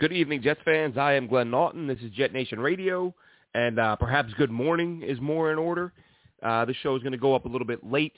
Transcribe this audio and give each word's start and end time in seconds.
Good 0.00 0.12
evening, 0.12 0.42
Jets 0.42 0.60
fans. 0.64 0.96
I 0.96 1.14
am 1.14 1.26
Glenn 1.26 1.50
Naughton. 1.50 1.88
This 1.88 1.98
is 1.98 2.12
Jet 2.12 2.32
Nation 2.32 2.60
Radio, 2.60 3.12
and 3.54 3.80
uh, 3.80 3.96
perhaps 3.96 4.32
good 4.34 4.48
morning 4.48 5.02
is 5.02 5.20
more 5.20 5.50
in 5.50 5.58
order. 5.58 5.92
Uh, 6.40 6.64
the 6.66 6.74
show 6.84 6.94
is 6.94 7.02
going 7.02 7.10
to 7.10 7.18
go 7.18 7.34
up 7.34 7.46
a 7.46 7.48
little 7.48 7.66
bit 7.66 7.84
late. 7.84 8.14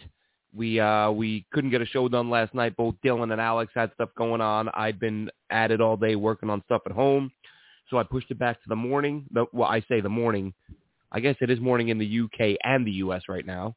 We 0.54 0.78
uh, 0.78 1.10
we 1.10 1.46
couldn't 1.50 1.70
get 1.70 1.80
a 1.80 1.86
show 1.86 2.06
done 2.10 2.28
last 2.28 2.52
night. 2.52 2.76
Both 2.76 2.96
Dylan 3.02 3.32
and 3.32 3.40
Alex 3.40 3.72
had 3.74 3.92
stuff 3.94 4.10
going 4.14 4.42
on. 4.42 4.68
I've 4.74 5.00
been 5.00 5.30
at 5.48 5.70
it 5.70 5.80
all 5.80 5.96
day 5.96 6.16
working 6.16 6.50
on 6.50 6.62
stuff 6.66 6.82
at 6.84 6.92
home, 6.92 7.32
so 7.88 7.96
I 7.96 8.02
pushed 8.02 8.30
it 8.30 8.38
back 8.38 8.62
to 8.62 8.68
the 8.68 8.76
morning. 8.76 9.24
The, 9.32 9.46
well, 9.54 9.70
I 9.70 9.80
say 9.88 10.02
the 10.02 10.10
morning. 10.10 10.52
I 11.10 11.20
guess 11.20 11.36
it 11.40 11.48
is 11.48 11.60
morning 11.60 11.88
in 11.88 11.96
the 11.96 12.20
UK 12.20 12.58
and 12.62 12.86
the 12.86 12.92
US 12.92 13.22
right 13.26 13.46
now. 13.46 13.74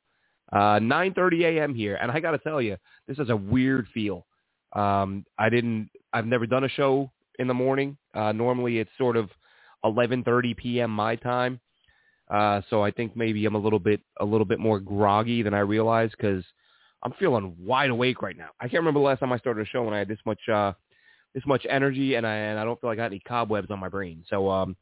Uh, 0.52 0.78
9:30 0.82 1.58
a.m. 1.58 1.74
here, 1.74 1.96
and 1.96 2.12
I 2.12 2.20
got 2.20 2.32
to 2.32 2.40
tell 2.40 2.62
you, 2.62 2.76
this 3.08 3.18
is 3.18 3.30
a 3.30 3.38
weird 3.38 3.88
feel. 3.94 4.26
Um, 4.74 5.26
I 5.40 5.48
didn't. 5.48 5.90
I've 6.12 6.28
never 6.28 6.46
done 6.46 6.66
a 6.66 6.70
show 6.70 7.10
in 7.40 7.48
the 7.48 7.54
morning. 7.54 7.98
Uh, 8.14 8.32
normally 8.32 8.80
it's 8.80 8.92
sort 8.98 9.18
of 9.18 9.30
11:30 9.86 10.56
p.m. 10.58 10.92
my 10.92 11.16
time. 11.16 11.60
Uh, 12.30 12.62
so 12.70 12.84
I 12.84 12.92
think 12.92 13.16
maybe 13.16 13.46
I'm 13.46 13.56
a 13.56 13.60
little 13.60 13.80
bit 13.80 14.02
a 14.20 14.26
little 14.26 14.46
bit 14.46 14.60
more 14.60 14.80
groggy 14.80 15.42
than 15.44 15.54
I 15.54 15.60
realized 15.60 16.16
because 16.18 16.44
I'm 17.04 17.14
feeling 17.14 17.56
wide 17.60 17.90
awake 17.90 18.22
right 18.22 18.38
now. 18.38 18.50
I 18.60 18.66
can't 18.66 18.82
remember 18.82 19.02
the 19.02 19.06
last 19.06 19.20
time 19.20 19.34
I 19.34 19.38
started 19.38 19.66
a 19.66 19.70
show 19.70 19.84
when 19.84 19.94
I 19.94 20.00
had 20.00 20.08
this 20.08 20.20
much 20.26 20.40
uh, 20.52 20.74
this 21.34 21.46
much 21.46 21.66
energy 21.70 22.16
and 22.16 22.26
I 22.26 22.36
and 22.36 22.60
I 22.60 22.64
don't 22.64 22.80
feel 22.80 22.90
like 22.90 22.98
I 22.98 23.04
got 23.04 23.12
any 23.12 23.20
cobwebs 23.20 23.72
on 23.72 23.80
my 23.80 23.90
brain. 23.90 24.24
So 24.30 24.50
um, 24.50 24.76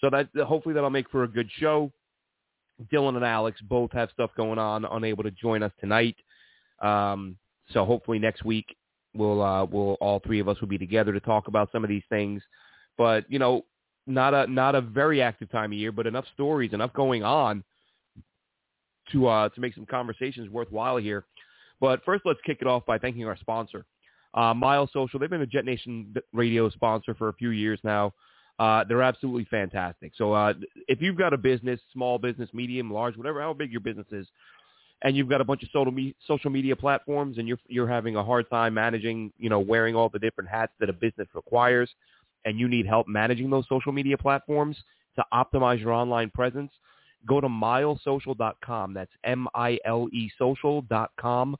so 0.00 0.10
that 0.10 0.28
hopefully 0.46 0.74
that'll 0.74 0.90
make 0.90 1.10
for 1.10 1.24
a 1.24 1.28
good 1.28 1.50
show. 1.58 1.92
Dylan 2.92 3.16
and 3.16 3.24
Alex 3.24 3.60
both 3.60 3.90
have 3.92 4.08
stuff 4.12 4.30
going 4.36 4.58
on, 4.58 4.84
unable 4.84 5.24
to 5.24 5.32
join 5.32 5.64
us 5.64 5.72
tonight. 5.80 6.16
Um, 6.80 7.36
so 7.72 7.84
hopefully 7.84 8.20
next 8.20 8.44
week 8.44 8.76
we'll 9.14 9.42
uh, 9.42 9.64
we'll 9.64 9.94
all 10.00 10.20
three 10.20 10.40
of 10.40 10.48
us 10.48 10.60
will 10.60 10.68
be 10.68 10.78
together 10.78 11.12
to 11.12 11.20
talk 11.20 11.48
about 11.48 11.70
some 11.72 11.84
of 11.84 11.90
these 11.90 12.02
things. 12.08 12.42
But 12.96 13.30
you 13.30 13.38
know, 13.38 13.64
not 14.06 14.34
a 14.34 14.46
not 14.46 14.74
a 14.74 14.80
very 14.80 15.22
active 15.22 15.50
time 15.50 15.72
of 15.72 15.78
year, 15.78 15.92
but 15.92 16.06
enough 16.06 16.24
stories, 16.34 16.72
enough 16.72 16.92
going 16.94 17.22
on 17.22 17.64
to 19.12 19.26
uh, 19.26 19.48
to 19.50 19.60
make 19.60 19.74
some 19.74 19.86
conversations 19.86 20.50
worthwhile 20.50 20.96
here. 20.96 21.24
But 21.80 22.04
first, 22.04 22.22
let's 22.24 22.40
kick 22.44 22.58
it 22.60 22.66
off 22.66 22.84
by 22.86 22.98
thanking 22.98 23.24
our 23.26 23.36
sponsor, 23.36 23.84
uh, 24.34 24.54
Mile 24.54 24.88
Social. 24.92 25.18
They've 25.18 25.30
been 25.30 25.42
a 25.42 25.46
Jet 25.46 25.64
Nation 25.64 26.14
radio 26.32 26.68
sponsor 26.70 27.14
for 27.14 27.28
a 27.28 27.34
few 27.34 27.50
years 27.50 27.78
now. 27.84 28.14
Uh, 28.58 28.82
they're 28.88 29.02
absolutely 29.02 29.44
fantastic. 29.44 30.12
So 30.16 30.32
uh, 30.32 30.54
if 30.88 31.00
you've 31.00 31.16
got 31.16 31.32
a 31.32 31.38
business, 31.38 31.78
small 31.92 32.18
business, 32.18 32.50
medium, 32.52 32.92
large, 32.92 33.16
whatever, 33.16 33.40
how 33.40 33.52
big 33.52 33.70
your 33.70 33.80
business 33.80 34.08
is, 34.10 34.26
and 35.02 35.16
you've 35.16 35.28
got 35.28 35.40
a 35.40 35.44
bunch 35.44 35.62
of 35.62 35.68
social 35.72 35.92
me- 35.92 36.14
social 36.26 36.50
media 36.50 36.74
platforms 36.74 37.38
and 37.38 37.46
you're 37.46 37.58
you're 37.68 37.88
having 37.88 38.16
a 38.16 38.24
hard 38.24 38.48
time 38.50 38.74
managing, 38.74 39.32
you 39.38 39.48
know, 39.48 39.60
wearing 39.60 39.94
all 39.94 40.08
the 40.08 40.18
different 40.18 40.50
hats 40.50 40.72
that 40.80 40.88
a 40.88 40.92
business 40.92 41.28
requires 41.34 41.90
and 42.44 42.58
you 42.58 42.68
need 42.68 42.86
help 42.86 43.06
managing 43.08 43.50
those 43.50 43.64
social 43.68 43.92
media 43.92 44.16
platforms 44.16 44.76
to 45.16 45.24
optimize 45.32 45.80
your 45.80 45.92
online 45.92 46.30
presence, 46.30 46.70
go 47.26 47.40
to 47.40 47.48
milesocial.com. 47.48 48.94
That's 48.94 49.10
M-I-L-E 49.24 50.30
social.com, 50.38 51.56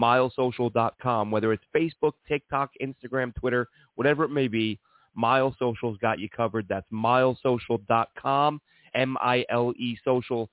milesocial.com. 0.00 1.30
Whether 1.30 1.52
it's 1.52 1.64
Facebook, 1.74 2.12
TikTok, 2.28 2.70
Instagram, 2.80 3.34
Twitter, 3.34 3.68
whatever 3.96 4.24
it 4.24 4.30
may 4.30 4.48
be, 4.48 4.78
Mile 5.14 5.54
Social's 5.58 5.98
got 5.98 6.20
you 6.20 6.28
covered. 6.28 6.66
That's 6.68 6.86
milesocial.com, 6.92 8.60
M-I-L-E 8.94 9.98
social.com 10.04 10.48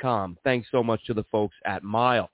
com. 0.00 0.36
Thanks 0.44 0.68
so 0.70 0.82
much 0.82 1.04
to 1.06 1.14
the 1.14 1.24
folks 1.24 1.56
at 1.64 1.82
Mile. 1.82 2.30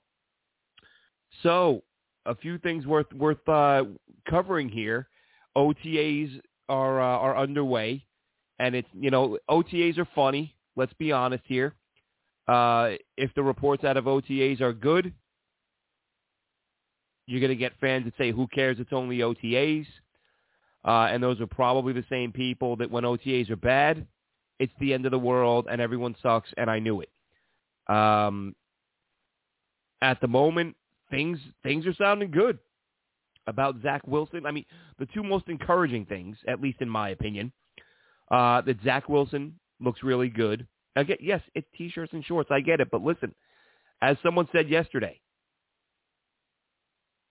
So, 1.43 1.83
a 2.25 2.35
few 2.35 2.57
things 2.59 2.85
worth 2.85 3.11
worth 3.13 3.47
uh, 3.47 3.83
covering 4.29 4.69
here. 4.69 5.07
OTAs 5.57 6.39
are 6.69 7.01
uh, 7.01 7.17
are 7.19 7.37
underway, 7.37 8.05
and 8.59 8.75
it's 8.75 8.87
you 8.93 9.11
know 9.11 9.37
OTAs 9.49 9.97
are 9.97 10.07
funny. 10.15 10.55
Let's 10.75 10.93
be 10.93 11.11
honest 11.11 11.43
here. 11.45 11.75
Uh, 12.47 12.91
if 13.17 13.33
the 13.35 13.43
reports 13.43 13.83
out 13.83 13.97
of 13.97 14.05
OTAs 14.05 14.61
are 14.61 14.73
good, 14.73 15.13
you're 17.25 17.39
going 17.39 17.49
to 17.49 17.55
get 17.55 17.73
fans 17.79 18.05
that 18.05 18.13
say, 18.17 18.31
"Who 18.31 18.47
cares? 18.47 18.77
It's 18.79 18.93
only 18.93 19.19
OTAs." 19.19 19.85
Uh, 20.85 21.07
and 21.11 21.21
those 21.21 21.41
are 21.41 21.47
probably 21.47 21.93
the 21.93 22.05
same 22.09 22.31
people 22.31 22.75
that 22.75 22.91
when 22.91 23.03
OTAs 23.03 23.49
are 23.49 23.55
bad, 23.55 24.05
it's 24.59 24.73
the 24.79 24.93
end 24.93 25.05
of 25.05 25.11
the 25.11 25.19
world 25.19 25.67
and 25.69 25.81
everyone 25.81 26.15
sucks, 26.21 26.49
and 26.57 26.69
I 26.69 26.77
knew 26.77 27.01
it. 27.01 27.09
Um, 27.87 28.55
at 30.01 30.19
the 30.21 30.27
moment, 30.27 30.75
things 31.09 31.39
things 31.63 31.85
are 31.85 31.93
sounding 31.93 32.31
good 32.31 32.59
about 33.47 33.75
Zach 33.81 34.05
Wilson. 34.07 34.45
I 34.45 34.51
mean, 34.51 34.65
the 34.99 35.07
two 35.07 35.23
most 35.23 35.47
encouraging 35.47 36.05
things, 36.05 36.37
at 36.47 36.61
least 36.61 36.81
in 36.81 36.89
my 36.89 37.09
opinion, 37.09 37.51
uh, 38.31 38.61
that 38.61 38.77
Zach 38.83 39.07
Wilson 39.07 39.59
looks 39.79 40.03
really 40.03 40.29
good. 40.29 40.67
Again, 40.95 41.17
yes, 41.21 41.41
it's 41.53 41.67
t-shirts 41.77 42.13
and 42.13 42.23
shorts. 42.23 42.49
I 42.51 42.61
get 42.61 42.79
it, 42.79 42.89
but 42.89 43.03
listen, 43.03 43.35
as 44.01 44.17
someone 44.23 44.47
said 44.51 44.69
yesterday 44.69 45.19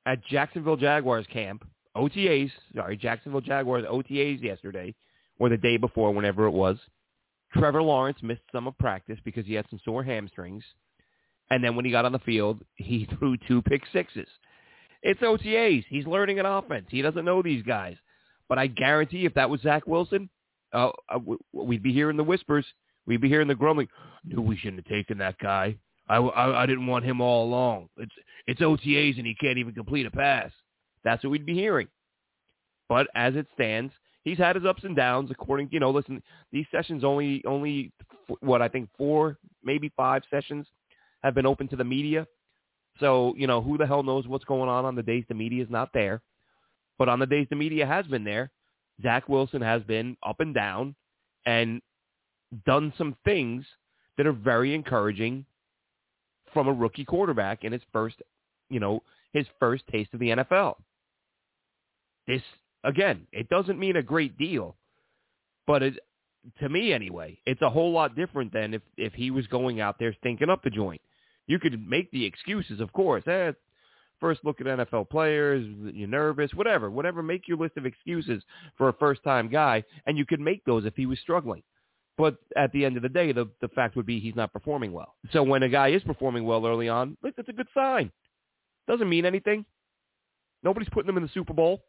at 0.06 0.25
Jacksonville 0.26 0.76
Jaguars 0.76 1.26
camp, 1.32 1.66
OTAs, 1.97 2.50
sorry, 2.75 2.97
Jacksonville 2.97 3.41
Jaguars 3.41 3.84
OTAs 3.84 4.42
yesterday 4.42 4.94
or 5.38 5.48
the 5.48 5.56
day 5.56 5.76
before, 5.76 6.12
whenever 6.12 6.47
it 6.47 6.50
was. 6.50 6.76
Trevor 7.54 7.82
Lawrence 7.82 8.19
missed 8.22 8.42
some 8.53 8.66
of 8.66 8.76
practice 8.78 9.19
because 9.25 9.47
he 9.47 9.54
had 9.54 9.66
some 9.70 9.81
sore 9.84 10.03
hamstrings. 10.03 10.65
And 11.50 11.62
then 11.62 11.76
when 11.76 11.84
he 11.84 11.91
got 11.91 12.04
on 12.04 12.12
the 12.12 12.19
field, 12.20 12.62
he 12.76 13.09
threw 13.19 13.37
two 13.48 13.62
pick 13.62 13.82
sixes. 13.92 14.28
It's 15.03 15.20
OTAs. 15.20 15.84
He's 15.88 16.06
learning 16.06 16.41
an 16.41 16.47
offense. 16.47 16.87
He 16.88 17.03
doesn't 17.03 17.25
know 17.25 17.42
these 17.42 17.62
guys. 17.62 17.97
But 18.48 18.59
I 18.59 18.66
guarantee 18.66 19.26
if 19.26 19.34
that 19.34 19.50
was 19.50 19.60
Zach 19.60 19.87
Wilson, 19.87 20.28
uh, 20.72 20.91
uh 21.09 21.19
we'd 21.53 21.82
be 21.82 21.92
hearing 21.92 22.16
the 22.16 22.25
whispers. 22.25 22.66
We'd 23.06 23.20
be 23.20 23.28
hearing 23.28 23.48
the 23.48 23.54
grumbling. 23.54 23.88
Knew 24.25 24.41
we 24.41 24.56
shouldn't 24.56 24.86
have 24.86 24.92
taken 24.92 25.19
that 25.19 25.38
guy. 25.38 25.76
I, 26.09 26.16
I, 26.16 26.62
I 26.62 26.66
didn't 26.66 26.86
want 26.86 27.04
him 27.04 27.21
all 27.21 27.47
along. 27.47 27.88
It's 27.97 28.15
it's 28.47 28.60
OTAs 28.60 29.16
and 29.16 29.26
he 29.26 29.34
can't 29.34 29.59
even 29.59 29.75
complete 29.75 30.06
a 30.06 30.10
pass. 30.10 30.50
That's 31.03 31.22
what 31.22 31.31
we'd 31.31 31.47
be 31.47 31.54
hearing. 31.54 31.88
But 32.88 33.09
as 33.15 33.34
it 33.36 33.47
stands, 33.54 33.92
he's 34.25 34.39
had 34.39 34.57
his 34.57 34.65
ups 34.65 34.85
and 34.85 34.97
downs. 34.97 35.31
According, 35.31 35.69
you 35.71 35.81
know, 35.81 35.91
listen, 35.91 36.23
these 36.53 36.67
sessions 36.73 37.05
only 37.05 37.45
only 37.47 37.93
what 38.41 38.62
I 38.62 38.69
think 38.69 38.89
four, 38.99 39.39
maybe 39.62 39.93
five 39.97 40.23
sessions 40.31 40.67
have 41.23 41.35
been 41.35 41.47
open 41.47 41.69
to 41.69 41.77
the 41.77 41.85
media. 41.85 42.27
So 43.01 43.34
you 43.37 43.47
know, 43.47 43.61
who 43.61 43.79
the 43.79 43.87
hell 43.87 44.03
knows 44.03 44.27
what's 44.27 44.45
going 44.45 44.69
on 44.69 44.84
on 44.84 44.95
the 44.95 45.03
days 45.03 45.25
the 45.29 45.34
media 45.34 45.63
is 45.63 45.71
not 45.71 45.91
there. 45.95 46.23
But 46.99 47.09
on 47.09 47.19
the 47.19 47.27
days 47.27 47.47
the 47.51 47.57
media 47.57 47.87
has 47.87 48.07
been 48.07 48.25
there, 48.25 48.51
Zach 49.03 49.29
Wilson 49.29 49.63
has 49.63 49.83
been 49.83 50.17
up 50.23 50.41
and 50.41 50.55
down 50.55 50.95
and 51.47 51.81
done 52.67 52.93
some 52.97 53.17
things 53.25 53.65
that 54.17 54.27
are 54.27 54.33
very 54.33 54.75
encouraging 54.75 55.45
from 56.53 56.69
a 56.69 56.73
rookie 56.73 57.05
quarterback 57.05 57.65
in 57.65 57.73
his 57.73 57.83
first, 57.93 58.17
you 58.71 58.79
know, 58.79 59.03
his 59.33 59.47
first 59.59 59.83
taste 59.91 60.15
of 60.15 60.21
the 60.21 60.29
NFL. 60.29 60.77
This 62.28 62.43
Again, 62.84 63.27
it 63.33 63.48
doesn't 63.48 63.78
mean 63.78 63.97
a 63.97 64.03
great 64.03 64.36
deal, 64.39 64.77
but 65.66 65.83
it, 65.83 65.95
to 66.60 66.69
me 66.69 66.92
anyway, 66.92 67.39
it's 67.47 67.63
a 67.63 67.71
whole 67.71 67.92
lot 67.92 68.15
different 68.15 68.53
than 68.53 68.75
if, 68.75 68.83
if 68.97 69.15
he 69.15 69.31
was 69.31 69.47
going 69.47 69.81
out 69.81 69.97
there 69.98 70.15
stinking 70.21 70.51
up 70.51 70.63
the 70.63 70.71
joint. 70.71 71.01
You 71.47 71.59
could 71.59 71.86
make 71.86 72.10
the 72.10 72.25
excuses, 72.25 72.81
of 72.81 72.92
course. 72.92 73.27
Eh, 73.27 73.53
first 74.21 74.41
look 74.45 74.60
at 74.60 74.66
NFL 74.66 75.10
players, 75.10 75.66
you're 75.95 76.09
nervous, 76.09 76.53
whatever, 76.54 76.91
whatever. 76.91 77.22
Make 77.22 77.48
your 77.48 77.59
list 77.59 77.77
of 77.77 77.86
excuses 77.86 78.42
for 78.77 78.89
a 78.89 78.92
first-time 78.95 79.48
guy, 79.48 79.83
and 80.07 80.16
you 80.16 80.27
could 80.27 80.41
make 80.41 80.65
those 80.65 80.84
if 80.84 80.95
he 80.95 81.07
was 81.07 81.19
struggling. 81.21 81.63
But 82.16 82.36
at 82.57 82.71
the 82.72 82.84
end 82.84 82.97
of 82.97 83.03
the 83.03 83.09
day, 83.09 83.33
the, 83.33 83.48
the 83.60 83.69
fact 83.69 83.97
would 83.97 84.07
be 84.07 84.21
he's 84.21 84.36
not 84.36 84.53
performing 84.53 84.92
well. 84.92 85.16
So 85.33 85.42
when 85.42 85.63
a 85.63 85.69
guy 85.69 85.89
is 85.89 86.03
performing 86.03 86.45
well 86.45 86.66
early 86.66 86.89
on, 86.89 87.16
that's 87.22 87.48
a 87.48 87.53
good 87.53 87.66
sign. 87.75 88.13
Doesn't 88.86 89.09
mean 89.09 89.27
anything. 89.27 89.65
Nobody's 90.63 90.89
putting 90.91 91.09
him 91.09 91.16
in 91.16 91.22
the 91.22 91.31
Super 91.34 91.54
Bowl. 91.54 91.83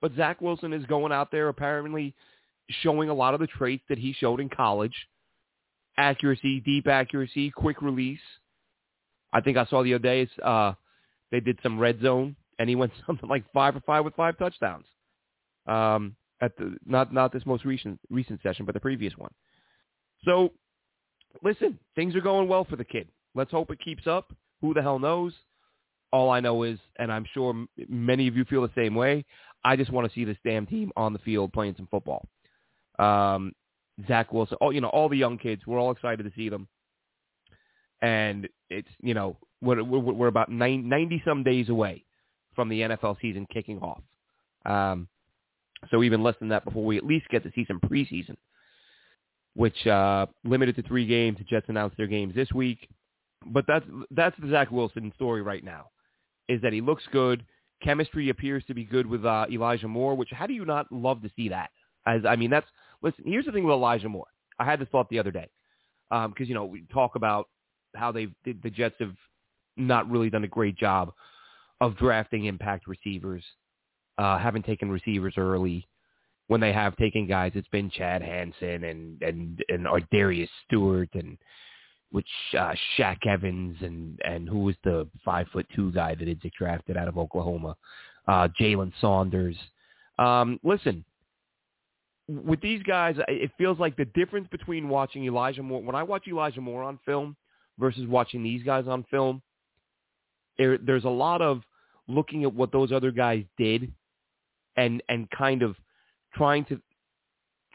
But 0.00 0.14
Zach 0.16 0.40
Wilson 0.40 0.72
is 0.72 0.84
going 0.86 1.12
out 1.12 1.30
there 1.30 1.48
apparently 1.48 2.14
showing 2.82 3.08
a 3.08 3.14
lot 3.14 3.34
of 3.34 3.40
the 3.40 3.46
traits 3.46 3.84
that 3.88 3.98
he 3.98 4.12
showed 4.12 4.40
in 4.40 4.48
college. 4.48 4.94
Accuracy, 5.96 6.60
deep 6.60 6.86
accuracy, 6.86 7.50
quick 7.50 7.80
release. 7.80 8.20
I 9.32 9.40
think 9.40 9.56
I 9.56 9.66
saw 9.66 9.82
the 9.82 9.94
other 9.94 10.02
day 10.02 10.28
uh, 10.42 10.72
they 11.30 11.40
did 11.40 11.58
some 11.62 11.78
red 11.78 12.00
zone 12.00 12.36
and 12.58 12.68
he 12.68 12.76
went 12.76 12.92
something 13.06 13.28
like 13.28 13.44
five 13.52 13.74
for 13.74 13.80
five 13.80 14.04
with 14.04 14.14
five 14.14 14.38
touchdowns. 14.38 14.86
Um, 15.66 16.16
at 16.40 16.56
the 16.58 16.76
not 16.84 17.12
not 17.12 17.32
this 17.32 17.46
most 17.46 17.64
recent 17.64 17.98
recent 18.10 18.42
session, 18.42 18.66
but 18.66 18.74
the 18.74 18.80
previous 18.80 19.16
one. 19.16 19.32
So, 20.24 20.52
listen, 21.42 21.78
things 21.94 22.14
are 22.14 22.20
going 22.20 22.48
well 22.48 22.64
for 22.64 22.76
the 22.76 22.84
kid. 22.84 23.08
Let's 23.34 23.50
hope 23.50 23.70
it 23.70 23.80
keeps 23.80 24.06
up. 24.06 24.32
Who 24.60 24.74
the 24.74 24.82
hell 24.82 24.98
knows? 24.98 25.32
All 26.12 26.30
I 26.30 26.40
know 26.40 26.62
is, 26.62 26.78
and 26.98 27.12
I'm 27.12 27.26
sure 27.34 27.66
many 27.88 28.28
of 28.28 28.36
you 28.36 28.44
feel 28.44 28.62
the 28.62 28.70
same 28.76 28.94
way. 28.94 29.24
I 29.66 29.74
just 29.74 29.90
want 29.90 30.08
to 30.08 30.14
see 30.14 30.24
this 30.24 30.36
damn 30.44 30.64
team 30.64 30.92
on 30.96 31.12
the 31.12 31.18
field 31.18 31.52
playing 31.52 31.74
some 31.76 31.88
football. 31.90 32.28
Um, 33.00 33.52
Zach 34.06 34.32
Wilson, 34.32 34.56
all 34.60 34.72
you 34.72 34.80
know, 34.80 34.88
all 34.88 35.08
the 35.08 35.16
young 35.16 35.38
kids. 35.38 35.66
We're 35.66 35.80
all 35.80 35.90
excited 35.90 36.22
to 36.22 36.32
see 36.36 36.48
them. 36.48 36.68
And 38.00 38.48
it's 38.70 38.88
you 39.02 39.12
know 39.12 39.36
we're 39.60 39.82
we're, 39.82 39.98
we're 39.98 40.28
about 40.28 40.50
90 40.52 41.20
some 41.26 41.42
days 41.42 41.68
away 41.68 42.04
from 42.54 42.68
the 42.68 42.80
NFL 42.82 43.20
season 43.20 43.44
kicking 43.52 43.80
off. 43.80 44.02
Um, 44.64 45.08
so 45.90 46.04
even 46.04 46.22
less 46.22 46.36
than 46.38 46.48
that 46.50 46.64
before 46.64 46.84
we 46.84 46.96
at 46.96 47.04
least 47.04 47.28
get 47.28 47.42
to 47.42 47.52
see 47.54 47.64
some 47.66 47.80
preseason, 47.80 48.36
which 49.54 49.84
uh, 49.88 50.26
limited 50.44 50.76
to 50.76 50.82
three 50.82 51.06
games. 51.06 51.38
The 51.38 51.44
Jets 51.44 51.66
announced 51.68 51.96
their 51.96 52.06
games 52.06 52.36
this 52.36 52.52
week, 52.52 52.88
but 53.44 53.64
that's 53.66 53.84
that's 54.12 54.36
the 54.40 54.48
Zach 54.48 54.70
Wilson 54.70 55.12
story 55.16 55.42
right 55.42 55.64
now, 55.64 55.86
is 56.48 56.62
that 56.62 56.72
he 56.72 56.80
looks 56.80 57.04
good. 57.10 57.44
Chemistry 57.82 58.30
appears 58.30 58.64
to 58.66 58.74
be 58.74 58.84
good 58.84 59.06
with 59.06 59.24
uh, 59.24 59.46
Elijah 59.50 59.88
Moore, 59.88 60.14
which 60.14 60.30
how 60.32 60.46
do 60.46 60.54
you 60.54 60.64
not 60.64 60.90
love 60.90 61.22
to 61.22 61.30
see 61.36 61.48
that? 61.50 61.70
As 62.06 62.22
I 62.26 62.36
mean, 62.36 62.50
that's 62.50 62.66
listen. 63.02 63.24
Here's 63.26 63.46
the 63.46 63.52
thing 63.52 63.64
with 63.64 63.74
Elijah 63.74 64.08
Moore. 64.08 64.26
I 64.58 64.64
had 64.64 64.80
this 64.80 64.88
thought 64.90 65.08
the 65.10 65.18
other 65.18 65.30
day 65.30 65.48
because 66.10 66.26
um, 66.26 66.34
you 66.38 66.54
know 66.54 66.64
we 66.64 66.84
talk 66.92 67.16
about 67.16 67.48
how 67.94 68.12
they've 68.12 68.32
the 68.44 68.70
Jets 68.70 68.96
have 69.00 69.14
not 69.76 70.10
really 70.10 70.30
done 70.30 70.44
a 70.44 70.48
great 70.48 70.76
job 70.76 71.12
of 71.80 71.96
drafting 71.98 72.46
impact 72.46 72.86
receivers 72.86 73.44
uh, 74.18 74.38
haven't 74.38 74.64
taken 74.64 74.90
receivers 74.90 75.34
early. 75.36 75.86
When 76.48 76.60
they 76.60 76.72
have 76.72 76.96
taken 76.96 77.26
guys, 77.26 77.52
it's 77.54 77.68
been 77.68 77.90
Chad 77.90 78.22
Hansen 78.22 78.84
and 78.84 79.22
and 79.22 79.64
and 79.68 79.86
Darius 80.12 80.50
Stewart 80.66 81.08
and 81.14 81.36
which 82.12 82.28
uh, 82.58 82.72
Shaq 82.96 83.26
Evans 83.26 83.76
and 83.80 84.18
and 84.24 84.48
who 84.48 84.60
was 84.60 84.76
the 84.84 85.08
five 85.24 85.46
foot 85.52 85.66
two 85.74 85.92
guy 85.92 86.14
that 86.14 86.28
had 86.28 86.40
drafted 86.58 86.96
out 86.96 87.08
of 87.08 87.18
Oklahoma, 87.18 87.76
uh, 88.28 88.48
Jalen 88.60 88.92
Saunders. 89.00 89.56
Um, 90.18 90.58
listen, 90.62 91.04
with 92.28 92.60
these 92.60 92.82
guys, 92.82 93.16
it 93.28 93.50
feels 93.58 93.78
like 93.78 93.96
the 93.96 94.06
difference 94.06 94.48
between 94.50 94.88
watching 94.88 95.24
Elijah 95.24 95.62
Moore 95.62 95.82
when 95.82 95.94
I 95.94 96.02
watch 96.02 96.26
Elijah 96.26 96.60
Moore 96.60 96.82
on 96.82 96.98
film 97.04 97.36
versus 97.78 98.06
watching 98.06 98.42
these 98.42 98.62
guys 98.62 98.86
on 98.88 99.04
film. 99.10 99.42
There, 100.58 100.78
there's 100.78 101.04
a 101.04 101.08
lot 101.08 101.42
of 101.42 101.62
looking 102.08 102.44
at 102.44 102.54
what 102.54 102.72
those 102.72 102.92
other 102.92 103.10
guys 103.10 103.44
did 103.58 103.92
and 104.76 105.02
and 105.08 105.28
kind 105.30 105.62
of 105.62 105.76
trying 106.34 106.64
to 106.66 106.80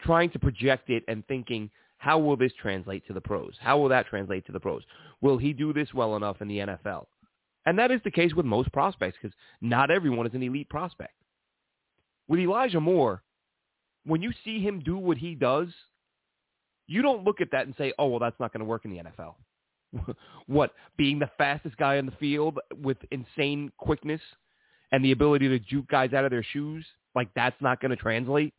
trying 0.04 0.30
to 0.30 0.38
project 0.38 0.90
it 0.90 1.04
and 1.08 1.26
thinking 1.26 1.70
how 2.02 2.18
will 2.18 2.36
this 2.36 2.50
translate 2.60 3.06
to 3.06 3.12
the 3.12 3.20
pros? 3.20 3.54
How 3.60 3.78
will 3.78 3.90
that 3.90 4.08
translate 4.08 4.44
to 4.46 4.52
the 4.52 4.58
pros? 4.58 4.82
Will 5.20 5.38
he 5.38 5.52
do 5.52 5.72
this 5.72 5.94
well 5.94 6.16
enough 6.16 6.42
in 6.42 6.48
the 6.48 6.58
NFL? 6.58 7.04
And 7.64 7.78
that 7.78 7.92
is 7.92 8.00
the 8.02 8.10
case 8.10 8.34
with 8.34 8.44
most 8.44 8.72
prospects 8.72 9.16
because 9.22 9.36
not 9.60 9.92
everyone 9.92 10.26
is 10.26 10.34
an 10.34 10.42
elite 10.42 10.68
prospect. 10.68 11.12
With 12.26 12.40
Elijah 12.40 12.80
Moore, 12.80 13.22
when 14.04 14.20
you 14.20 14.32
see 14.44 14.60
him 14.60 14.80
do 14.80 14.96
what 14.96 15.16
he 15.16 15.36
does, 15.36 15.68
you 16.88 17.02
don't 17.02 17.22
look 17.22 17.40
at 17.40 17.52
that 17.52 17.66
and 17.66 17.74
say, 17.78 17.92
oh, 18.00 18.08
well, 18.08 18.18
that's 18.18 18.40
not 18.40 18.52
going 18.52 18.62
to 18.62 18.66
work 18.66 18.84
in 18.84 18.90
the 18.90 19.04
NFL. 19.04 20.16
what, 20.46 20.72
being 20.98 21.20
the 21.20 21.30
fastest 21.38 21.76
guy 21.76 21.98
in 21.98 22.06
the 22.06 22.16
field 22.18 22.58
with 22.82 22.96
insane 23.12 23.70
quickness 23.78 24.20
and 24.90 25.04
the 25.04 25.12
ability 25.12 25.48
to 25.50 25.60
juke 25.60 25.86
guys 25.86 26.12
out 26.12 26.24
of 26.24 26.32
their 26.32 26.42
shoes, 26.42 26.84
like 27.14 27.28
that's 27.36 27.62
not 27.62 27.80
going 27.80 27.90
to 27.90 27.96
translate. 27.96 28.54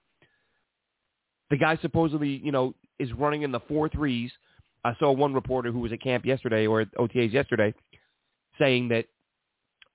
The 1.50 1.58
guy 1.58 1.78
supposedly, 1.82 2.40
you 2.42 2.54
know, 2.54 2.74
is 3.00 3.12
running 3.14 3.42
in 3.44 3.52
the 3.52 3.60
four 3.62 3.90
threes. 3.90 4.32
I 4.84 4.94
saw 5.00 5.12
one 5.12 5.34
reporter 5.34 5.72
who 5.72 5.80
was 5.80 5.92
at 5.92 6.02
camp 6.02 6.26
yesterday 6.26 6.68
or 6.68 6.82
at 6.82 6.94
OTAs 6.96 7.32
yesterday 7.32 7.74
saying 8.60 8.90
that 8.90 9.06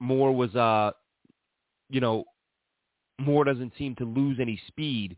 Moore 0.01 0.35
was, 0.35 0.55
uh, 0.55 0.93
you 1.91 2.01
know, 2.01 2.25
Moore 3.19 3.45
doesn't 3.45 3.73
seem 3.77 3.95
to 3.97 4.05
lose 4.05 4.39
any 4.41 4.61
speed 4.69 5.17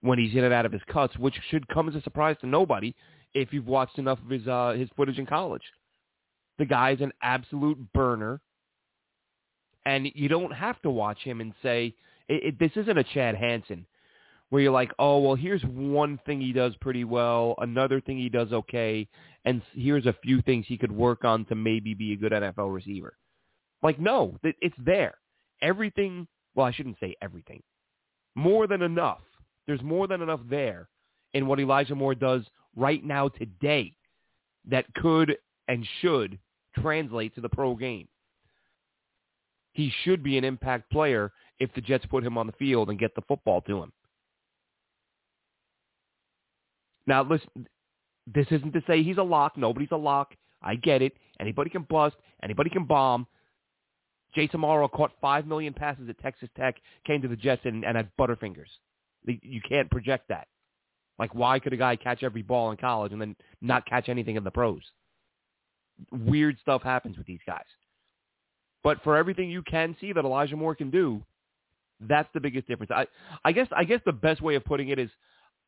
when 0.00 0.18
he's 0.18 0.32
in 0.34 0.44
and 0.44 0.54
out 0.54 0.66
of 0.66 0.72
his 0.72 0.82
cuts, 0.92 1.16
which 1.18 1.34
should 1.50 1.66
come 1.68 1.88
as 1.88 1.94
a 1.94 2.02
surprise 2.02 2.36
to 2.40 2.46
nobody 2.46 2.94
if 3.34 3.52
you've 3.52 3.66
watched 3.66 3.98
enough 3.98 4.18
of 4.22 4.30
his 4.30 4.46
uh, 4.46 4.74
his 4.76 4.88
footage 4.96 5.18
in 5.18 5.26
college. 5.26 5.62
The 6.58 6.66
guy's 6.66 7.00
an 7.00 7.12
absolute 7.22 7.92
burner. 7.92 8.40
And 9.84 10.06
you 10.14 10.28
don't 10.28 10.52
have 10.52 10.80
to 10.82 10.90
watch 10.90 11.18
him 11.18 11.40
and 11.40 11.52
say, 11.60 11.94
it, 12.28 12.44
it, 12.44 12.58
this 12.60 12.70
isn't 12.76 12.98
a 12.98 13.02
Chad 13.02 13.34
Hansen 13.34 13.84
where 14.52 14.60
you're 14.60 14.70
like, 14.70 14.92
oh, 14.98 15.18
well, 15.18 15.34
here's 15.34 15.62
one 15.62 16.20
thing 16.26 16.38
he 16.38 16.52
does 16.52 16.76
pretty 16.78 17.04
well, 17.04 17.54
another 17.56 18.02
thing 18.02 18.18
he 18.18 18.28
does 18.28 18.52
okay, 18.52 19.08
and 19.46 19.62
here's 19.72 20.04
a 20.04 20.14
few 20.22 20.42
things 20.42 20.66
he 20.68 20.76
could 20.76 20.92
work 20.92 21.24
on 21.24 21.46
to 21.46 21.54
maybe 21.54 21.94
be 21.94 22.12
a 22.12 22.16
good 22.16 22.32
NFL 22.32 22.70
receiver. 22.70 23.16
Like, 23.82 23.98
no, 23.98 24.38
it's 24.42 24.76
there. 24.76 25.14
Everything, 25.62 26.28
well, 26.54 26.66
I 26.66 26.72
shouldn't 26.72 26.98
say 27.00 27.16
everything. 27.22 27.62
More 28.34 28.66
than 28.66 28.82
enough. 28.82 29.22
There's 29.66 29.80
more 29.80 30.06
than 30.06 30.20
enough 30.20 30.40
there 30.50 30.86
in 31.32 31.46
what 31.46 31.58
Elijah 31.58 31.94
Moore 31.94 32.14
does 32.14 32.42
right 32.76 33.02
now 33.02 33.28
today 33.28 33.96
that 34.68 34.84
could 34.96 35.34
and 35.66 35.86
should 36.02 36.38
translate 36.78 37.34
to 37.36 37.40
the 37.40 37.48
pro 37.48 37.74
game 37.74 38.06
he 39.72 39.90
should 40.04 40.22
be 40.22 40.36
an 40.36 40.44
impact 40.44 40.90
player 40.90 41.32
if 41.58 41.72
the 41.74 41.80
Jets 41.80 42.04
put 42.06 42.22
him 42.24 42.36
on 42.36 42.46
the 42.46 42.52
field 42.52 42.90
and 42.90 42.98
get 42.98 43.14
the 43.14 43.22
football 43.22 43.62
to 43.62 43.82
him. 43.82 43.92
Now, 47.06 47.22
listen, 47.22 47.66
this 48.26 48.46
isn't 48.50 48.72
to 48.72 48.82
say 48.86 49.02
he's 49.02 49.18
a 49.18 49.22
lock. 49.22 49.56
Nobody's 49.56 49.90
a 49.92 49.96
lock. 49.96 50.34
I 50.62 50.76
get 50.76 51.02
it. 51.02 51.14
Anybody 51.40 51.70
can 51.70 51.82
bust. 51.82 52.16
Anybody 52.42 52.70
can 52.70 52.84
bomb. 52.84 53.26
Jace 54.36 54.52
Amaro 54.52 54.90
caught 54.90 55.12
5 55.20 55.46
million 55.46 55.74
passes 55.74 56.08
at 56.08 56.18
Texas 56.18 56.48
Tech, 56.56 56.76
came 57.06 57.20
to 57.22 57.28
the 57.28 57.36
Jets, 57.36 57.62
and, 57.64 57.84
and 57.84 57.96
had 57.96 58.08
Butterfingers. 58.18 58.68
You 59.26 59.60
can't 59.68 59.90
project 59.90 60.28
that. 60.28 60.48
Like, 61.18 61.34
why 61.34 61.58
could 61.58 61.72
a 61.72 61.76
guy 61.76 61.96
catch 61.96 62.22
every 62.22 62.42
ball 62.42 62.70
in 62.70 62.76
college 62.78 63.12
and 63.12 63.20
then 63.20 63.36
not 63.60 63.86
catch 63.86 64.08
anything 64.08 64.36
in 64.36 64.44
the 64.44 64.50
pros? 64.50 64.80
Weird 66.10 66.56
stuff 66.60 66.82
happens 66.82 67.18
with 67.18 67.26
these 67.26 67.40
guys. 67.46 67.64
But 68.82 69.02
for 69.04 69.16
everything 69.16 69.50
you 69.50 69.62
can 69.62 69.94
see 70.00 70.12
that 70.12 70.24
Elijah 70.24 70.56
Moore 70.56 70.74
can 70.74 70.90
do, 70.90 71.22
that's 72.00 72.28
the 72.34 72.40
biggest 72.40 72.66
difference. 72.66 72.90
I, 72.92 73.06
I 73.44 73.52
guess 73.52 73.68
I 73.76 73.84
guess 73.84 74.00
the 74.04 74.12
best 74.12 74.40
way 74.40 74.56
of 74.56 74.64
putting 74.64 74.88
it 74.88 74.98
is 74.98 75.10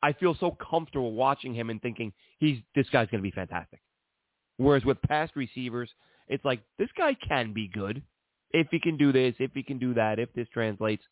I 0.05 0.13
feel 0.13 0.37
so 0.39 0.51
comfortable 0.51 1.13
watching 1.13 1.55
him 1.55 1.71
and 1.71 1.81
thinking 1.81 2.13
he's 2.39 2.59
this 2.75 2.87
guy's 2.91 3.09
going 3.09 3.23
to 3.23 3.27
be 3.27 3.31
fantastic. 3.31 3.81
Whereas 4.59 4.85
with 4.85 5.01
past 5.01 5.33
receivers, 5.35 5.89
it's 6.29 6.45
like 6.45 6.61
this 6.79 6.91
guy 6.95 7.17
can 7.27 7.55
be 7.55 7.69
good 7.69 8.03
if 8.51 8.67
he 8.71 8.79
can 8.79 8.99
do 8.99 9.13
this, 9.13 9.35
if 9.39 9.53
he 9.55 9.63
can 9.63 9.79
do 9.79 9.95
that, 9.95 10.19
if 10.19 10.31
this 10.35 10.47
translates. 10.53 11.03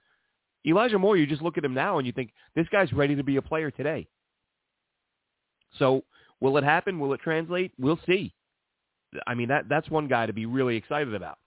Elijah 0.67 0.99
Moore, 0.99 1.17
you 1.17 1.27
just 1.27 1.41
look 1.41 1.57
at 1.57 1.65
him 1.65 1.73
now 1.73 1.97
and 1.97 2.07
you 2.07 2.13
think 2.13 2.35
this 2.55 2.67
guy's 2.71 2.93
ready 2.93 3.17
to 3.17 3.25
be 3.25 3.37
a 3.37 3.43
player 3.43 3.71
today. 3.71 4.07
So 5.79 6.05
will 6.41 6.59
it 6.59 6.65
happen? 6.65 7.01
Will 7.01 7.15
it 7.15 7.21
translate? 7.21 7.73
We'll 7.79 7.99
see. 8.07 8.35
I 9.27 9.33
mean 9.35 9.49
that 9.49 9.71
that's 9.71 9.89
one 9.89 10.07
guy 10.07 10.27
to 10.27 10.35
be 10.35 10.45
really 10.45 10.77
excited 10.77 11.15
about. 11.15 11.39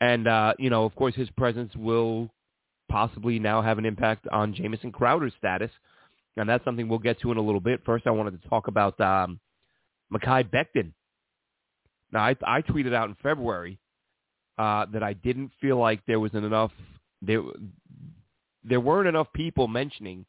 And, 0.00 0.28
uh, 0.28 0.54
you 0.60 0.70
know, 0.70 0.84
of 0.84 0.94
course, 0.94 1.16
his 1.16 1.28
presence 1.30 1.74
will 1.74 2.30
possibly 2.88 3.38
now 3.38 3.62
have 3.62 3.78
an 3.78 3.84
impact 3.84 4.26
on 4.30 4.54
Jamison 4.54 4.92
Crowder's 4.92 5.34
status. 5.38 5.70
And 6.36 6.48
that's 6.48 6.64
something 6.64 6.88
we'll 6.88 6.98
get 6.98 7.20
to 7.20 7.32
in 7.32 7.36
a 7.38 7.42
little 7.42 7.60
bit. 7.60 7.80
First, 7.84 8.06
I 8.06 8.10
wanted 8.10 8.40
to 8.40 8.48
talk 8.48 8.68
about 8.68 9.00
um, 9.00 9.40
Mekhi 10.12 10.48
Becton. 10.48 10.92
Now, 12.12 12.20
I, 12.20 12.36
I 12.46 12.62
tweeted 12.62 12.94
out 12.94 13.08
in 13.08 13.16
February 13.22 13.78
uh, 14.56 14.86
that 14.92 15.02
I 15.02 15.12
didn't 15.12 15.50
feel 15.60 15.78
like 15.78 16.00
there 16.06 16.20
was 16.20 16.34
enough 16.34 16.72
there 17.22 17.42
there 18.64 18.80
weren't 18.80 19.08
enough 19.08 19.28
people 19.32 19.68
mentioning 19.68 20.26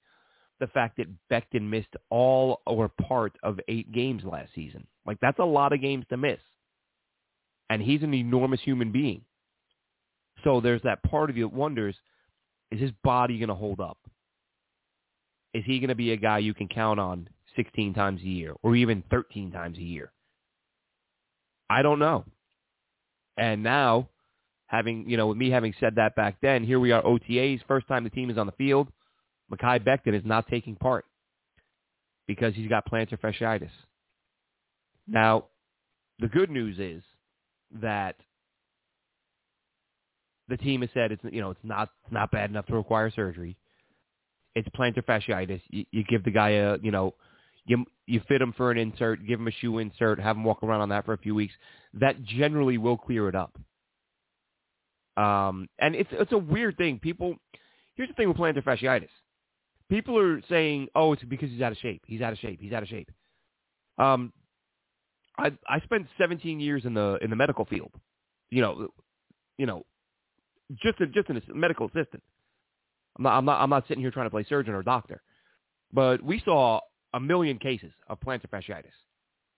the 0.60 0.68
fact 0.68 0.98
that 0.98 1.08
Becton 1.32 1.70
missed 1.70 1.96
all 2.10 2.62
or 2.66 2.90
part 2.90 3.34
of 3.44 3.60
eight 3.68 3.92
games 3.92 4.24
last 4.24 4.50
season. 4.54 4.86
Like 5.06 5.18
that's 5.22 5.40
a 5.40 5.46
lot 5.46 5.74
of 5.74 5.82
games 5.82 6.06
to 6.10 6.18
miss. 6.18 6.40
And 7.70 7.82
he's 7.82 8.04
an 8.04 8.14
enormous 8.14 8.62
human 8.62 8.92
being. 8.92 9.22
So 10.44 10.62
there's 10.62 10.82
that 10.84 11.04
part 11.04 11.30
of 11.30 11.38
you 11.38 11.44
that 11.46 11.56
wonders, 11.56 11.96
is 12.72 12.80
his 12.80 12.92
body 13.04 13.40
going 13.40 13.50
to 13.50 13.56
hold 13.56 13.80
up? 13.80 13.98
Is 15.54 15.64
he 15.66 15.80
going 15.80 15.90
to 15.90 15.96
be 15.96 16.12
a 16.12 16.18
guy 16.18 16.40
you 16.40 16.54
can 16.54 16.68
count 16.68 17.00
on 17.00 17.28
16 17.56 17.94
times 17.94 18.22
a 18.22 18.26
year 18.26 18.54
or 18.62 18.76
even 18.76 19.04
13 19.10 19.52
times 19.52 19.78
a 19.78 19.82
year? 19.84 20.12
I 21.70 21.82
don't 21.82 22.00
know. 22.00 22.26
And 23.38 23.64
now, 23.64 24.10
having, 24.68 25.10
you 25.10 25.18
know, 25.18 25.28
with 25.28 25.38
me 25.38 25.50
having 25.50 25.74
said 25.80 25.96
that 25.96 26.16
back 26.16 26.38
then, 26.42 26.64
here 26.64 26.80
we 26.80 26.92
are 26.92 27.02
OTAs, 27.02 27.62
first 27.68 27.88
time 27.88 28.04
the 28.04 28.10
team 28.10 28.30
is 28.30 28.38
on 28.38 28.46
the 28.46 28.52
field. 28.54 28.90
Mekhi 29.52 29.84
Becton 29.84 30.14
is 30.14 30.26
not 30.26 30.48
taking 30.48 30.76
part 30.76 31.06
because 32.28 32.54
he's 32.54 32.70
got 32.70 32.90
plantar 32.90 33.20
fasciitis. 33.20 33.72
Now, 35.08 35.46
the 36.20 36.28
good 36.28 36.52
news 36.52 36.78
is 36.78 37.02
that 37.82 38.16
the 40.50 40.58
team 40.58 40.82
has 40.82 40.90
said 40.94 41.12
it's 41.12 41.24
you 41.32 41.42
know 41.42 41.52
it's 41.52 41.60
not 41.64 41.90
not 42.12 42.32
bad 42.32 42.50
enough 42.50 42.66
to 42.68 42.76
require 42.76 43.12
surgery. 43.12 43.58
It's 44.56 44.68
plantar 44.70 45.06
fasciitis. 45.06 45.62
You, 45.70 45.86
you 45.92 46.04
give 46.04 46.24
the 46.24 46.32
guy 46.32 46.50
a 46.52 46.78
you 46.82 46.92
know 46.92 47.14
you 47.66 47.86
you 48.08 48.22
fit 48.28 48.42
him 48.42 48.54
for 48.58 48.72
an 48.72 48.78
insert, 48.78 49.26
give 49.28 49.40
him 49.40 49.48
a 49.48 49.52
shoe 49.52 49.78
insert, 49.78 50.20
have 50.20 50.36
him 50.36 50.44
walk 50.44 50.64
around 50.64 50.82
on 50.82 50.90
that 50.90 51.06
for 51.06 51.14
a 51.14 51.18
few 51.18 51.36
weeks. 51.36 51.54
That 51.94 52.24
generally 52.24 52.78
will 52.78 52.98
clear 52.98 53.30
it 53.30 53.36
up. 53.36 53.58
Um, 55.16 55.68
and 55.80 55.96
it's 55.96 56.10
it's 56.12 56.32
a 56.32 56.38
weird 56.38 56.78
thing. 56.78 57.00
People, 57.00 57.36
here's 57.96 58.10
the 58.10 58.16
thing 58.16 58.28
with 58.28 58.38
plantar 58.38 58.64
fasciitis. 58.64 59.10
People 59.90 60.18
are 60.18 60.42
saying, 60.50 60.88
"Oh, 60.96 61.14
it's 61.14 61.24
because 61.24 61.50
he's 61.50 61.62
out 61.62 61.72
of 61.72 61.78
shape. 61.78 62.04
He's 62.08 62.22
out 62.22 62.34
of 62.34 62.40
shape. 62.40 62.60
He's 62.62 62.74
out 62.74 62.84
of 62.84 62.90
shape." 62.90 63.12
Um, 63.98 64.34
I 65.38 65.52
I 65.68 65.80
spent 65.82 66.08
17 66.18 66.60
years 66.60 66.86
in 66.86 66.94
the 66.94 67.20
in 67.22 67.30
the 67.30 67.36
medical 67.36 67.66
field. 67.66 67.92
You 68.50 68.62
know, 68.62 68.88
you 69.58 69.66
know, 69.66 69.86
just 70.76 71.00
a, 71.02 71.08
just 71.08 71.30
a 71.30 71.42
medical 71.54 71.88
assistant. 71.88 72.24
I'm 73.18 73.24
not 73.24 73.38
I'm 73.38 73.46
not 73.46 73.62
I'm 73.62 73.70
not 73.70 73.86
sitting 73.88 74.02
here 74.02 74.12
trying 74.12 74.28
to 74.28 74.32
play 74.32 74.46
surgeon 74.48 74.74
or 74.74 74.84
doctor, 74.84 75.22
but 75.92 76.22
we 76.24 76.42
saw 76.46 76.80
a 77.14 77.20
million 77.20 77.58
cases 77.58 77.92
of 78.08 78.20
plantar 78.20 78.50
fasciitis, 78.50 78.86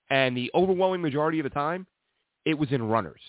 and 0.09 0.35
the 0.35 0.51
overwhelming 0.55 1.01
majority 1.01 1.39
of 1.39 1.43
the 1.43 1.49
time, 1.49 1.85
it 2.45 2.57
was 2.57 2.71
in 2.71 2.81
runners, 2.81 3.21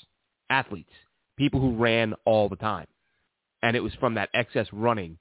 athletes, 0.49 0.93
people 1.37 1.61
who 1.61 1.77
ran 1.77 2.15
all 2.25 2.49
the 2.49 2.57
time, 2.57 2.87
and 3.63 3.77
it 3.77 3.81
was 3.81 3.93
from 3.95 4.15
that 4.15 4.31
excess 4.33 4.67
running. 4.73 5.19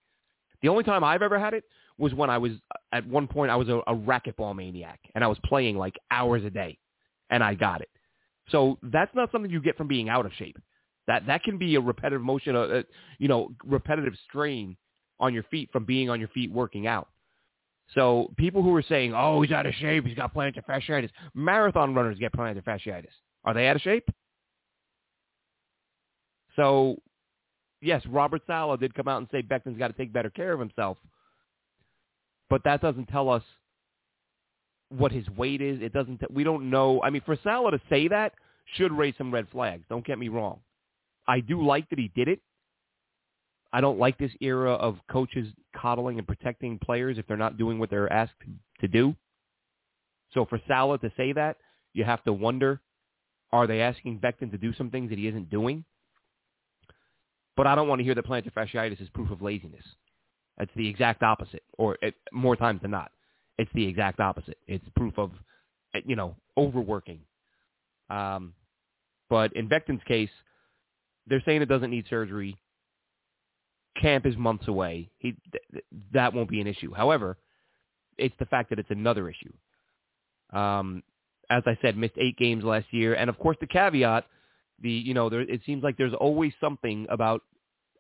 The 0.62 0.70
only 0.70 0.84
time 0.84 1.04
I've 1.04 1.24
ever 1.24 1.40
had 1.40 1.54
it 1.54 1.64
was 1.98 2.14
when 2.14 2.30
I 2.30 2.38
was 2.38 2.52
at 2.92 3.08
one 3.08 3.28
point 3.28 3.52
I 3.52 3.56
was 3.56 3.70
a, 3.70 3.78
a 3.88 3.96
racquetball 3.96 4.56
maniac, 4.56 5.00
and 5.16 5.24
I 5.24 5.28
was 5.28 5.38
playing 5.44 5.78
like 5.78 5.96
hours 6.10 6.44
a 6.46 6.50
day, 6.50 6.78
and 7.30 7.44
I 7.44 7.56
got 7.56 7.82
it. 7.82 7.90
So 8.50 8.78
that's 8.84 9.14
not 9.16 9.32
something 9.32 9.50
you 9.50 9.62
get 9.62 9.78
from 9.78 9.88
being 9.88 10.10
out 10.10 10.26
of 10.26 10.34
shape. 10.34 10.58
That 11.12 11.28
that 11.28 11.44
can 11.44 11.58
be 11.58 11.76
a 11.76 11.82
repetitive 11.82 12.22
motion, 12.22 12.56
a, 12.56 12.62
uh, 12.62 12.68
a 12.68 12.80
uh, 12.80 12.84
you 13.20 13.28
know, 13.28 13.52
repetitive 13.66 14.14
strain 14.30 14.78
on 15.20 15.34
your 15.34 15.44
feet 15.44 15.70
from 15.74 15.84
being 15.84 16.10
on 16.10 16.22
your 16.22 16.30
feet 16.30 16.50
working 16.50 16.88
out. 16.88 17.10
So 17.94 18.32
people 18.38 18.64
who 18.64 18.74
are 18.78 18.82
saying, 18.82 19.14
"Oh, 19.14 19.42
he's 19.42 19.52
out 19.52 19.66
of 19.66 19.74
shape. 19.74 20.06
He's 20.06 20.16
got 20.16 20.34
plantar 20.34 20.64
fasciitis." 20.64 21.10
Marathon 21.34 21.94
runners 21.94 22.18
get 22.18 22.32
plantar 22.32 22.64
fasciitis. 22.64 23.12
Are 23.44 23.54
they 23.54 23.68
out 23.68 23.76
of 23.76 23.82
shape? 23.82 24.08
So, 26.56 26.96
yes, 27.82 28.02
Robert 28.06 28.44
Saleh 28.48 28.80
did 28.80 28.94
come 28.94 29.10
out 29.10 29.18
and 29.18 29.28
say 29.34 29.42
Becton's 29.42 29.78
got 29.78 29.88
to 29.88 29.94
take 29.94 30.14
better 30.14 30.30
care 30.30 30.54
of 30.54 30.62
himself, 30.62 30.98
but 32.50 32.64
that 32.64 32.82
doesn't 32.82 33.08
tell 33.08 33.30
us 33.30 33.44
what 34.88 35.12
his 35.12 35.30
weight 35.32 35.60
is. 35.60 35.82
It 35.82 35.92
doesn't. 35.92 36.22
T- 36.22 36.28
we 36.30 36.46
don't 36.46 36.70
know. 36.70 37.04
I 37.04 37.10
mean, 37.10 37.22
for 37.26 37.38
Saleh 37.44 37.74
to 37.74 37.82
say 37.90 38.08
that 38.08 38.32
should 38.78 38.94
raise 38.94 39.16
some 39.18 39.34
red 39.34 39.50
flags. 39.52 39.84
Don't 39.90 40.06
get 40.06 40.18
me 40.18 40.30
wrong. 40.30 40.62
I 41.28 41.40
do 41.40 41.66
like 41.66 41.90
that 41.90 42.00
he 42.00 42.12
did 42.16 42.28
it. 42.28 42.40
I 43.74 43.80
don't 43.80 44.00
like 44.00 44.18
this 44.18 44.32
era 44.42 44.74
of 44.74 44.98
coaches 45.10 45.48
coddling 45.76 46.18
and 46.18 46.28
protecting 46.28 46.78
players 46.80 47.18
if 47.18 47.26
they're 47.28 47.38
not 47.38 47.58
doing 47.58 47.80
what 47.80 47.90
they're 47.90 48.12
asked 48.12 48.34
to 48.82 48.88
do. 48.88 49.16
So 50.34 50.46
for 50.46 50.60
Saleh 50.68 51.00
to 51.02 51.12
say 51.16 51.34
that, 51.34 51.58
you 51.94 52.04
have 52.04 52.24
to 52.24 52.34
wonder, 52.34 52.82
are 53.52 53.68
they 53.68 53.82
asking 53.82 54.20
Becton 54.20 54.52
to 54.52 54.58
do 54.58 54.74
some 54.74 54.90
things 54.90 55.10
that 55.10 55.18
he 55.18 55.28
isn't 55.28 55.50
doing? 55.50 55.86
But 57.56 57.68
I 57.68 57.76
don't 57.76 57.88
want 57.88 58.00
to 58.00 58.04
hear 58.04 58.16
that 58.16 58.26
plantar 58.26 58.52
fasciitis 58.54 59.02
is 59.02 59.10
proof 59.10 59.30
of 59.32 59.42
laziness. 59.42 59.84
It's 60.58 60.72
the 60.76 60.88
exact 60.88 61.24
opposite, 61.24 61.64
or 61.78 61.98
it, 62.02 62.16
more 62.32 62.56
times 62.56 62.82
than 62.82 62.92
not, 62.92 63.12
it's 63.58 63.72
the 63.74 63.86
exact 63.86 64.20
opposite. 64.20 64.58
It's 64.68 64.86
proof 64.96 65.18
of, 65.18 65.32
you 66.06 66.16
know, 66.16 66.36
overworking. 66.58 67.20
Um, 68.10 68.54
but 69.30 69.54
in 69.56 69.70
Becton's 69.70 70.04
case, 70.08 70.30
they're 71.28 71.42
saying 71.46 71.62
it 71.62 71.70
doesn't 71.70 71.92
need 71.92 72.06
surgery. 72.10 72.58
Camp 74.02 74.26
is 74.26 74.38
months 74.38 74.68
away. 74.68 75.10
He 75.20 75.36
th- 75.52 75.84
that 76.14 76.34
won't 76.34 76.50
be 76.50 76.62
an 76.62 76.68
issue. 76.68 76.94
However, 76.94 77.38
it's 78.18 78.36
the 78.40 78.46
fact 78.46 78.70
that 78.70 78.80
it's 78.80 78.92
another 78.92 79.30
issue. 79.30 79.54
Um, 80.58 81.04
as 81.50 81.64
I 81.66 81.78
said, 81.82 81.98
missed 81.98 82.14
eight 82.18 82.38
games 82.38 82.64
last 82.64 82.88
year, 82.92 83.14
and 83.16 83.30
of 83.30 83.38
course 83.38 83.58
the 83.60 83.68
caveat, 83.68 84.26
the 84.82 84.92
you 84.92 85.14
know, 85.14 85.30
there, 85.30 85.42
it 85.42 85.62
seems 85.66 85.84
like 85.84 85.98
there's 85.98 86.14
always 86.14 86.54
something 86.62 87.06
about 87.10 87.42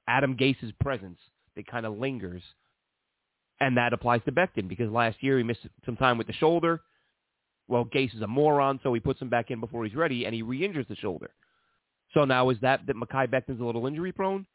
Adam 0.08 0.36
Gase's 0.38 0.72
presence 0.80 1.20
that 1.56 1.68
kind 1.68 1.86
of 1.86 1.98
lingers, 1.98 2.42
and 3.60 3.78
that 3.78 3.94
applies 3.94 4.22
to 4.26 4.32
Becton 4.32 4.68
because 4.68 4.90
last 4.90 5.22
year 5.22 5.38
he 5.38 5.44
missed 5.44 5.68
some 5.86 5.98
time 5.98 6.18
with 6.18 6.28
the 6.28 6.34
shoulder. 6.34 6.82
Well, 7.68 7.86
Gase 7.86 8.16
is 8.16 8.22
a 8.22 8.28
moron, 8.28 8.80
so 8.84 8.94
he 8.94 9.00
puts 9.00 9.22
him 9.22 9.30
back 9.30 9.52
in 9.52 9.60
before 9.60 9.86
he's 9.86 9.96
ready, 9.96 10.26
and 10.26 10.34
he 10.34 10.42
re-injures 10.42 10.88
the 10.90 10.96
shoulder. 10.96 11.32
So 12.14 12.26
now 12.26 12.50
is 12.50 12.58
that 12.62 12.86
that 12.88 12.96
Mekhi 12.96 13.28
Becton's 13.28 13.62
a 13.62 13.64
little 13.64 13.88
injury 13.88 14.12
prone? 14.12 14.46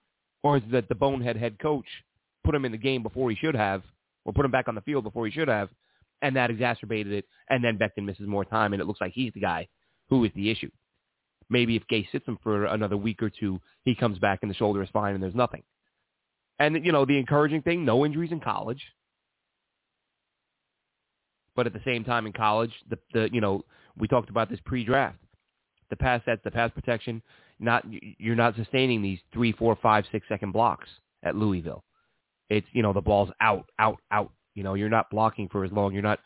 Or 0.43 0.59
is 0.59 0.63
it 0.65 0.73
that 0.73 0.89
the 0.89 0.95
bonehead 0.95 1.37
head 1.37 1.59
coach 1.59 1.87
put 2.45 2.55
him 2.55 2.65
in 2.65 2.73
the 2.73 2.79
game 2.79 3.03
before 3.03 3.31
he 3.31 3.37
should 3.37 3.57
have, 3.57 3.83
or 4.25 4.33
put 4.33 4.45
him 4.45 4.51
back 4.51 4.69
on 4.69 4.75
the 4.75 4.81
field 4.83 5.05
before 5.05 5.27
he 5.27 5.33
should 5.33 5.49
have, 5.49 5.69
and 6.23 6.37
that 6.37 6.51
exacerbated 6.51 7.13
it, 7.13 7.25
and 7.51 7.65
then 7.65 7.79
Becton 7.79 8.05
misses 8.05 8.27
more 8.27 8.45
time, 8.45 8.73
and 8.73 8.81
it 8.81 8.87
looks 8.87 9.01
like 9.01 9.13
he's 9.13 9.33
the 9.35 9.41
guy 9.41 9.67
who 10.09 10.25
is 10.25 10.31
the 10.35 10.51
issue. 10.51 10.71
Maybe 11.49 11.77
if 11.77 11.83
Gase 11.91 12.11
sits 12.11 12.27
him 12.27 12.39
for 12.43 12.67
another 12.67 12.97
week 12.97 13.23
or 13.23 13.31
two, 13.31 13.61
he 13.85 13.95
comes 13.95 14.19
back 14.19 14.41
and 14.43 14.51
the 14.51 14.55
shoulder 14.55 14.83
is 14.83 14.89
fine 14.93 15.15
and 15.15 15.23
there's 15.23 15.35
nothing. 15.35 15.63
And, 16.59 16.85
you 16.85 16.91
know, 16.91 17.05
the 17.05 17.19
encouraging 17.19 17.63
thing, 17.63 17.85
no 17.85 18.05
injuries 18.05 18.33
in 18.33 18.41
college. 18.41 18.83
But 21.55 21.67
at 21.67 21.73
the 21.73 21.83
same 21.85 22.05
time 22.05 22.27
in 22.27 22.33
college, 22.33 22.73
the, 22.91 22.99
the 23.13 23.29
you 23.33 23.41
know, 23.41 23.65
we 23.97 24.09
talked 24.09 24.31
about 24.31 24.51
this 24.51 24.59
pre-draft. 24.65 25.19
The 25.89 25.97
pass 25.97 26.21
sets, 26.25 26.41
the 26.43 26.51
pass 26.51 26.73
protection, 26.73 27.23
not 27.59 27.85
you're 27.91 28.37
not 28.37 28.57
sustaining 28.57 29.03
these 29.03 29.19
three, 29.33 29.53
four, 29.53 29.77
five, 29.83 30.05
six 30.13 30.27
second 30.29 30.53
blocks 30.53 30.89
at 31.23 31.37
Louisville. 31.37 31.85
It's 32.49 32.67
you 32.73 32.83
know 32.83 32.93
the 32.93 33.01
ball's 33.01 33.31
out, 33.41 33.67
out, 33.79 33.99
out. 34.11 34.33
You 34.55 34.63
know 34.63 34.75
you're 34.75 34.89
not 34.89 35.11
blocking 35.11 35.49
for 35.49 35.65
as 35.65 35.73
long. 35.73 35.93
You're 35.93 36.03
not 36.03 36.21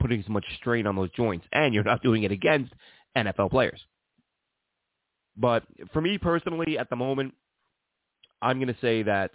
putting 0.00 0.20
as 0.20 0.28
much 0.28 0.44
strain 0.56 0.86
on 0.86 0.96
those 0.96 1.10
joints, 1.12 1.46
and 1.52 1.72
you're 1.74 1.84
not 1.84 2.02
doing 2.02 2.24
it 2.24 2.32
against 2.32 2.72
NFL 3.16 3.50
players. 3.50 3.80
But 5.36 5.64
for 5.92 6.00
me 6.00 6.18
personally, 6.18 6.78
at 6.78 6.90
the 6.90 6.96
moment, 6.96 7.34
I'm 8.42 8.58
going 8.58 8.72
to 8.72 8.80
say 8.80 9.02
that 9.04 9.30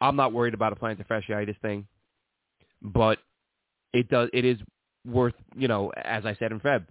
I'm 0.00 0.16
not 0.16 0.32
worried 0.32 0.54
about 0.54 0.72
a 0.72 0.76
plantar 0.76 1.06
fasciitis 1.06 1.60
thing, 1.60 1.86
but 2.82 3.18
it 3.92 4.08
does. 4.08 4.28
It 4.32 4.44
is 4.44 4.58
worth, 5.06 5.34
you 5.56 5.68
know, 5.68 5.90
as 5.90 6.24
I 6.26 6.34
said 6.34 6.52
in 6.52 6.60
Feb, 6.60 6.84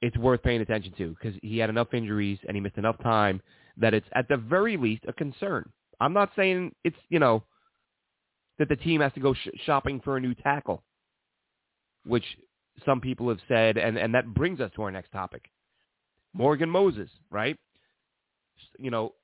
it's 0.00 0.16
worth 0.16 0.42
paying 0.42 0.60
attention 0.60 0.92
to 0.98 1.16
because 1.20 1.38
he 1.42 1.58
had 1.58 1.70
enough 1.70 1.92
injuries 1.92 2.38
and 2.46 2.56
he 2.56 2.60
missed 2.60 2.78
enough 2.78 3.00
time 3.02 3.40
that 3.76 3.94
it's 3.94 4.06
at 4.14 4.28
the 4.28 4.36
very 4.36 4.76
least 4.76 5.04
a 5.08 5.12
concern. 5.12 5.68
I'm 6.00 6.12
not 6.12 6.30
saying 6.36 6.74
it's, 6.84 6.96
you 7.08 7.18
know, 7.18 7.42
that 8.58 8.68
the 8.68 8.76
team 8.76 9.00
has 9.00 9.12
to 9.14 9.20
go 9.20 9.34
sh- 9.34 9.48
shopping 9.64 10.00
for 10.00 10.16
a 10.16 10.20
new 10.20 10.34
tackle, 10.34 10.82
which 12.06 12.24
some 12.84 13.00
people 13.00 13.28
have 13.28 13.38
said, 13.48 13.76
and, 13.76 13.96
and 13.98 14.14
that 14.14 14.34
brings 14.34 14.60
us 14.60 14.70
to 14.76 14.82
our 14.82 14.90
next 14.90 15.10
topic. 15.10 15.50
Morgan 16.32 16.70
Moses, 16.70 17.08
right? 17.30 17.56
You 18.78 18.90
know, 18.90 19.14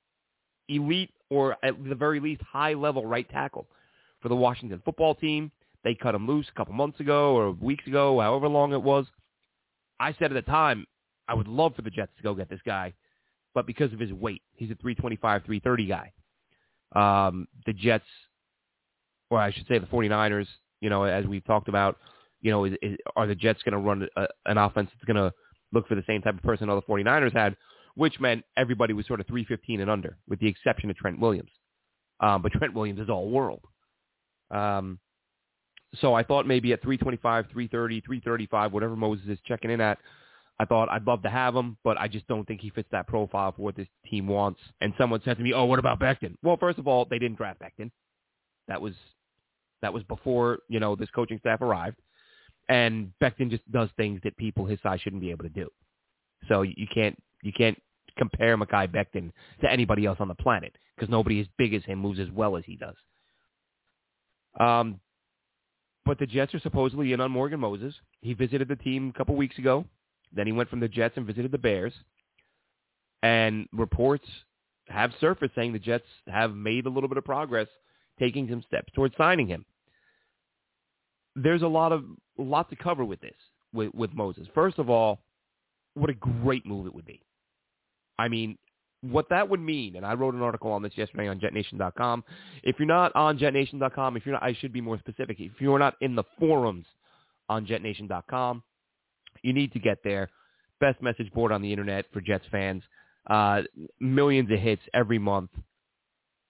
elite 0.67 1.11
or 1.29 1.55
at 1.63 1.81
the 1.87 1.95
very 1.95 2.19
least 2.19 2.41
high-level 2.41 3.05
right 3.05 3.29
tackle 3.29 3.67
for 4.21 4.29
the 4.29 4.35
Washington 4.35 4.81
football 4.83 5.15
team. 5.15 5.51
They 5.83 5.95
cut 5.95 6.15
him 6.15 6.27
loose 6.27 6.47
a 6.49 6.57
couple 6.57 6.73
months 6.73 6.99
ago 6.99 7.35
or 7.35 7.51
weeks 7.51 7.85
ago, 7.87 8.19
however 8.19 8.47
long 8.47 8.73
it 8.73 8.81
was. 8.81 9.05
I 9.99 10.13
said 10.13 10.31
at 10.31 10.45
the 10.45 10.51
time, 10.51 10.85
I 11.27 11.33
would 11.33 11.47
love 11.47 11.75
for 11.75 11.81
the 11.81 11.89
Jets 11.89 12.11
to 12.17 12.23
go 12.23 12.33
get 12.33 12.49
this 12.49 12.59
guy, 12.65 12.93
but 13.53 13.65
because 13.65 13.93
of 13.93 13.99
his 13.99 14.13
weight, 14.13 14.41
he's 14.53 14.69
a 14.69 14.75
325, 14.75 15.43
330 15.45 15.85
guy. 15.85 16.11
Um, 16.95 17.47
the 17.65 17.73
Jets, 17.73 18.05
or 19.29 19.39
I 19.39 19.51
should 19.51 19.67
say 19.67 19.79
the 19.79 19.87
49ers, 19.87 20.47
you 20.81 20.89
know, 20.89 21.03
as 21.03 21.25
we've 21.25 21.45
talked 21.45 21.67
about, 21.67 21.97
you 22.41 22.51
know, 22.51 22.65
is, 22.65 22.73
is, 22.81 22.97
are 23.15 23.25
the 23.25 23.35
Jets 23.35 23.63
going 23.63 23.73
to 23.73 23.79
run 23.79 24.07
a, 24.15 24.27
an 24.45 24.57
offense 24.57 24.89
that's 24.93 25.05
going 25.05 25.15
to 25.15 25.33
look 25.71 25.87
for 25.87 25.95
the 25.95 26.03
same 26.05 26.21
type 26.21 26.35
of 26.35 26.43
person 26.43 26.69
all 26.69 26.75
the 26.75 26.81
49ers 26.81 27.33
had, 27.33 27.55
which 27.95 28.19
meant 28.19 28.43
everybody 28.55 28.93
was 28.93 29.07
sort 29.07 29.19
of 29.19 29.27
315 29.27 29.81
and 29.81 29.89
under, 29.89 30.17
with 30.27 30.39
the 30.39 30.47
exception 30.47 30.89
of 30.89 30.97
Trent 30.97 31.19
Williams. 31.19 31.51
Um, 32.19 32.41
but 32.41 32.51
Trent 32.51 32.73
Williams 32.73 32.99
is 32.99 33.09
all 33.09 33.29
world. 33.29 33.61
Um, 34.51 34.99
so 36.01 36.13
I 36.13 36.23
thought 36.23 36.47
maybe 36.47 36.73
at 36.73 36.81
325, 36.81 37.45
330, 37.51 38.01
335, 38.01 38.73
whatever 38.73 38.95
Moses 38.95 39.27
is 39.27 39.39
checking 39.45 39.71
in 39.71 39.81
at, 39.81 39.97
I 40.59 40.65
thought 40.65 40.89
I'd 40.89 41.05
love 41.05 41.21
to 41.23 41.29
have 41.29 41.55
him, 41.55 41.77
but 41.83 41.97
I 41.97 42.07
just 42.07 42.27
don't 42.27 42.47
think 42.47 42.61
he 42.61 42.69
fits 42.69 42.87
that 42.91 43.07
profile 43.07 43.51
for 43.51 43.61
what 43.61 43.75
this 43.75 43.87
team 44.09 44.27
wants. 44.27 44.59
And 44.79 44.93
someone 44.97 45.21
said 45.25 45.37
to 45.37 45.43
me, 45.43 45.53
"Oh, 45.53 45.65
what 45.65 45.79
about 45.79 45.99
Becton?" 45.99 46.35
Well, 46.43 46.57
first 46.57 46.79
of 46.79 46.87
all, 46.87 47.05
they 47.05 47.19
didn't 47.19 47.37
draft 47.37 47.59
Becton. 47.59 47.91
That 48.67 48.81
was 48.81 48.93
that 49.81 49.93
was 49.93 50.03
before 50.03 50.59
you 50.69 50.79
know 50.79 50.95
this 50.95 51.09
coaching 51.11 51.39
staff 51.39 51.61
arrived, 51.61 51.97
and 52.69 53.11
Becton 53.21 53.49
just 53.49 53.69
does 53.71 53.89
things 53.97 54.21
that 54.23 54.37
people 54.37 54.65
his 54.65 54.79
size 54.81 55.01
shouldn't 55.01 55.21
be 55.21 55.31
able 55.31 55.43
to 55.43 55.49
do. 55.49 55.69
So 56.47 56.61
you 56.61 56.87
can't 56.93 57.21
you 57.43 57.51
can't 57.51 57.77
compare 58.17 58.57
Mekhi 58.57 58.87
Becton 58.87 59.31
to 59.61 59.69
anybody 59.69 60.05
else 60.05 60.17
on 60.21 60.29
the 60.29 60.35
planet 60.35 60.73
because 60.95 61.09
nobody 61.09 61.41
as 61.41 61.47
big 61.57 61.73
as 61.73 61.83
him 61.83 61.99
moves 61.99 62.19
as 62.19 62.31
well 62.31 62.55
as 62.55 62.63
he 62.65 62.77
does. 62.77 62.95
Um, 64.57 65.01
but 66.05 66.19
the 66.19 66.25
Jets 66.25 66.53
are 66.53 66.59
supposedly 66.59 67.13
in 67.13 67.21
on 67.21 67.31
Morgan 67.31 67.59
Moses. 67.59 67.93
He 68.21 68.33
visited 68.33 68.67
the 68.67 68.75
team 68.75 69.11
a 69.13 69.17
couple 69.17 69.35
weeks 69.35 69.57
ago. 69.57 69.85
Then 70.31 70.45
he 70.45 70.53
went 70.53 70.69
from 70.69 70.79
the 70.79 70.87
Jets 70.87 71.17
and 71.17 71.25
visited 71.25 71.51
the 71.51 71.57
Bears. 71.57 71.93
And 73.23 73.67
reports 73.73 74.27
have 74.87 75.11
surfaced 75.19 75.55
saying 75.55 75.73
the 75.73 75.79
Jets 75.79 76.05
have 76.27 76.53
made 76.53 76.85
a 76.85 76.89
little 76.89 77.09
bit 77.09 77.17
of 77.17 77.25
progress, 77.25 77.67
taking 78.19 78.47
some 78.49 78.63
steps 78.67 78.93
towards 78.93 79.15
signing 79.17 79.47
him. 79.47 79.65
There's 81.35 81.63
a 81.63 81.67
lot 81.67 81.91
of 81.91 82.03
a 82.37 82.41
lot 82.41 82.69
to 82.69 82.75
cover 82.75 83.03
with 83.03 83.19
this 83.19 83.35
with, 83.73 83.93
with 83.93 84.13
Moses. 84.13 84.47
First 84.53 84.79
of 84.79 84.89
all, 84.89 85.21
what 85.95 86.09
a 86.09 86.13
great 86.13 86.65
move 86.65 86.85
it 86.85 86.93
would 86.93 87.05
be. 87.05 87.21
I 88.17 88.27
mean, 88.27 88.57
what 89.11 89.29
that 89.29 89.47
would 89.49 89.59
mean, 89.59 89.95
and 89.95 90.05
I 90.05 90.13
wrote 90.13 90.33
an 90.33 90.41
article 90.41 90.71
on 90.71 90.81
this 90.81 90.93
yesterday 90.95 91.27
on 91.27 91.39
JetNation.com. 91.39 92.23
If 92.63 92.77
you're 92.79 92.87
not 92.87 93.15
on 93.15 93.37
JetNation.com, 93.37 94.17
if 94.17 94.25
you're 94.25 94.33
not, 94.33 94.43
I 94.43 94.53
should 94.59 94.73
be 94.73 94.81
more 94.81 94.99
specific. 94.99 95.37
If 95.39 95.53
you're 95.59 95.79
not 95.79 95.95
in 96.01 96.15
the 96.15 96.23
forums 96.39 96.85
on 97.49 97.65
JetNation.com, 97.65 98.63
you 99.43 99.53
need 99.53 99.71
to 99.73 99.79
get 99.79 99.99
there. 100.03 100.29
Best 100.79 101.01
message 101.01 101.31
board 101.33 101.51
on 101.51 101.61
the 101.61 101.71
internet 101.71 102.05
for 102.11 102.21
Jets 102.21 102.45
fans. 102.51 102.83
Uh, 103.29 103.61
millions 103.99 104.51
of 104.51 104.59
hits 104.59 104.81
every 104.93 105.19
month. 105.19 105.49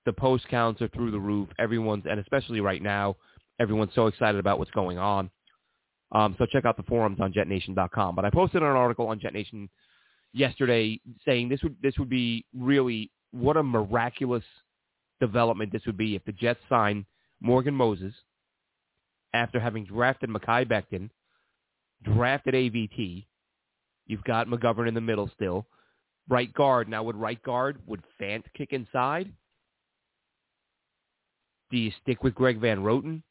The 0.05 0.13
post 0.13 0.47
counts 0.49 0.81
are 0.81 0.87
through 0.89 1.11
the 1.11 1.19
roof. 1.19 1.49
Everyone's, 1.57 2.03
and 2.09 2.19
especially 2.19 2.59
right 2.59 2.81
now, 2.81 3.15
everyone's 3.59 3.93
so 3.95 4.07
excited 4.07 4.39
about 4.39 4.59
what's 4.59 4.71
going 4.71 4.97
on. 4.97 5.29
Um, 6.11 6.35
so 6.37 6.45
check 6.45 6.65
out 6.65 6.77
the 6.77 6.83
forums 6.83 7.19
on 7.19 7.33
JetNation.com. 7.33 8.15
But 8.15 8.25
I 8.25 8.29
posted 8.29 8.61
an 8.61 8.67
article 8.67 9.07
on 9.07 9.19
JetNation 9.19 9.69
yesterday 10.35 10.99
saying 11.25 11.49
this 11.49 11.63
would 11.63 11.75
this 11.81 11.97
would 11.97 12.09
be 12.09 12.45
really 12.53 13.09
what 13.31 13.57
a 13.57 13.63
miraculous 13.63 14.43
development 15.19 15.71
this 15.71 15.85
would 15.85 15.97
be 15.97 16.15
if 16.15 16.23
the 16.25 16.31
Jets 16.33 16.59
sign 16.69 17.05
Morgan 17.41 17.73
Moses 17.73 18.13
after 19.33 19.59
having 19.59 19.85
drafted 19.85 20.29
Mekhi 20.29 20.65
Becton, 20.65 21.09
drafted 22.03 22.53
AVT. 22.53 23.25
You've 24.07 24.23
got 24.23 24.47
McGovern 24.47 24.87
in 24.87 24.93
the 24.93 25.01
middle 25.01 25.29
still. 25.33 25.65
Right 26.29 26.53
guard. 26.53 26.87
Now 26.89 27.03
would 27.03 27.15
right 27.15 27.41
guard, 27.41 27.79
would 27.85 28.01
Fant 28.19 28.43
kick 28.55 28.71
inside? 28.71 29.31
Do 31.71 31.77
you 31.77 31.91
stick 32.01 32.23
with 32.23 32.35
Greg 32.35 32.59
Van 32.59 32.79
Roten? 32.79 33.21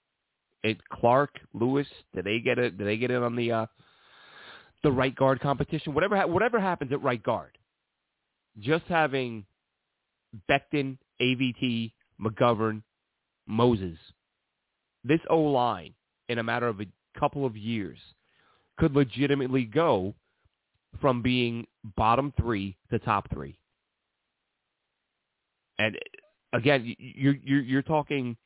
It 0.62 0.78
Clark, 0.88 1.38
Lewis, 1.52 1.86
do 2.14 2.22
they 2.22 2.40
get 2.40 2.58
it? 2.58 2.78
Do 2.78 2.84
they 2.84 2.96
get 2.96 3.10
in 3.10 3.22
on 3.22 3.36
the 3.36 3.52
uh, 3.52 3.66
the 4.84 4.92
right 4.92 5.14
guard 5.14 5.40
competition? 5.40 5.94
Whatever 5.94 6.16
ha- 6.16 6.26
whatever 6.26 6.60
happens 6.60 6.92
at 6.92 7.02
right 7.02 7.22
guard, 7.22 7.58
just 8.60 8.84
having 8.88 9.44
Becton, 10.48 10.98
AVT, 11.20 11.92
McGovern, 12.20 12.82
Moses, 13.48 13.98
this 15.02 15.20
O 15.28 15.40
line 15.40 15.94
in 16.28 16.38
a 16.38 16.42
matter 16.44 16.68
of 16.68 16.80
a 16.80 16.86
couple 17.18 17.44
of 17.44 17.56
years 17.56 17.98
could 18.78 18.94
legitimately 18.94 19.64
go 19.64 20.14
from 21.00 21.22
being 21.22 21.66
bottom 21.96 22.32
three 22.40 22.76
to 22.90 22.98
top 23.00 23.28
three. 23.32 23.58
And 25.78 25.98
again, 26.52 26.94
you're 26.98 27.34
you're, 27.42 27.62
you're 27.62 27.82
talking 27.82 28.36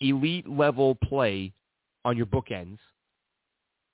elite 0.00 0.48
level 0.48 0.94
play 0.96 1.52
on 2.04 2.16
your 2.16 2.26
bookends. 2.26 2.78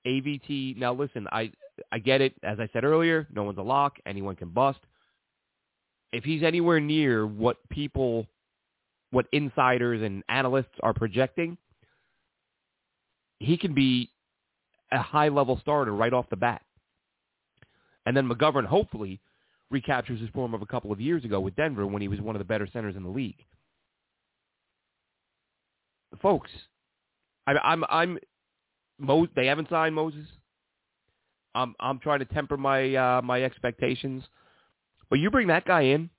AVT. 0.08 0.76
Now 0.76 0.92
listen, 0.94 1.26
I 1.30 1.52
I 1.92 1.98
get 1.98 2.20
it. 2.20 2.34
As 2.42 2.58
I 2.58 2.68
said 2.72 2.84
earlier, 2.84 3.26
no 3.32 3.44
one's 3.44 3.58
a 3.58 3.62
lock. 3.62 3.98
Anyone 4.06 4.36
can 4.36 4.48
bust. 4.48 4.80
If 6.12 6.24
he's 6.24 6.42
anywhere 6.42 6.80
near 6.80 7.26
what 7.26 7.56
people, 7.68 8.26
what 9.10 9.26
insiders 9.32 10.02
and 10.02 10.24
analysts 10.28 10.74
are 10.82 10.94
projecting, 10.94 11.58
he 13.38 13.56
can 13.56 13.74
be 13.74 14.10
a 14.90 15.02
high 15.02 15.28
level 15.28 15.58
starter 15.60 15.92
right 15.92 16.12
off 16.12 16.30
the 16.30 16.36
bat. 16.36 16.62
And 18.06 18.16
then 18.16 18.28
McGovern 18.28 18.64
hopefully 18.64 19.20
recaptures 19.70 20.18
his 20.18 20.30
form 20.30 20.54
of 20.54 20.62
a 20.62 20.66
couple 20.66 20.90
of 20.90 21.00
years 21.00 21.24
ago 21.24 21.40
with 21.40 21.54
Denver 21.54 21.86
when 21.86 22.00
he 22.00 22.08
was 22.08 22.20
one 22.20 22.34
of 22.34 22.40
the 22.40 22.46
better 22.46 22.66
centers 22.72 22.96
in 22.96 23.02
the 23.02 23.10
league 23.10 23.44
folks, 26.22 26.50
I, 27.46 27.52
I'm 27.52 27.84
I'm 27.88 28.18
Mo, 28.98 29.26
they 29.36 29.46
haven't 29.46 29.68
signed 29.70 29.94
Moses. 29.94 30.26
I'm 31.54 31.74
I'm 31.80 31.98
trying 31.98 32.20
to 32.20 32.24
temper 32.24 32.56
my 32.56 32.94
uh, 32.94 33.22
my 33.22 33.42
expectations, 33.42 34.24
but 35.10 35.18
you 35.18 35.30
bring 35.30 35.48
that 35.48 35.64
guy 35.64 35.82
in 35.82 36.10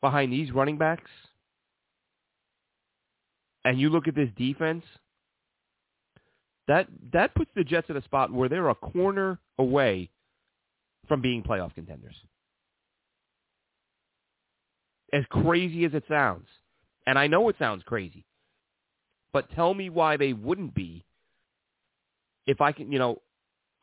behind 0.00 0.32
these 0.32 0.52
running 0.52 0.78
backs, 0.78 1.10
and 3.64 3.80
you 3.80 3.90
look 3.90 4.08
at 4.08 4.14
this 4.14 4.30
defense. 4.36 4.84
That 6.68 6.88
that 7.12 7.34
puts 7.34 7.50
the 7.54 7.64
Jets 7.64 7.88
in 7.88 7.96
a 7.96 8.02
spot 8.02 8.32
where 8.32 8.48
they're 8.48 8.68
a 8.68 8.74
corner 8.74 9.38
away 9.58 10.10
from 11.08 11.22
being 11.22 11.42
playoff 11.42 11.74
contenders. 11.74 12.16
As 15.12 15.24
crazy 15.30 15.84
as 15.84 15.94
it 15.94 16.02
sounds, 16.08 16.48
and 17.06 17.18
I 17.18 17.28
know 17.28 17.48
it 17.48 17.56
sounds 17.58 17.84
crazy, 17.86 18.26
but 19.32 19.48
tell 19.54 19.72
me 19.72 19.88
why 19.88 20.16
they 20.16 20.32
wouldn't 20.32 20.74
be 20.74 21.05
if 22.46 22.60
I 22.60 22.72
can, 22.72 22.92
you 22.92 22.98
know, 22.98 23.20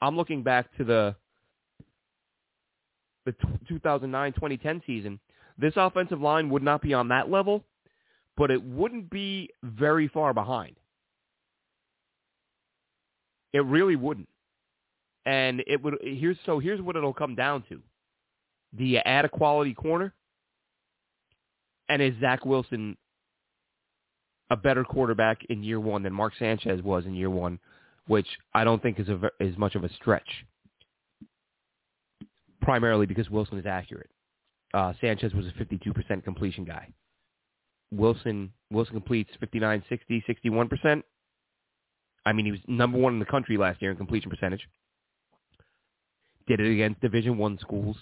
I'm 0.02 0.16
looking 0.18 0.44
back 0.44 0.76
to 0.78 0.84
the 0.84 1.16
the 3.26 3.34
2009-2010 3.72 4.86
season. 4.86 5.20
This 5.58 5.74
offensive 5.78 6.20
line 6.20 6.50
would 6.50 6.64
not 6.64 6.82
be 6.82 6.94
on 6.94 7.08
that 7.08 7.32
level, 7.32 7.64
but 8.36 8.52
it 8.52 8.62
wouldn't 8.62 9.10
be 9.10 9.50
very 9.64 10.10
far 10.10 10.34
behind. 10.34 10.76
It 13.54 13.64
really 13.64 13.96
wouldn't. 13.96 14.28
And 15.26 15.64
it 15.68 15.82
would 15.82 15.96
here's 16.02 16.38
so 16.46 16.60
here's 16.60 16.82
what 16.82 16.96
it'll 16.96 17.14
come 17.14 17.36
down 17.36 17.64
to. 17.70 17.82
Do 18.76 18.84
you 18.84 19.00
add 19.06 19.26
a 19.26 19.30
quality 19.30 19.74
corner? 19.74 20.14
And 21.88 22.02
is 22.02 22.14
Zach 22.20 22.46
Wilson 22.46 22.98
a 24.50 24.58
better 24.58 24.84
quarterback 24.84 25.46
in 25.50 25.64
year 25.64 25.80
one 25.80 26.04
than 26.04 26.14
Mark 26.14 26.34
Sanchez 26.38 26.82
was 26.82 27.06
in 27.06 27.16
year 27.16 27.30
one, 27.30 27.60
which 28.08 28.28
I 28.54 28.64
don't 28.64 28.82
think 28.82 29.00
is 29.00 29.10
a, 29.10 29.30
is 29.40 29.58
much 29.58 29.76
of 29.76 29.84
a 29.84 29.94
stretch. 29.94 30.46
Primarily 32.62 33.06
because 33.06 33.30
Wilson 33.30 33.58
is 33.58 33.66
accurate. 33.66 34.10
Uh, 34.74 34.94
Sanchez 35.02 35.34
was 35.34 35.46
a 35.46 35.52
52% 35.52 36.24
completion 36.24 36.64
guy. 36.64 36.88
Wilson 37.92 38.52
Wilson 38.72 38.94
completes 38.94 39.30
59, 39.40 39.84
60, 39.88 40.24
61%. 40.28 41.04
I 42.26 42.34
mean, 42.34 42.46
he 42.46 42.52
was 42.52 42.62
number 42.68 42.98
one 42.98 43.14
in 43.14 43.20
the 43.20 43.26
country 43.26 43.58
last 43.58 43.82
year 43.82 43.92
in 43.92 43.98
completion 43.98 44.32
percentage. 44.32 44.62
Did 46.48 46.60
it 46.60 46.72
against 46.72 47.02
Division 47.02 47.38
One 47.38 47.60
schools 47.60 47.98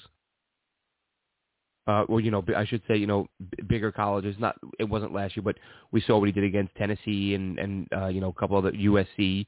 uh, 1.87 2.05
well, 2.07 2.19
you 2.19 2.29
know, 2.29 2.43
I 2.55 2.65
should 2.65 2.81
say, 2.87 2.95
you 2.95 3.07
know, 3.07 3.27
bigger 3.67 3.91
colleges. 3.91 4.35
Not 4.39 4.55
it 4.79 4.83
wasn't 4.83 5.13
last 5.13 5.35
year, 5.35 5.43
but 5.43 5.57
we 5.91 6.01
saw 6.01 6.19
what 6.19 6.27
he 6.27 6.31
did 6.31 6.43
against 6.43 6.75
Tennessee 6.75 7.33
and 7.33 7.57
and 7.57 7.87
uh, 7.95 8.07
you 8.07 8.21
know 8.21 8.29
a 8.29 8.33
couple 8.33 8.57
of 8.57 8.63
the 8.65 8.71
USC 8.71 9.47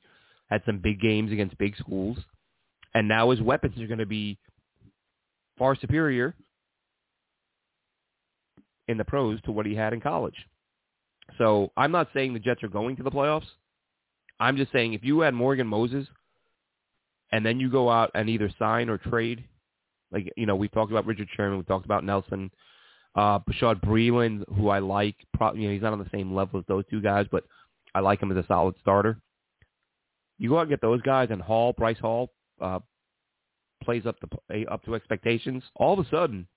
had 0.49 0.61
some 0.65 0.79
big 0.79 0.99
games 0.99 1.31
against 1.31 1.57
big 1.57 1.75
schools, 1.77 2.17
and 2.93 3.07
now 3.07 3.31
his 3.31 3.41
weapons 3.41 3.79
are 3.79 3.87
going 3.87 3.99
to 3.99 4.05
be 4.05 4.37
far 5.57 5.75
superior 5.75 6.35
in 8.87 8.97
the 8.97 9.05
pros 9.05 9.41
to 9.43 9.51
what 9.51 9.65
he 9.65 9.75
had 9.75 9.93
in 9.93 10.01
college. 10.01 10.35
So 11.37 11.71
I'm 11.77 11.91
not 11.91 12.09
saying 12.13 12.33
the 12.33 12.39
Jets 12.39 12.63
are 12.63 12.69
going 12.69 12.95
to 12.97 13.03
the 13.03 13.11
playoffs. 13.11 13.47
I'm 14.39 14.57
just 14.57 14.71
saying 14.71 14.93
if 14.93 15.03
you 15.03 15.21
had 15.21 15.33
Morgan 15.33 15.67
Moses 15.67 16.05
and 17.31 17.45
then 17.45 17.59
you 17.59 17.71
go 17.71 17.89
out 17.89 18.11
and 18.13 18.29
either 18.29 18.51
sign 18.59 18.89
or 18.89 18.97
trade 18.97 19.45
like, 20.13 20.31
you 20.37 20.45
know, 20.45 20.55
we 20.55 20.69
talked 20.69 20.91
about 20.91 21.07
Richard 21.07 21.27
Sherman. 21.35 21.57
We 21.57 21.63
talked 21.63 21.85
about 21.85 22.05
Nelson. 22.05 22.51
Uh, 23.15 23.39
Bashaud 23.39 23.83
Breeland, 23.83 24.43
who 24.55 24.69
I 24.69 24.79
like. 24.79 25.15
Pro- 25.33 25.53
you 25.53 25.67
know, 25.67 25.73
he's 25.73 25.81
not 25.81 25.93
on 25.93 25.99
the 25.99 26.09
same 26.13 26.33
level 26.33 26.59
as 26.59 26.65
those 26.67 26.83
two 26.89 27.01
guys, 27.01 27.25
but 27.31 27.43
I 27.95 27.99
like 27.99 28.21
him 28.21 28.31
as 28.31 28.37
a 28.37 28.47
solid 28.47 28.75
starter. 28.79 29.19
You 30.43 30.49
go 30.49 30.57
out 30.57 30.63
and 30.63 30.69
get 30.69 30.81
those 30.81 31.01
guys, 31.03 31.29
and 31.31 31.41
Hall, 31.41 31.71
Bryce 31.71 31.99
Hall, 31.99 32.29
uh, 32.59 32.79
plays 33.81 34.05
up 34.05 34.17
the 34.19 34.65
up 34.65 34.83
to 34.83 34.93
expectations. 34.93 35.63
All 35.73 35.97
of 35.97 36.05
a 36.05 36.09
sudden, 36.09 36.49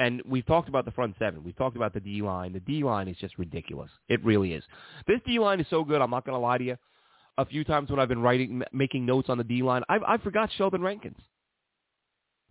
and 0.00 0.20
we've 0.26 0.44
talked 0.44 0.68
about 0.68 0.84
the 0.84 0.90
front 0.90 1.14
seven. 1.16 1.44
We've 1.44 1.54
talked 1.54 1.76
about 1.76 1.94
the 1.94 2.00
D 2.00 2.20
line. 2.20 2.52
The 2.52 2.58
D 2.58 2.82
line 2.82 3.06
is 3.06 3.16
just 3.18 3.38
ridiculous. 3.38 3.92
It 4.08 4.24
really 4.24 4.54
is. 4.54 4.64
This 5.06 5.20
D 5.24 5.38
line 5.38 5.60
is 5.60 5.68
so 5.70 5.84
good. 5.84 6.02
I'm 6.02 6.10
not 6.10 6.26
going 6.26 6.34
to 6.34 6.40
lie 6.40 6.58
to 6.58 6.64
you. 6.64 6.76
A 7.38 7.44
few 7.44 7.62
times 7.62 7.90
when 7.90 8.00
I've 8.00 8.08
been 8.08 8.20
writing, 8.22 8.64
making 8.72 9.06
notes 9.06 9.28
on 9.28 9.38
the 9.38 9.44
D 9.44 9.62
line, 9.62 9.82
I 9.88 9.98
I 10.04 10.16
forgot 10.16 10.50
Sheldon 10.56 10.82
Rankins. 10.82 11.18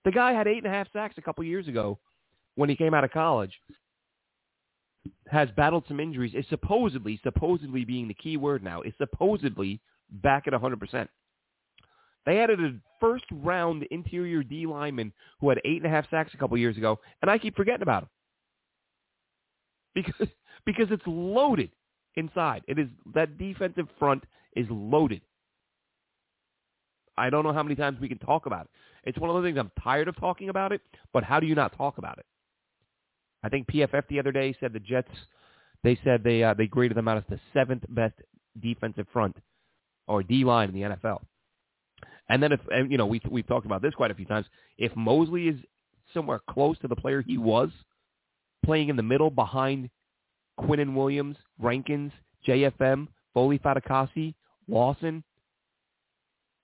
The 0.06 0.12
guy 0.12 0.32
had 0.32 0.48
eight 0.48 0.64
and 0.64 0.68
a 0.68 0.70
half 0.70 0.88
sacks 0.94 1.16
a 1.18 1.22
couple 1.22 1.44
years 1.44 1.68
ago 1.68 2.00
when 2.56 2.70
he 2.70 2.78
came 2.78 2.94
out 2.94 3.04
of 3.04 3.12
college. 3.12 3.60
Has 5.30 5.50
battled 5.58 5.84
some 5.90 6.00
injuries. 6.00 6.32
Is 6.34 6.46
supposedly, 6.50 7.20
supposedly 7.24 7.84
being 7.84 8.08
the 8.08 8.14
key 8.14 8.38
word 8.38 8.64
now, 8.64 8.84
is 8.84 8.94
supposedly 8.98 9.82
back 10.10 10.48
at 10.48 10.54
100%. 10.54 11.08
They 12.26 12.39
added 12.39 12.60
a 12.60 12.74
first 13.00 13.26
round 13.32 13.84
interior 13.92 14.44
D 14.44 14.66
lineman 14.66 15.12
who 15.39 15.50
had 15.50 15.60
eight 15.66 15.78
and 15.78 15.86
a 15.86 15.89
half 15.89 16.10
sacks 16.10 16.32
a 16.34 16.38
couple 16.38 16.58
years 16.58 16.78
ago, 16.78 17.00
and 17.22 17.30
I 17.30 17.38
keep 17.38 17.56
forgetting 17.56 17.82
about 17.82 18.04
him 18.04 18.10
because 19.94 20.28
because 20.66 20.88
it's 20.89 21.04
loaded 21.06 21.70
inside. 22.16 22.63
It 22.68 22.80
is 22.80 22.88
that 23.13 23.38
defensive 23.38 23.88
front 24.00 24.24
is 24.56 24.68
loaded. 24.70 25.22
I 27.18 27.30
don't 27.30 27.44
know 27.44 27.54
how 27.54 27.63
many 27.63 27.76
times 27.76 28.00
we 28.00 28.08
can 28.08 28.18
talk 28.18 28.46
about 28.46 28.66
it. 28.66 28.70
It's 29.10 29.20
one 29.20 29.30
of 29.30 29.36
the 29.36 29.48
things 29.48 29.58
I'm 29.58 29.72
tired 29.84 30.08
of 30.08 30.16
talking 30.18 30.50
about 30.50 30.72
it, 30.72 30.82
but 31.12 31.24
how 31.24 31.39
do 31.39 31.46
you 31.46 31.56
not 31.56 31.78
talk 31.78 31.98
about 31.98 32.18
it? 32.18 32.26
I 33.44 33.50
think 33.50 33.68
PFF 33.68 34.08
the 34.08 34.20
other 34.20 34.32
day 34.32 34.56
said 34.60 34.74
the 34.74 34.80
Jets. 34.80 35.12
They 35.84 36.00
said 36.04 36.24
they 36.24 36.42
uh, 36.42 36.54
they 36.54 36.68
graded 36.68 36.96
them 36.96 37.10
out 37.10 37.18
as 37.18 37.24
the 37.30 37.39
seventh 37.54 37.84
best 37.89 38.16
defensive 38.62 39.08
front 39.12 39.36
or 40.08 40.24
D 40.24 40.44
line 40.44 40.70
in 40.70 40.76
the 40.76 40.96
NFL. 40.96 41.22
And 42.30 42.42
then 42.42 42.52
if 42.52 42.60
and, 42.72 42.92
you 42.92 42.98
know 42.98 43.06
we 43.06 43.22
we've 43.30 43.48
talked 43.48 43.66
about 43.66 43.82
this 43.82 43.94
quite 43.94 44.12
a 44.12 44.16
few 44.16 44.26
times. 44.26 44.46
If 44.78 44.96
Mosley 44.96 45.48
is 45.48 45.60
somewhere 46.13 46.42
close 46.50 46.78
to 46.80 46.88
the 46.88 46.96
player 46.96 47.22
he 47.22 47.38
was, 47.38 47.70
playing 48.66 48.89
in 48.89 48.96
the 48.96 49.04
middle 49.04 49.30
behind 49.30 49.89
Quinnen 50.60 50.94
Williams, 50.94 51.38
Rankins, 51.60 52.12
JFM, 52.48 53.08
Foley 53.34 53.60
Fatukasi, 53.60 54.34
Lawson, 54.68 55.24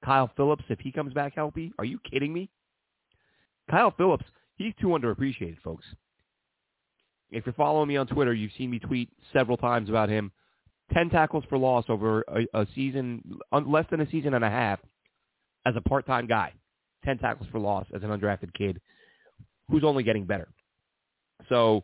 Kyle 0.03 0.31
Phillips, 0.35 0.63
if 0.69 0.79
he 0.79 0.91
comes 0.91 1.13
back 1.13 1.35
healthy, 1.35 1.73
are 1.77 1.85
you 1.85 1.99
kidding 2.09 2.33
me? 2.33 2.49
Kyle 3.69 3.93
Phillips, 3.95 4.25
he's 4.55 4.73
too 4.79 4.87
underappreciated, 4.87 5.61
folks. 5.61 5.85
If 7.31 7.45
you're 7.45 7.53
following 7.53 7.87
me 7.87 7.97
on 7.97 8.07
Twitter, 8.07 8.33
you've 8.33 8.51
seen 8.57 8.71
me 8.71 8.79
tweet 8.79 9.09
several 9.33 9.57
times 9.57 9.89
about 9.89 10.09
him. 10.09 10.31
10 10.93 11.09
tackles 11.09 11.43
for 11.49 11.57
loss 11.57 11.85
over 11.89 12.23
a, 12.27 12.61
a 12.61 12.67
season, 12.75 13.39
less 13.51 13.85
than 13.91 14.01
a 14.01 14.09
season 14.09 14.33
and 14.33 14.43
a 14.43 14.49
half 14.49 14.79
as 15.65 15.75
a 15.75 15.81
part-time 15.81 16.27
guy. 16.27 16.53
10 17.05 17.17
tackles 17.19 17.47
for 17.51 17.59
loss 17.59 17.85
as 17.95 18.03
an 18.03 18.09
undrafted 18.09 18.53
kid 18.53 18.81
who's 19.69 19.83
only 19.83 20.03
getting 20.03 20.25
better. 20.25 20.49
So 21.47 21.83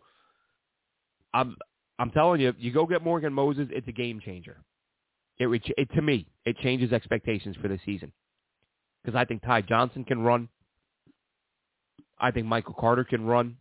I'm 1.34 1.56
I'm 1.98 2.12
telling 2.12 2.41
you, 2.41 2.54
you 2.58 2.72
go 2.72 2.86
get 2.86 3.02
Morgan 3.02 3.32
Moses, 3.32 3.68
it's 3.72 3.88
a 3.88 3.91
game 3.94 4.20
changer. 4.20 4.58
It, 5.38 5.48
it 5.78 5.89
to 5.96 6.02
me, 6.02 6.28
it 6.46 6.58
changes 6.58 6.91
expectations 6.91 7.56
for 7.62 7.68
the 7.68 7.80
season 7.86 8.12
because 9.04 9.18
I 9.18 9.26
think 9.26 9.44
Ty 9.44 9.62
Johnson 9.62 10.04
can 10.04 10.22
run. 10.22 10.50
I 12.20 12.32
think 12.32 12.48
Michael 12.48 12.74
Carter 12.74 13.04
can 13.04 13.26
run. 13.26 13.58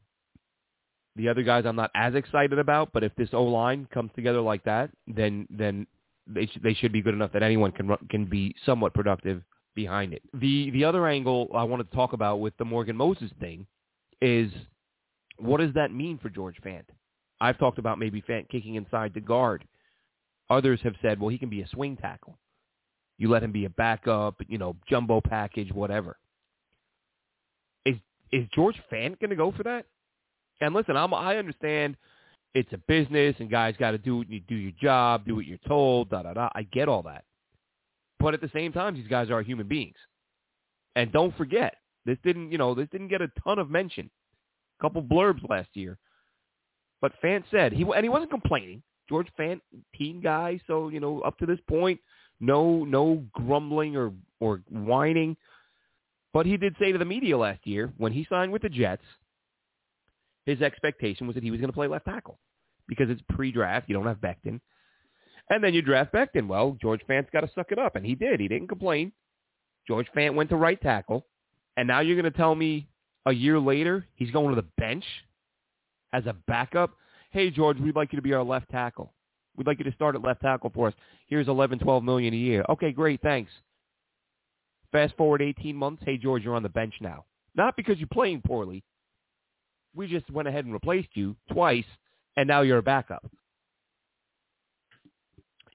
The 1.16 1.28
other 1.28 1.42
guys 1.42 1.64
I'm 1.66 1.76
not 1.76 1.90
as 1.94 2.14
excited 2.14 2.58
about, 2.58 2.90
but 2.92 3.04
if 3.04 3.14
this 3.16 3.28
O 3.32 3.44
line 3.44 3.86
comes 3.92 4.10
together 4.14 4.40
like 4.40 4.64
that, 4.64 4.90
then 5.06 5.46
then 5.50 5.86
they 6.26 6.46
sh- 6.46 6.58
they 6.62 6.74
should 6.74 6.92
be 6.92 7.02
good 7.02 7.14
enough 7.14 7.32
that 7.32 7.42
anyone 7.42 7.72
can 7.72 7.96
can 8.10 8.24
be 8.26 8.54
somewhat 8.66 8.94
productive 8.94 9.42
behind 9.74 10.12
it. 10.12 10.22
The 10.34 10.70
the 10.70 10.84
other 10.84 11.06
angle 11.06 11.48
I 11.54 11.64
wanted 11.64 11.90
to 11.90 11.96
talk 11.96 12.12
about 12.12 12.40
with 12.40 12.56
the 12.56 12.64
Morgan 12.64 12.96
Moses 12.96 13.30
thing 13.40 13.66
is 14.20 14.50
what 15.38 15.60
does 15.60 15.74
that 15.74 15.92
mean 15.92 16.18
for 16.18 16.30
George 16.30 16.56
Fant? 16.64 16.84
I've 17.40 17.58
talked 17.58 17.78
about 17.78 17.98
maybe 17.98 18.22
Fant 18.22 18.48
kicking 18.48 18.76
inside 18.76 19.12
the 19.14 19.20
guard. 19.20 19.64
Others 20.50 20.80
have 20.82 20.94
said, 21.02 21.20
well, 21.20 21.30
he 21.30 21.38
can 21.38 21.48
be 21.50 21.62
a 21.62 21.68
swing 21.68 21.96
tackle. 21.96 22.38
You 23.18 23.30
let 23.30 23.42
him 23.42 23.52
be 23.52 23.64
a 23.64 23.70
backup, 23.70 24.36
you 24.48 24.58
know, 24.58 24.76
jumbo 24.88 25.20
package, 25.20 25.72
whatever. 25.72 26.16
Is 27.84 27.96
is 28.32 28.46
George 28.54 28.76
Fant 28.92 29.20
going 29.20 29.30
to 29.30 29.36
go 29.36 29.52
for 29.52 29.62
that? 29.64 29.86
And 30.60 30.74
listen, 30.74 30.96
I'm, 30.96 31.12
I 31.12 31.36
understand 31.36 31.96
it's 32.54 32.72
a 32.72 32.78
business 32.78 33.34
and 33.38 33.50
guys 33.50 33.74
got 33.78 33.90
to 33.92 33.98
do 33.98 34.24
you 34.28 34.40
do 34.40 34.54
your 34.54 34.72
job, 34.80 35.26
do 35.26 35.36
what 35.36 35.46
you're 35.46 35.58
told, 35.66 36.10
da 36.10 36.22
da 36.22 36.34
da. 36.34 36.48
I 36.54 36.62
get 36.62 36.88
all 36.88 37.02
that, 37.02 37.24
but 38.20 38.34
at 38.34 38.40
the 38.40 38.50
same 38.54 38.72
time, 38.72 38.94
these 38.94 39.08
guys 39.08 39.30
are 39.30 39.42
human 39.42 39.66
beings, 39.66 39.96
and 40.94 41.12
don't 41.12 41.36
forget 41.36 41.76
this 42.06 42.18
didn't 42.24 42.52
you 42.52 42.58
know 42.58 42.74
this 42.74 42.88
didn't 42.92 43.08
get 43.08 43.22
a 43.22 43.28
ton 43.42 43.58
of 43.58 43.70
mention, 43.70 44.08
a 44.78 44.82
couple 44.82 45.02
blurbs 45.02 45.48
last 45.48 45.68
year, 45.74 45.98
but 47.00 47.12
Fant 47.22 47.42
said 47.50 47.72
he 47.72 47.82
and 47.82 48.04
he 48.04 48.08
wasn't 48.08 48.30
complaining. 48.30 48.82
George 49.08 49.28
Fant, 49.38 49.60
team 49.94 50.20
guy, 50.22 50.58
so 50.66 50.88
you 50.88 51.00
know 51.00 51.20
up 51.20 51.36
to 51.38 51.46
this 51.46 51.58
point, 51.68 52.00
no 52.40 52.84
no 52.84 53.24
grumbling 53.32 53.96
or 53.96 54.12
or 54.40 54.62
whining. 54.70 55.36
But 56.32 56.46
he 56.46 56.56
did 56.56 56.74
say 56.80 56.90
to 56.90 56.98
the 56.98 57.04
media 57.04 57.36
last 57.38 57.66
year 57.66 57.92
when 57.96 58.12
he 58.12 58.26
signed 58.28 58.50
with 58.50 58.62
the 58.62 58.68
Jets 58.68 59.04
his 60.46 60.60
expectation 60.62 61.26
was 61.26 61.34
that 61.34 61.42
he 61.42 61.50
was 61.50 61.60
going 61.60 61.70
to 61.70 61.74
play 61.74 61.86
left 61.86 62.04
tackle 62.04 62.38
because 62.88 63.10
it's 63.10 63.22
pre-draft. 63.30 63.88
You 63.88 63.94
don't 63.94 64.06
have 64.06 64.18
Becton. 64.18 64.60
And 65.50 65.62
then 65.62 65.74
you 65.74 65.82
draft 65.82 66.12
Becton. 66.12 66.48
Well, 66.48 66.76
George 66.80 67.00
Fant's 67.08 67.30
got 67.32 67.40
to 67.40 67.50
suck 67.54 67.70
it 67.70 67.78
up, 67.78 67.96
and 67.96 68.04
he 68.04 68.14
did. 68.14 68.40
He 68.40 68.48
didn't 68.48 68.68
complain. 68.68 69.12
George 69.86 70.06
Fant 70.16 70.34
went 70.34 70.50
to 70.50 70.56
right 70.56 70.80
tackle, 70.80 71.26
and 71.76 71.86
now 71.86 72.00
you're 72.00 72.20
going 72.20 72.30
to 72.30 72.36
tell 72.36 72.54
me 72.54 72.88
a 73.26 73.32
year 73.32 73.58
later 73.58 74.06
he's 74.14 74.30
going 74.30 74.54
to 74.54 74.60
the 74.60 74.68
bench 74.78 75.04
as 76.12 76.26
a 76.26 76.34
backup? 76.46 76.90
Hey, 77.30 77.50
George, 77.50 77.78
we'd 77.78 77.96
like 77.96 78.12
you 78.12 78.16
to 78.16 78.22
be 78.22 78.32
our 78.32 78.44
left 78.44 78.70
tackle. 78.70 79.12
We'd 79.56 79.66
like 79.66 79.78
you 79.78 79.84
to 79.84 79.92
start 79.92 80.14
at 80.14 80.22
left 80.22 80.40
tackle 80.40 80.70
for 80.74 80.88
us. 80.88 80.94
Here's 81.26 81.48
11, 81.48 81.80
12 81.80 82.02
million 82.02 82.34
a 82.34 82.36
year. 82.36 82.64
Okay, 82.68 82.92
great, 82.92 83.20
thanks. 83.22 83.50
Fast 84.92 85.16
forward 85.16 85.42
18 85.42 85.74
months. 85.76 86.02
Hey, 86.04 86.16
George, 86.16 86.44
you're 86.44 86.54
on 86.54 86.62
the 86.62 86.68
bench 86.68 86.94
now. 87.00 87.24
Not 87.56 87.76
because 87.76 87.98
you're 87.98 88.08
playing 88.12 88.42
poorly, 88.46 88.84
we 89.94 90.06
just 90.06 90.30
went 90.30 90.48
ahead 90.48 90.64
and 90.64 90.72
replaced 90.72 91.08
you 91.14 91.36
twice, 91.52 91.84
and 92.36 92.48
now 92.48 92.62
you're 92.62 92.78
a 92.78 92.82
backup. 92.82 93.24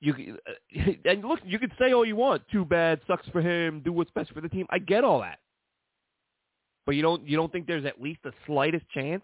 You 0.01 0.37
and 1.05 1.23
look, 1.23 1.39
you 1.45 1.59
can 1.59 1.71
say 1.79 1.93
all 1.93 2.05
you 2.05 2.15
want. 2.15 2.43
Too 2.51 2.65
bad, 2.65 3.01
sucks 3.07 3.27
for 3.29 3.41
him. 3.41 3.81
Do 3.83 3.91
what's 3.91 4.11
best 4.11 4.31
for 4.33 4.41
the 4.41 4.49
team. 4.49 4.65
I 4.69 4.79
get 4.79 5.03
all 5.03 5.21
that, 5.21 5.39
but 6.85 6.95
you 6.95 7.01
don't 7.01 7.27
you 7.27 7.37
don't 7.37 7.51
think 7.51 7.67
there's 7.67 7.85
at 7.85 8.01
least 8.01 8.19
the 8.23 8.33
slightest 8.45 8.87
chance 8.89 9.23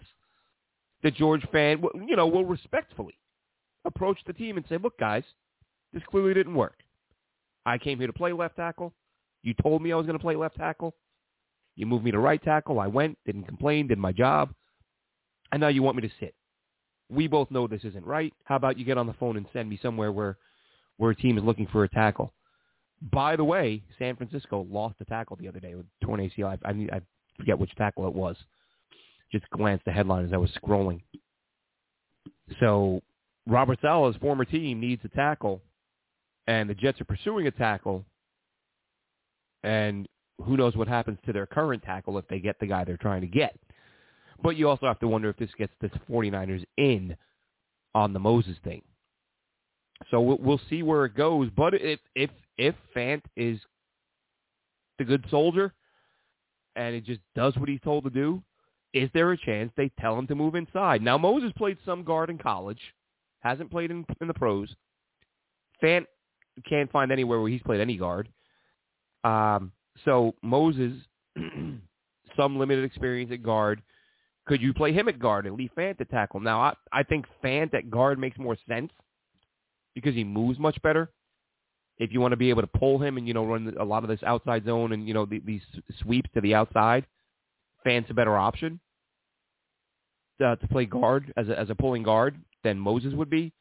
that 1.03 1.15
George 1.15 1.43
Fant, 1.53 1.83
you 2.07 2.15
know, 2.15 2.27
will 2.27 2.45
respectfully 2.45 3.17
approach 3.85 4.17
the 4.25 4.33
team 4.33 4.57
and 4.57 4.65
say, 4.67 4.77
"Look, 4.77 4.97
guys, 4.97 5.23
this 5.93 6.03
clearly 6.09 6.33
didn't 6.33 6.55
work. 6.55 6.79
I 7.65 7.77
came 7.77 7.97
here 7.97 8.07
to 8.07 8.13
play 8.13 8.33
left 8.33 8.57
tackle. 8.57 8.93
You 9.43 9.53
told 9.61 9.81
me 9.81 9.91
I 9.91 9.95
was 9.95 10.05
going 10.05 10.17
to 10.17 10.23
play 10.23 10.35
left 10.35 10.57
tackle. 10.57 10.93
You 11.75 11.85
moved 11.85 12.03
me 12.03 12.11
to 12.11 12.19
right 12.19 12.41
tackle. 12.41 12.79
I 12.79 12.87
went, 12.87 13.17
didn't 13.25 13.43
complain, 13.43 13.87
did 13.87 13.97
my 13.97 14.11
job 14.11 14.53
and 15.51 15.61
now 15.61 15.67
you 15.67 15.83
want 15.83 15.97
me 15.97 16.01
to 16.03 16.13
sit. 16.19 16.35
We 17.09 17.27
both 17.27 17.51
know 17.51 17.67
this 17.67 17.83
isn't 17.83 18.05
right. 18.05 18.33
How 18.45 18.55
about 18.55 18.77
you 18.77 18.85
get 18.85 18.97
on 18.97 19.07
the 19.07 19.13
phone 19.13 19.37
and 19.37 19.45
send 19.53 19.69
me 19.69 19.79
somewhere 19.81 20.11
where 20.11 20.37
where 20.97 21.11
a 21.11 21.15
team 21.15 21.37
is 21.37 21.43
looking 21.43 21.67
for 21.71 21.83
a 21.83 21.89
tackle? 21.89 22.33
By 23.11 23.35
the 23.35 23.43
way, 23.43 23.83
San 23.99 24.15
Francisco 24.15 24.65
lost 24.69 24.95
a 25.01 25.05
tackle 25.05 25.35
the 25.35 25.47
other 25.47 25.59
day 25.59 25.75
with 25.75 25.85
torn 26.01 26.19
ACL. 26.19 26.57
I, 26.63 26.69
I, 26.69 26.97
I 26.97 27.01
forget 27.37 27.59
which 27.59 27.75
tackle 27.75 28.07
it 28.07 28.13
was. 28.13 28.37
Just 29.31 29.49
glanced 29.49 29.85
the 29.85 29.91
headline 29.91 30.25
as 30.25 30.33
I 30.33 30.37
was 30.37 30.49
scrolling. 30.51 31.01
So 32.59 33.01
Robert 33.47 33.79
Saleh's 33.81 34.15
former 34.17 34.45
team 34.45 34.79
needs 34.79 35.01
a 35.03 35.09
tackle, 35.09 35.61
and 36.47 36.69
the 36.69 36.75
Jets 36.75 37.01
are 37.01 37.05
pursuing 37.05 37.47
a 37.47 37.51
tackle. 37.51 38.05
And 39.63 40.07
who 40.43 40.57
knows 40.57 40.75
what 40.75 40.87
happens 40.87 41.17
to 41.25 41.33
their 41.33 41.45
current 41.45 41.83
tackle 41.83 42.17
if 42.17 42.27
they 42.27 42.39
get 42.39 42.59
the 42.59 42.67
guy 42.67 42.83
they're 42.83 42.97
trying 42.97 43.21
to 43.21 43.27
get. 43.27 43.57
But 44.41 44.57
you 44.57 44.69
also 44.69 44.85
have 44.85 44.99
to 44.99 45.07
wonder 45.07 45.29
if 45.29 45.37
this 45.37 45.49
gets 45.57 45.73
the 45.81 45.89
49ers 46.09 46.63
in 46.77 47.15
on 47.93 48.13
the 48.13 48.19
Moses 48.19 48.57
thing. 48.63 48.81
So 50.11 50.19
we'll, 50.19 50.37
we'll 50.39 50.61
see 50.69 50.83
where 50.83 51.05
it 51.05 51.15
goes. 51.15 51.49
But 51.55 51.73
if 51.73 51.99
if 52.15 52.29
if 52.57 52.75
Fant 52.95 53.21
is 53.35 53.59
the 54.97 55.05
good 55.05 55.25
soldier 55.29 55.73
and 56.75 56.95
it 56.95 57.05
just 57.05 57.21
does 57.35 57.55
what 57.55 57.69
he's 57.69 57.81
told 57.81 58.03
to 58.03 58.09
do, 58.09 58.43
is 58.93 59.09
there 59.13 59.31
a 59.31 59.37
chance 59.37 59.71
they 59.75 59.89
tell 59.99 60.17
him 60.17 60.27
to 60.27 60.35
move 60.35 60.55
inside? 60.55 61.01
Now 61.01 61.17
Moses 61.17 61.51
played 61.57 61.77
some 61.85 62.03
guard 62.03 62.29
in 62.29 62.37
college, 62.37 62.79
hasn't 63.39 63.71
played 63.71 63.91
in, 63.91 64.05
in 64.21 64.27
the 64.27 64.33
pros. 64.33 64.73
Fant 65.81 66.05
can't 66.67 66.91
find 66.91 67.11
anywhere 67.11 67.39
where 67.39 67.49
he's 67.49 67.61
played 67.61 67.81
any 67.81 67.97
guard. 67.97 68.29
Um, 69.23 69.71
so 70.03 70.35
Moses, 70.41 70.93
some 72.37 72.59
limited 72.59 72.83
experience 72.83 73.31
at 73.31 73.43
guard. 73.43 73.81
Could 74.45 74.61
you 74.61 74.73
play 74.73 74.93
him 74.93 75.07
at 75.07 75.19
guard 75.19 75.47
and 75.47 75.57
leave 75.57 75.71
Fant 75.75 75.99
at 75.99 76.09
tackle? 76.09 76.39
Now, 76.39 76.61
I, 76.61 76.73
I 76.91 77.03
think 77.03 77.25
Fant 77.43 77.73
at 77.73 77.89
guard 77.89 78.19
makes 78.19 78.37
more 78.37 78.57
sense 78.67 78.91
because 79.95 80.13
he 80.13 80.23
moves 80.23 80.59
much 80.59 80.79
better. 80.81 81.09
If 81.97 82.11
you 82.11 82.19
want 82.19 82.33
to 82.33 82.37
be 82.37 82.49
able 82.49 82.61
to 82.61 82.67
pull 82.67 82.99
him 82.99 83.17
and, 83.17 83.27
you 83.27 83.33
know, 83.33 83.45
run 83.45 83.73
a 83.79 83.83
lot 83.83 84.03
of 84.03 84.09
this 84.09 84.21
outside 84.23 84.65
zone 84.65 84.91
and, 84.91 85.07
you 85.07 85.13
know, 85.13 85.25
the, 85.25 85.39
these 85.39 85.61
sweeps 86.01 86.29
to 86.33 86.41
the 86.41 86.53
outside, 86.53 87.05
Fant's 87.85 88.09
a 88.09 88.13
better 88.13 88.37
option 88.37 88.79
uh, 90.43 90.57
to 90.57 90.67
play 90.67 90.85
guard 90.85 91.33
as 91.37 91.47
a, 91.47 91.57
as 91.57 91.69
a 91.69 91.75
pulling 91.75 92.03
guard 92.03 92.37
than 92.63 92.77
Moses 92.77 93.13
would 93.13 93.29
be. 93.29 93.53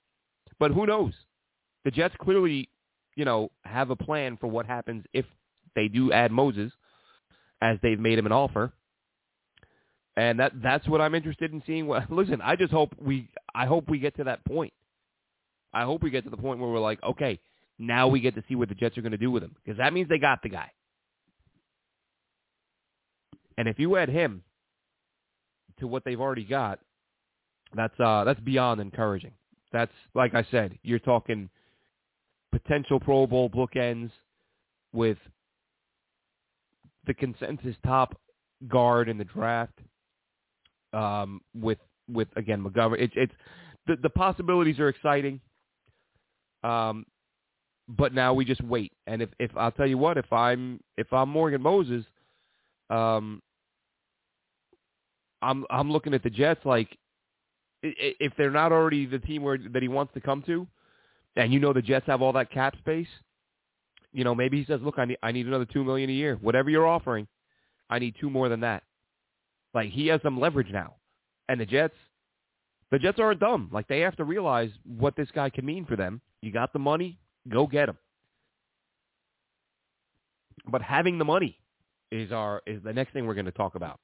But 0.58 0.72
who 0.72 0.86
knows? 0.86 1.12
The 1.84 1.90
Jets 1.92 2.14
clearly, 2.20 2.68
you 3.14 3.24
know, 3.24 3.50
have 3.64 3.90
a 3.90 3.96
plan 3.96 4.36
for 4.38 4.48
what 4.48 4.66
happens 4.66 5.04
if 5.12 5.24
they 5.74 5.88
do 5.88 6.12
add 6.12 6.32
Moses 6.32 6.72
as 7.60 7.78
they've 7.82 8.00
made 8.00 8.18
him 8.18 8.26
an 8.26 8.32
offer 8.32 8.72
and 10.16 10.38
that 10.40 10.52
that's 10.62 10.86
what 10.88 11.00
I'm 11.00 11.14
interested 11.14 11.52
in 11.52 11.62
seeing. 11.66 11.88
Listen, 12.10 12.40
I 12.42 12.56
just 12.56 12.72
hope 12.72 12.94
we 13.00 13.30
I 13.54 13.66
hope 13.66 13.88
we 13.88 13.98
get 13.98 14.16
to 14.16 14.24
that 14.24 14.44
point. 14.44 14.72
I 15.72 15.84
hope 15.84 16.02
we 16.02 16.10
get 16.10 16.24
to 16.24 16.30
the 16.30 16.36
point 16.36 16.60
where 16.60 16.70
we're 16.70 16.78
like, 16.78 17.02
okay, 17.02 17.40
now 17.78 18.06
we 18.06 18.20
get 18.20 18.36
to 18.36 18.44
see 18.48 18.54
what 18.54 18.68
the 18.68 18.74
Jets 18.74 18.96
are 18.96 19.02
going 19.02 19.12
to 19.12 19.18
do 19.18 19.30
with 19.30 19.42
him 19.42 19.56
because 19.64 19.78
that 19.78 19.92
means 19.92 20.08
they 20.08 20.18
got 20.18 20.42
the 20.42 20.48
guy. 20.48 20.70
And 23.58 23.68
if 23.68 23.78
you 23.78 23.96
add 23.96 24.08
him 24.08 24.42
to 25.80 25.86
what 25.86 26.04
they've 26.04 26.20
already 26.20 26.44
got, 26.44 26.78
that's 27.74 27.98
uh 27.98 28.24
that's 28.24 28.40
beyond 28.40 28.80
encouraging. 28.80 29.32
That's 29.72 29.92
like 30.14 30.34
I 30.34 30.46
said, 30.50 30.78
you're 30.82 31.00
talking 31.00 31.50
potential 32.52 33.00
Pro 33.00 33.26
Bowl 33.26 33.50
bookends 33.50 34.10
with 34.92 35.18
the 37.06 37.14
consensus 37.14 37.74
top 37.84 38.16
guard 38.68 39.08
in 39.08 39.18
the 39.18 39.24
draft 39.24 39.78
um, 40.94 41.40
with 41.54 41.78
with 42.08 42.28
again 42.36 42.62
McGovern. 42.62 43.00
It's 43.00 43.14
it's 43.16 43.32
the 43.86 43.96
the 43.96 44.10
possibilities 44.10 44.78
are 44.78 44.88
exciting. 44.88 45.40
Um, 46.62 47.04
but 47.88 48.14
now 48.14 48.32
we 48.32 48.44
just 48.44 48.62
wait. 48.62 48.92
And 49.06 49.20
if 49.22 49.30
if 49.38 49.50
I'll 49.56 49.72
tell 49.72 49.86
you 49.86 49.98
what, 49.98 50.16
if 50.16 50.32
I'm 50.32 50.80
if 50.96 51.12
I'm 51.12 51.28
Morgan 51.28 51.60
Moses, 51.62 52.04
um, 52.90 53.42
I'm 55.42 55.64
I'm 55.70 55.90
looking 55.90 56.14
at 56.14 56.22
the 56.22 56.30
Jets 56.30 56.60
like 56.64 56.96
if 57.82 58.32
they're 58.38 58.50
not 58.50 58.72
already 58.72 59.04
the 59.04 59.18
team 59.18 59.42
where 59.42 59.58
that 59.58 59.82
he 59.82 59.88
wants 59.88 60.14
to 60.14 60.20
come 60.20 60.42
to, 60.46 60.66
and 61.36 61.52
you 61.52 61.60
know 61.60 61.72
the 61.72 61.82
Jets 61.82 62.06
have 62.06 62.22
all 62.22 62.32
that 62.32 62.50
cap 62.50 62.76
space, 62.78 63.08
you 64.12 64.24
know 64.24 64.34
maybe 64.34 64.58
he 64.58 64.64
says, 64.64 64.80
look, 64.82 64.98
I 64.98 65.04
need 65.04 65.18
I 65.22 65.32
need 65.32 65.46
another 65.46 65.66
two 65.66 65.84
million 65.84 66.08
a 66.08 66.14
year, 66.14 66.38
whatever 66.40 66.70
you're 66.70 66.86
offering, 66.86 67.28
I 67.90 67.98
need 67.98 68.14
two 68.18 68.30
more 68.30 68.48
than 68.48 68.60
that. 68.60 68.82
Like 69.74 69.90
he 69.90 70.06
has 70.08 70.20
some 70.22 70.38
leverage 70.38 70.70
now, 70.70 70.94
and 71.48 71.60
the 71.60 71.66
Jets, 71.66 71.94
the 72.90 72.98
Jets 72.98 73.18
aren't 73.18 73.40
dumb. 73.40 73.68
Like 73.72 73.88
they 73.88 74.00
have 74.00 74.16
to 74.16 74.24
realize 74.24 74.70
what 74.84 75.16
this 75.16 75.28
guy 75.34 75.50
can 75.50 75.66
mean 75.66 75.84
for 75.84 75.96
them. 75.96 76.20
You 76.42 76.52
got 76.52 76.72
the 76.72 76.78
money, 76.78 77.18
go 77.48 77.66
get 77.66 77.88
him. 77.88 77.98
But 80.66 80.82
having 80.82 81.18
the 81.18 81.24
money 81.24 81.58
is 82.10 82.30
our 82.32 82.62
is 82.66 82.82
the 82.84 82.92
next 82.92 83.12
thing 83.12 83.26
we're 83.26 83.34
going 83.34 83.46
to 83.46 83.52
talk 83.52 83.74
about. 83.74 83.98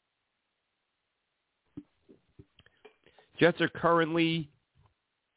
Jets 3.39 3.61
are 3.63 3.69
currently, 3.69 4.51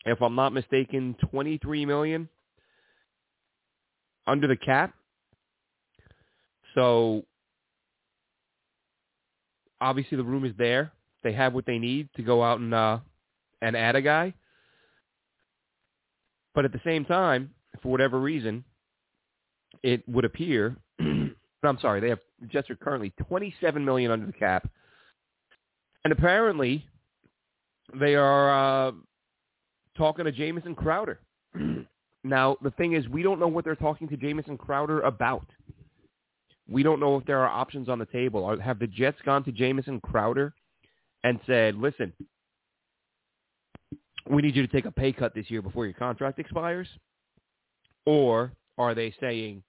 if 0.06 0.22
I'm 0.22 0.36
not 0.36 0.52
mistaken, 0.52 1.16
23 1.32 1.86
million 1.86 2.28
under 4.28 4.48
the 4.48 4.58
cap. 4.58 4.94
So 6.76 7.24
obviously 9.84 10.18
the 10.18 10.24
room 10.24 10.46
is 10.46 10.54
there. 10.58 10.94
They 11.24 11.34
have 11.34 11.54
what 11.54 11.66
they 11.66 11.78
need 11.78 12.10
to 12.16 12.24
go 12.24 12.44
out 12.44 12.60
and 12.60 12.74
uh, 12.74 13.00
and 13.62 13.76
add 13.76 13.96
a 13.96 14.02
guy. 14.02 14.34
But 16.56 16.66
at 16.66 16.72
the 16.72 16.82
same 16.86 17.06
time, 17.06 17.52
for 17.82 17.90
whatever 17.90 18.20
reason, 18.20 18.64
it 19.84 20.08
would 20.08 20.26
appear. 20.26 20.76
I'm 21.00 21.80
sorry, 21.80 22.02
they 22.02 22.10
have 22.10 22.20
Jets 22.50 22.70
are 22.70 22.76
currently 22.76 23.14
27 23.28 23.86
million 23.86 24.12
under 24.12 24.26
the 24.26 24.34
cap, 24.34 24.70
and 26.04 26.12
apparently 26.12 26.86
they 28.00 28.16
are 28.16 28.88
uh, 28.88 28.92
talking 29.98 30.26
to 30.26 30.32
Jamison 30.32 30.76
Crowder. 30.76 31.20
now, 32.24 32.58
the 32.62 32.72
thing 32.72 32.94
is, 32.94 33.08
we 33.08 33.24
don't 33.24 33.40
know 33.40 33.48
what 33.48 33.64
they're 33.64 33.76
talking 33.76 34.10
to 34.10 34.18
Jamison 34.18 34.58
Crowder 34.58 35.02
about. 35.02 35.46
We 36.70 36.84
don't 36.84 37.00
know 37.00 37.18
if 37.18 37.26
there 37.26 37.40
are 37.40 37.50
options 37.50 37.90
on 37.90 38.00
the 38.00 38.06
table. 38.06 38.44
Or 38.44 38.60
have 38.60 38.80
the 38.80 38.88
Jets 38.88 39.18
gone 39.26 39.44
to 39.46 39.52
Jamison 39.52 40.00
Crowder 40.02 40.54
and 41.24 41.40
said, 41.46 41.76
listen, 41.76 42.14
we 44.30 44.42
need 44.42 44.56
you 44.56 44.66
to 44.66 44.74
take 44.74 44.86
a 44.86 44.92
pay 44.92 45.12
cut 45.12 45.36
this 45.36 45.50
year 45.50 45.62
before 45.62 45.86
your 45.86 45.94
contract 45.94 46.40
expires? 46.40 46.88
Or 48.06 48.54
are 48.78 48.96
they 48.96 49.14
saying, 49.20 49.64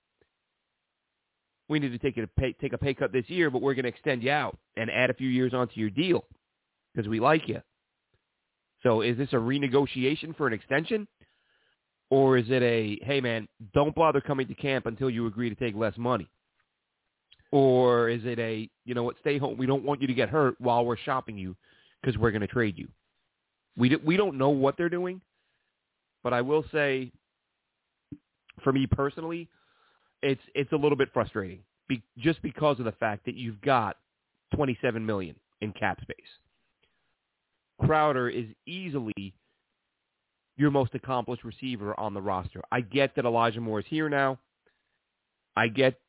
we 1.68 1.78
need 1.78 1.90
to 1.90 1.98
take 1.98 2.16
a 2.16 2.26
pay, 2.38 2.52
take 2.60 2.72
a 2.72 2.78
pay 2.78 2.94
cut 2.94 3.12
this 3.12 3.28
year, 3.28 3.50
but 3.50 3.62
we're 3.62 3.74
going 3.74 3.84
to 3.84 3.88
extend 3.88 4.22
you 4.22 4.30
out 4.30 4.56
and 4.76 4.90
add 4.90 5.10
a 5.10 5.14
few 5.14 5.28
years 5.28 5.54
onto 5.54 5.80
your 5.80 5.90
deal 5.90 6.24
because 6.94 7.08
we 7.08 7.20
like 7.20 7.48
you. 7.48 7.60
So 8.82 9.00
is 9.00 9.16
this 9.16 9.32
a 9.32 9.36
renegotiation 9.36 10.36
for 10.36 10.46
an 10.46 10.52
extension? 10.52 11.08
Or 12.10 12.36
is 12.36 12.44
it 12.48 12.62
a, 12.62 12.98
hey, 13.02 13.20
man, 13.20 13.48
don't 13.72 13.94
bother 13.94 14.20
coming 14.20 14.46
to 14.46 14.54
camp 14.54 14.86
until 14.86 15.08
you 15.08 15.26
agree 15.26 15.48
to 15.48 15.56
take 15.56 15.74
less 15.74 15.96
money? 15.96 16.28
Or 17.54 18.08
is 18.08 18.22
it 18.24 18.40
a, 18.40 18.68
you 18.84 18.94
know 18.94 19.04
what, 19.04 19.14
stay 19.20 19.38
home. 19.38 19.56
We 19.56 19.66
don't 19.66 19.84
want 19.84 20.00
you 20.00 20.08
to 20.08 20.14
get 20.14 20.28
hurt 20.28 20.60
while 20.60 20.84
we're 20.84 20.96
shopping 20.96 21.38
you 21.38 21.54
because 22.02 22.18
we're 22.18 22.32
going 22.32 22.40
to 22.40 22.48
trade 22.48 22.76
you. 22.76 22.88
We, 23.76 23.90
do, 23.90 24.00
we 24.04 24.16
don't 24.16 24.38
know 24.38 24.48
what 24.48 24.76
they're 24.76 24.88
doing. 24.88 25.20
But 26.24 26.32
I 26.32 26.40
will 26.40 26.64
say, 26.72 27.12
for 28.64 28.72
me 28.72 28.88
personally, 28.88 29.48
it's 30.20 30.40
it's 30.56 30.72
a 30.72 30.76
little 30.76 30.96
bit 30.96 31.10
frustrating 31.12 31.60
be, 31.88 32.02
just 32.18 32.42
because 32.42 32.80
of 32.80 32.86
the 32.86 32.92
fact 32.92 33.24
that 33.26 33.36
you've 33.36 33.60
got 33.60 33.98
27 34.56 35.06
million 35.06 35.36
in 35.60 35.72
cap 35.74 36.00
space. 36.00 36.16
Crowder 37.84 38.28
is 38.28 38.46
easily 38.66 39.34
your 40.56 40.72
most 40.72 40.92
accomplished 40.94 41.44
receiver 41.44 41.98
on 42.00 42.14
the 42.14 42.22
roster. 42.22 42.62
I 42.72 42.80
get 42.80 43.14
that 43.14 43.26
Elijah 43.26 43.60
Moore 43.60 43.78
is 43.78 43.86
here 43.88 44.08
now. 44.08 44.40
I 45.56 45.68
get 45.68 46.00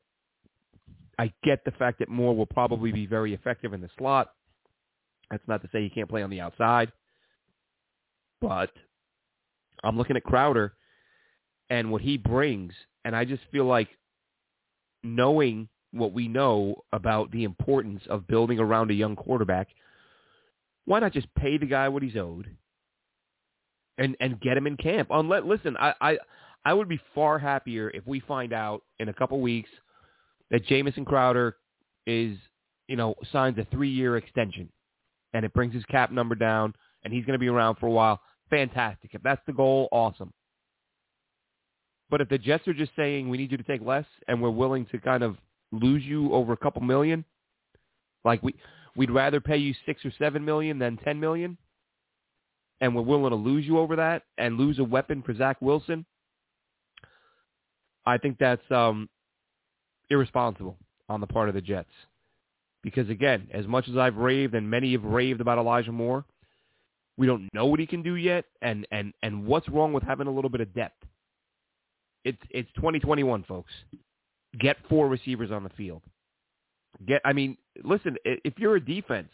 I 1.18 1.32
get 1.42 1.64
the 1.64 1.70
fact 1.72 1.98
that 2.00 2.08
Moore 2.08 2.36
will 2.36 2.46
probably 2.46 2.92
be 2.92 3.06
very 3.06 3.34
effective 3.34 3.72
in 3.72 3.80
the 3.80 3.90
slot. 3.98 4.28
That's 5.30 5.46
not 5.48 5.62
to 5.62 5.68
say 5.72 5.82
he 5.82 5.90
can't 5.90 6.08
play 6.08 6.22
on 6.22 6.30
the 6.30 6.40
outside. 6.40 6.92
But 8.40 8.70
I'm 9.82 9.96
looking 9.96 10.16
at 10.16 10.24
Crowder 10.24 10.74
and 11.70 11.90
what 11.90 12.02
he 12.02 12.16
brings, 12.16 12.72
and 13.04 13.16
I 13.16 13.24
just 13.24 13.42
feel 13.50 13.64
like 13.64 13.88
knowing 15.02 15.68
what 15.92 16.12
we 16.12 16.28
know 16.28 16.84
about 16.92 17.30
the 17.30 17.44
importance 17.44 18.02
of 18.08 18.26
building 18.26 18.58
around 18.58 18.90
a 18.90 18.94
young 18.94 19.16
quarterback– 19.16 19.68
why 20.86 21.00
not 21.00 21.12
just 21.12 21.32
pay 21.34 21.58
the 21.58 21.66
guy 21.66 21.88
what 21.88 22.02
he's 22.02 22.16
owed 22.16 22.48
and 23.98 24.16
and 24.20 24.40
get 24.40 24.56
him 24.56 24.66
in 24.66 24.76
camp? 24.76 25.08
Unless 25.10 25.42
listen, 25.44 25.76
I 25.78 25.92
I 26.00 26.18
I 26.64 26.72
would 26.72 26.88
be 26.88 27.00
far 27.14 27.38
happier 27.38 27.90
if 27.90 28.06
we 28.06 28.20
find 28.20 28.52
out 28.52 28.82
in 28.98 29.08
a 29.08 29.12
couple 29.12 29.38
weeks 29.40 29.68
that 30.50 30.64
Jamison 30.66 31.04
Crowder 31.04 31.56
is 32.06 32.36
you 32.88 32.96
know 32.96 33.14
signs 33.32 33.58
a 33.58 33.66
three 33.70 33.90
year 33.90 34.16
extension 34.16 34.68
and 35.34 35.44
it 35.44 35.52
brings 35.52 35.74
his 35.74 35.84
cap 35.84 36.10
number 36.10 36.34
down 36.34 36.72
and 37.04 37.12
he's 37.12 37.24
going 37.24 37.34
to 37.34 37.38
be 37.38 37.48
around 37.48 37.76
for 37.76 37.86
a 37.86 37.90
while. 37.90 38.20
Fantastic. 38.50 39.10
If 39.12 39.22
that's 39.22 39.40
the 39.46 39.52
goal, 39.52 39.88
awesome. 39.92 40.32
But 42.08 42.20
if 42.20 42.28
the 42.28 42.38
Jets 42.38 42.66
are 42.68 42.74
just 42.74 42.92
saying 42.96 43.28
we 43.28 43.36
need 43.36 43.50
you 43.50 43.56
to 43.56 43.64
take 43.64 43.82
less 43.82 44.04
and 44.28 44.40
we're 44.40 44.50
willing 44.50 44.86
to 44.86 44.98
kind 44.98 45.22
of 45.22 45.36
lose 45.72 46.02
you 46.04 46.32
over 46.32 46.52
a 46.52 46.56
couple 46.56 46.82
million, 46.82 47.24
like 48.24 48.42
we 48.42 48.54
we'd 48.96 49.10
rather 49.10 49.40
pay 49.40 49.56
you 49.56 49.74
six 49.84 50.04
or 50.04 50.12
seven 50.18 50.44
million 50.44 50.78
than 50.78 50.96
ten 50.98 51.18
million, 51.18 51.58
and 52.80 52.94
we're 52.94 53.02
willing 53.02 53.30
to 53.30 53.36
lose 53.36 53.66
you 53.66 53.78
over 53.78 53.96
that 53.96 54.22
and 54.38 54.56
lose 54.56 54.78
a 54.78 54.84
weapon 54.84 55.22
for 55.22 55.34
Zach 55.34 55.60
Wilson. 55.60 56.06
I 58.06 58.18
think 58.18 58.38
that's 58.38 58.62
um, 58.70 59.08
irresponsible 60.10 60.76
on 61.08 61.20
the 61.20 61.26
part 61.26 61.48
of 61.48 61.54
the 61.54 61.60
Jets. 61.60 61.90
Because 62.82 63.08
again, 63.08 63.48
as 63.52 63.66
much 63.66 63.88
as 63.88 63.96
I've 63.96 64.16
raved 64.16 64.54
and 64.54 64.70
many 64.70 64.92
have 64.92 65.04
raved 65.04 65.40
about 65.40 65.58
Elijah 65.58 65.92
Moore, 65.92 66.24
we 67.16 67.26
don't 67.26 67.48
know 67.52 67.66
what 67.66 67.80
he 67.80 67.86
can 67.86 68.02
do 68.02 68.14
yet, 68.14 68.44
and 68.62 68.86
and 68.90 69.12
and 69.22 69.46
what's 69.46 69.68
wrong 69.68 69.92
with 69.92 70.02
having 70.02 70.26
a 70.26 70.30
little 70.30 70.50
bit 70.50 70.60
of 70.60 70.72
depth. 70.74 71.02
It's 72.24 72.38
it's 72.50 72.68
2021, 72.76 73.44
folks. 73.44 73.72
Get 74.58 74.76
four 74.88 75.08
receivers 75.08 75.50
on 75.50 75.64
the 75.64 75.70
field. 75.70 76.02
Get, 77.06 77.20
I 77.24 77.32
mean, 77.32 77.56
listen, 77.84 78.16
if 78.24 78.54
you're 78.58 78.76
a 78.76 78.84
defense, 78.84 79.28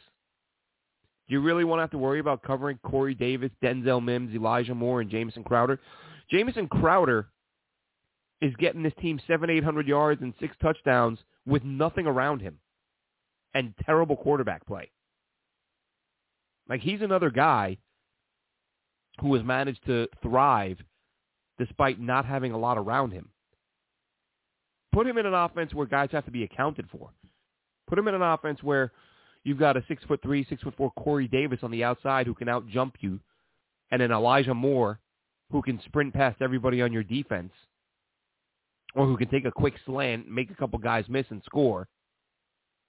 do 1.29 1.35
you 1.35 1.41
really 1.41 1.65
want 1.65 1.79
to 1.79 1.83
have 1.83 1.91
to 1.91 1.99
worry 1.99 2.19
about 2.19 2.43
covering 2.43 2.79
Corey 2.83 3.15
Davis, 3.15 3.51
Denzel 3.63 4.03
Mims, 4.03 4.35
Elijah 4.35 4.75
Moore, 4.75 5.01
and 5.01 5.11
Jamison 5.11 5.45
Crowder? 5.45 5.79
Jamison 6.31 6.67
Crowder 6.67 7.29
is 8.43 8.55
getting 8.57 8.83
this 8.83 8.93
team 9.01 9.21
seven, 9.27 9.49
eight 9.49 9.65
hundred 9.65 9.87
yards 9.87 10.21
and 10.21 10.35
six 10.41 10.55
touchdowns 10.61 11.19
with 11.47 11.65
nothing 11.65 12.07
around 12.07 12.41
him 12.41 12.59
and 13.55 13.73
terrible 13.87 14.17
quarterback 14.17 14.67
play. 14.67 14.91
Like 16.69 16.81
he's 16.81 17.01
another 17.03 17.31
guy 17.31 17.79
who 19.21 19.35
has 19.35 19.45
managed 19.45 19.87
to 19.87 20.09
thrive 20.23 20.79
despite 21.59 22.01
not 22.01 22.25
having 22.25 22.53
a 22.53 22.59
lot 22.59 22.79
around 22.79 23.13
him. 23.13 23.29
Put 24.93 25.07
him 25.07 25.19
in 25.19 25.27
an 25.27 25.35
offense 25.35 25.73
where 25.73 25.87
guys 25.87 26.09
have 26.13 26.25
to 26.25 26.31
be 26.31 26.43
accounted 26.43 26.89
for. 26.91 27.11
Put 27.89 27.99
him 27.99 28.09
in 28.09 28.15
an 28.15 28.23
offense 28.23 28.63
where 28.63 28.91
you've 29.45 29.59
got 29.59 29.77
a 29.77 29.85
six 29.87 30.03
foot 30.05 30.21
three, 30.23 30.45
six 30.49 30.63
foot 30.63 30.75
four 30.77 30.91
Corey 30.93 31.29
Davis 31.29 31.61
on 31.63 31.71
the 31.71 31.85
outside 31.85 32.27
who 32.27 32.35
can 32.35 32.49
out 32.49 32.67
jump 32.69 32.97
you, 33.01 33.21
and 33.91 34.03
an 34.03 34.11
Elijah 34.11 34.55
Moore 34.55 34.99
who 35.51 35.63
can 35.63 35.81
sprint 35.85 36.15
past 36.15 36.41
everybody 36.41 36.83
on 36.83 36.93
your 36.93 37.03
defense, 37.03 37.53
or 38.95 39.07
who 39.07 39.17
can 39.17 39.29
take 39.29 39.45
a 39.45 39.53
quick 39.53 39.75
slant, 39.87 40.29
make 40.29 40.51
a 40.51 40.55
couple 40.55 40.79
guys 40.79 41.05
miss 41.09 41.27
and 41.31 41.43
score. 41.45 41.89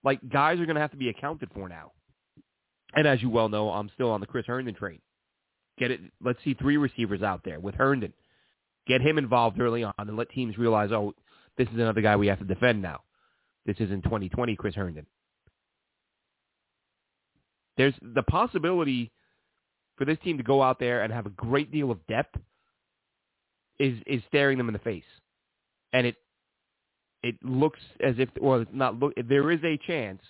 Like 0.03 0.19
guys 0.29 0.59
are 0.59 0.65
going 0.65 0.75
to 0.75 0.81
have 0.81 0.91
to 0.91 0.97
be 0.97 1.09
accounted 1.09 1.49
for 1.53 1.69
now. 1.69 1.91
And 2.95 3.07
as 3.07 3.21
you 3.21 3.29
well 3.29 3.49
know, 3.49 3.69
I'm 3.69 3.89
still 3.93 4.11
on 4.11 4.19
the 4.19 4.27
Chris 4.27 4.45
Herndon 4.45 4.75
train. 4.75 4.99
Get 5.79 5.91
it? 5.91 6.01
Let's 6.23 6.39
see 6.43 6.53
three 6.53 6.77
receivers 6.77 7.23
out 7.23 7.41
there 7.43 7.59
with 7.59 7.75
Herndon. 7.75 8.13
Get 8.85 9.01
him 9.01 9.17
involved 9.17 9.59
early 9.59 9.83
on 9.83 9.93
and 9.97 10.17
let 10.17 10.29
teams 10.29 10.57
realize, 10.57 10.91
oh, 10.91 11.13
this 11.57 11.67
is 11.69 11.75
another 11.75 12.01
guy 12.01 12.15
we 12.15 12.27
have 12.27 12.39
to 12.39 12.45
defend 12.45 12.81
now. 12.81 13.01
This 13.65 13.77
is 13.79 13.91
in 13.91 14.01
2020, 14.01 14.55
Chris 14.55 14.75
Herndon. 14.75 15.05
There's 17.77 17.93
the 18.01 18.23
possibility 18.23 19.11
for 19.97 20.05
this 20.05 20.17
team 20.23 20.37
to 20.37 20.43
go 20.43 20.61
out 20.61 20.79
there 20.79 21.03
and 21.03 21.13
have 21.13 21.25
a 21.25 21.31
great 21.31 21.71
deal 21.71 21.91
of 21.91 22.05
depth 22.07 22.35
is 23.79 23.97
is 24.05 24.21
staring 24.27 24.57
them 24.57 24.69
in 24.69 24.73
the 24.73 24.79
face. 24.79 25.03
And 25.93 26.07
it 26.07 26.15
it 27.23 27.35
looks 27.41 27.79
as 28.01 28.15
if, 28.17 28.29
or 28.39 28.65
not 28.73 28.99
look. 28.99 29.13
There 29.15 29.49
is 29.51 29.59
a 29.63 29.79
chance, 29.87 30.21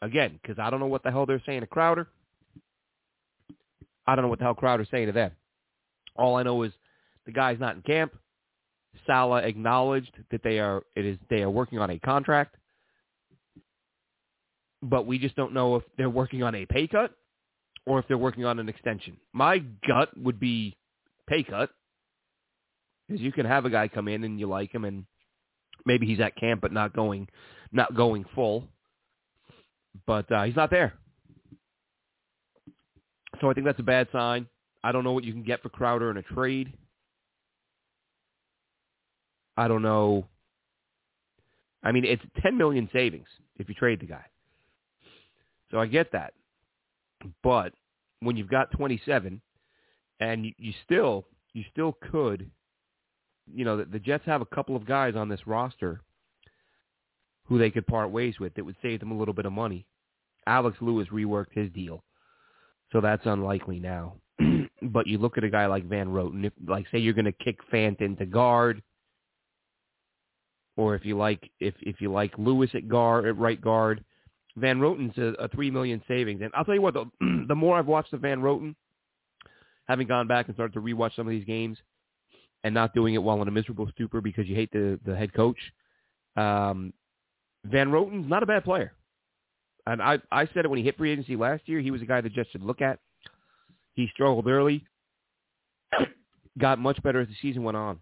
again, 0.00 0.38
because 0.40 0.58
I 0.58 0.70
don't 0.70 0.80
know 0.80 0.86
what 0.86 1.02
the 1.02 1.10
hell 1.10 1.26
they're 1.26 1.42
saying 1.44 1.60
to 1.60 1.66
Crowder. 1.66 2.08
I 4.06 4.14
don't 4.14 4.22
know 4.22 4.30
what 4.30 4.38
the 4.38 4.46
hell 4.46 4.54
Crowder's 4.54 4.88
saying 4.90 5.06
to 5.06 5.12
them. 5.12 5.32
All 6.16 6.36
I 6.36 6.42
know 6.42 6.62
is 6.62 6.72
the 7.26 7.32
guy's 7.32 7.60
not 7.60 7.76
in 7.76 7.82
camp. 7.82 8.12
Saleh 9.06 9.44
acknowledged 9.44 10.12
that 10.30 10.42
they 10.42 10.58
are 10.58 10.82
it 10.96 11.04
is 11.04 11.18
they 11.28 11.42
are 11.42 11.50
working 11.50 11.78
on 11.78 11.90
a 11.90 11.98
contract, 11.98 12.56
but 14.82 15.06
we 15.06 15.18
just 15.18 15.36
don't 15.36 15.52
know 15.52 15.76
if 15.76 15.82
they're 15.98 16.08
working 16.10 16.42
on 16.42 16.54
a 16.54 16.64
pay 16.64 16.86
cut 16.86 17.12
or 17.86 17.98
if 17.98 18.08
they're 18.08 18.18
working 18.18 18.46
on 18.46 18.58
an 18.58 18.68
extension. 18.68 19.16
My 19.32 19.58
gut 19.86 20.08
would 20.16 20.40
be 20.40 20.76
pay 21.28 21.42
cut 21.42 21.70
because 23.08 23.22
you 23.22 23.32
can 23.32 23.46
have 23.46 23.64
a 23.64 23.70
guy 23.70 23.88
come 23.88 24.08
in 24.08 24.24
and 24.24 24.38
you 24.38 24.46
like 24.46 24.72
him 24.72 24.84
and 24.84 25.04
maybe 25.86 26.06
he's 26.06 26.20
at 26.20 26.36
camp 26.36 26.60
but 26.60 26.72
not 26.72 26.94
going 26.94 27.28
not 27.72 27.94
going 27.94 28.24
full, 28.34 28.64
but 30.06 30.30
uh, 30.32 30.44
he's 30.44 30.56
not 30.56 30.70
there. 30.70 30.94
So 33.40 33.50
I 33.50 33.54
think 33.54 33.66
that's 33.66 33.78
a 33.78 33.84
bad 33.84 34.08
sign. 34.12 34.46
I 34.82 34.92
don't 34.92 35.04
know 35.04 35.12
what 35.12 35.24
you 35.24 35.32
can 35.32 35.42
get 35.42 35.62
for 35.62 35.68
Crowder 35.68 36.10
in 36.10 36.16
a 36.16 36.22
trade. 36.22 36.72
I 39.56 39.68
don't 39.68 39.82
know. 39.82 40.26
I 41.82 41.92
mean, 41.92 42.04
it's 42.04 42.22
10 42.42 42.56
million 42.56 42.88
savings 42.92 43.26
if 43.58 43.68
you 43.68 43.74
trade 43.74 44.00
the 44.00 44.06
guy. 44.06 44.24
So 45.70 45.78
I 45.78 45.86
get 45.86 46.12
that. 46.12 46.32
But 47.42 47.72
when 48.20 48.36
you've 48.36 48.48
got 48.48 48.70
27 48.72 49.40
and 50.20 50.46
you 50.56 50.72
still 50.84 51.26
you 51.52 51.64
still 51.72 51.96
could 52.10 52.50
you 53.54 53.64
know, 53.64 53.78
the, 53.78 53.84
the 53.84 53.98
Jets 53.98 54.24
have 54.26 54.40
a 54.40 54.46
couple 54.46 54.76
of 54.76 54.86
guys 54.86 55.14
on 55.16 55.28
this 55.28 55.46
roster 55.46 56.00
who 57.46 57.58
they 57.58 57.70
could 57.70 57.86
part 57.86 58.10
ways 58.10 58.38
with 58.38 58.54
that 58.54 58.64
would 58.64 58.76
save 58.82 59.00
them 59.00 59.10
a 59.10 59.18
little 59.18 59.34
bit 59.34 59.46
of 59.46 59.52
money. 59.52 59.86
Alex 60.46 60.76
Lewis 60.80 61.08
reworked 61.12 61.52
his 61.52 61.70
deal. 61.72 62.04
So 62.92 63.00
that's 63.00 63.26
unlikely 63.26 63.80
now. 63.80 64.16
but 64.82 65.06
you 65.06 65.18
look 65.18 65.38
at 65.38 65.44
a 65.44 65.50
guy 65.50 65.66
like 65.66 65.86
Van 65.88 66.08
Roten, 66.08 66.44
if 66.44 66.52
like 66.66 66.86
say 66.90 66.98
you're 66.98 67.14
going 67.14 67.24
to 67.24 67.32
kick 67.32 67.58
Fant 67.72 68.00
into 68.00 68.26
guard, 68.26 68.82
or 70.76 70.94
if 70.94 71.04
you 71.04 71.16
like 71.16 71.50
if 71.60 71.74
if 71.80 72.00
you 72.00 72.12
like 72.12 72.32
Lewis 72.38 72.70
at 72.74 72.88
guard 72.88 73.26
at 73.26 73.36
right 73.36 73.60
guard, 73.60 74.04
Van 74.56 74.78
Roten's 74.78 75.16
a, 75.18 75.44
a 75.44 75.48
three 75.48 75.70
million 75.70 76.02
savings. 76.08 76.40
And 76.42 76.50
I'll 76.54 76.64
tell 76.64 76.74
you 76.74 76.82
what, 76.82 76.94
the 76.94 77.04
the 77.48 77.54
more 77.54 77.76
I've 77.78 77.86
watched 77.86 78.12
the 78.12 78.18
Van 78.18 78.40
Roten, 78.40 78.74
having 79.86 80.06
gone 80.06 80.28
back 80.28 80.46
and 80.46 80.54
started 80.54 80.74
to 80.74 80.80
rewatch 80.80 81.16
some 81.16 81.26
of 81.26 81.30
these 81.30 81.44
games, 81.44 81.78
and 82.64 82.74
not 82.74 82.94
doing 82.94 83.14
it 83.14 83.22
while 83.22 83.40
in 83.42 83.48
a 83.48 83.52
miserable 83.52 83.88
stupor 83.92 84.20
because 84.20 84.46
you 84.46 84.54
hate 84.54 84.70
the 84.72 84.98
the 85.04 85.16
head 85.16 85.32
coach, 85.32 85.58
um, 86.36 86.92
Van 87.64 87.88
Roten's 87.88 88.28
not 88.28 88.42
a 88.42 88.46
bad 88.46 88.64
player. 88.64 88.92
And 89.86 90.02
I 90.02 90.18
I 90.30 90.46
said 90.46 90.64
it 90.64 90.68
when 90.68 90.78
he 90.78 90.84
hit 90.84 90.96
free 90.96 91.12
agency 91.12 91.36
last 91.36 91.62
year. 91.66 91.80
He 91.80 91.90
was 91.90 92.02
a 92.02 92.06
guy 92.06 92.20
that 92.20 92.32
just 92.32 92.52
should 92.52 92.62
look 92.62 92.82
at. 92.82 92.98
He 93.94 94.08
struggled 94.12 94.46
early, 94.46 94.84
got 96.58 96.78
much 96.78 97.02
better 97.02 97.20
as 97.20 97.28
the 97.28 97.34
season 97.40 97.62
went 97.62 97.76
on. 97.76 98.00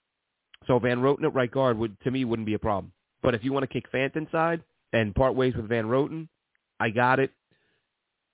So 0.66 0.78
Van 0.78 0.98
Roten 0.98 1.24
at 1.24 1.34
right 1.34 1.50
guard 1.50 1.78
would 1.78 1.98
to 2.02 2.10
me 2.10 2.24
wouldn't 2.24 2.46
be 2.46 2.54
a 2.54 2.58
problem. 2.58 2.92
But 3.22 3.34
if 3.34 3.44
you 3.44 3.52
want 3.52 3.62
to 3.62 3.72
kick 3.72 3.90
Fant 3.92 4.16
inside 4.16 4.62
and 4.92 5.14
part 5.14 5.34
ways 5.34 5.54
with 5.54 5.68
Van 5.68 5.86
Roten, 5.86 6.28
I 6.80 6.90
got 6.90 7.20
it. 7.20 7.30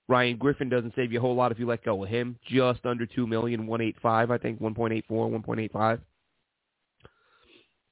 Ryan 0.09 0.37
Griffin 0.37 0.69
doesn't 0.69 0.95
save 0.97 1.13
you 1.13 1.19
a 1.19 1.23
whole 1.23 1.35
lot 1.35 1.53
if 1.53 1.59
you 1.59 1.67
let 1.67 1.85
go 1.85 2.03
of 2.03 2.09
him. 2.09 2.39
Just 2.47 2.85
under 2.85 3.07
two 3.07 3.27
million, 3.27 3.67
one 3.67 3.81
eight 3.81 3.97
five, 4.03 4.31
I 4.31 4.39
think, 4.39 4.61
one 4.61 4.75
point 4.75 4.93
eight 4.93 5.05
four, 5.09 5.29
one 5.29 5.43
point 5.43 5.61
eight 5.61 5.73
five. 5.73 6.01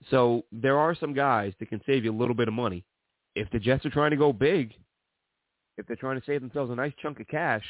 So 0.08 0.44
there 0.50 0.78
are 0.78 0.94
some 0.94 1.12
guys 1.12 1.52
that 1.58 1.68
can 1.68 1.82
save 1.86 2.04
you 2.04 2.12
a 2.12 2.16
little 2.16 2.34
bit 2.34 2.48
of 2.48 2.54
money. 2.54 2.84
If 3.34 3.50
the 3.50 3.58
Jets 3.58 3.84
are 3.84 3.90
trying 3.90 4.10
to 4.12 4.16
go 4.16 4.32
big, 4.32 4.72
if 5.76 5.86
they're 5.86 5.96
trying 5.96 6.18
to 6.18 6.26
save 6.26 6.40
themselves 6.40 6.70
a 6.70 6.74
nice 6.74 6.92
chunk 7.00 7.20
of 7.20 7.28
cash, 7.28 7.64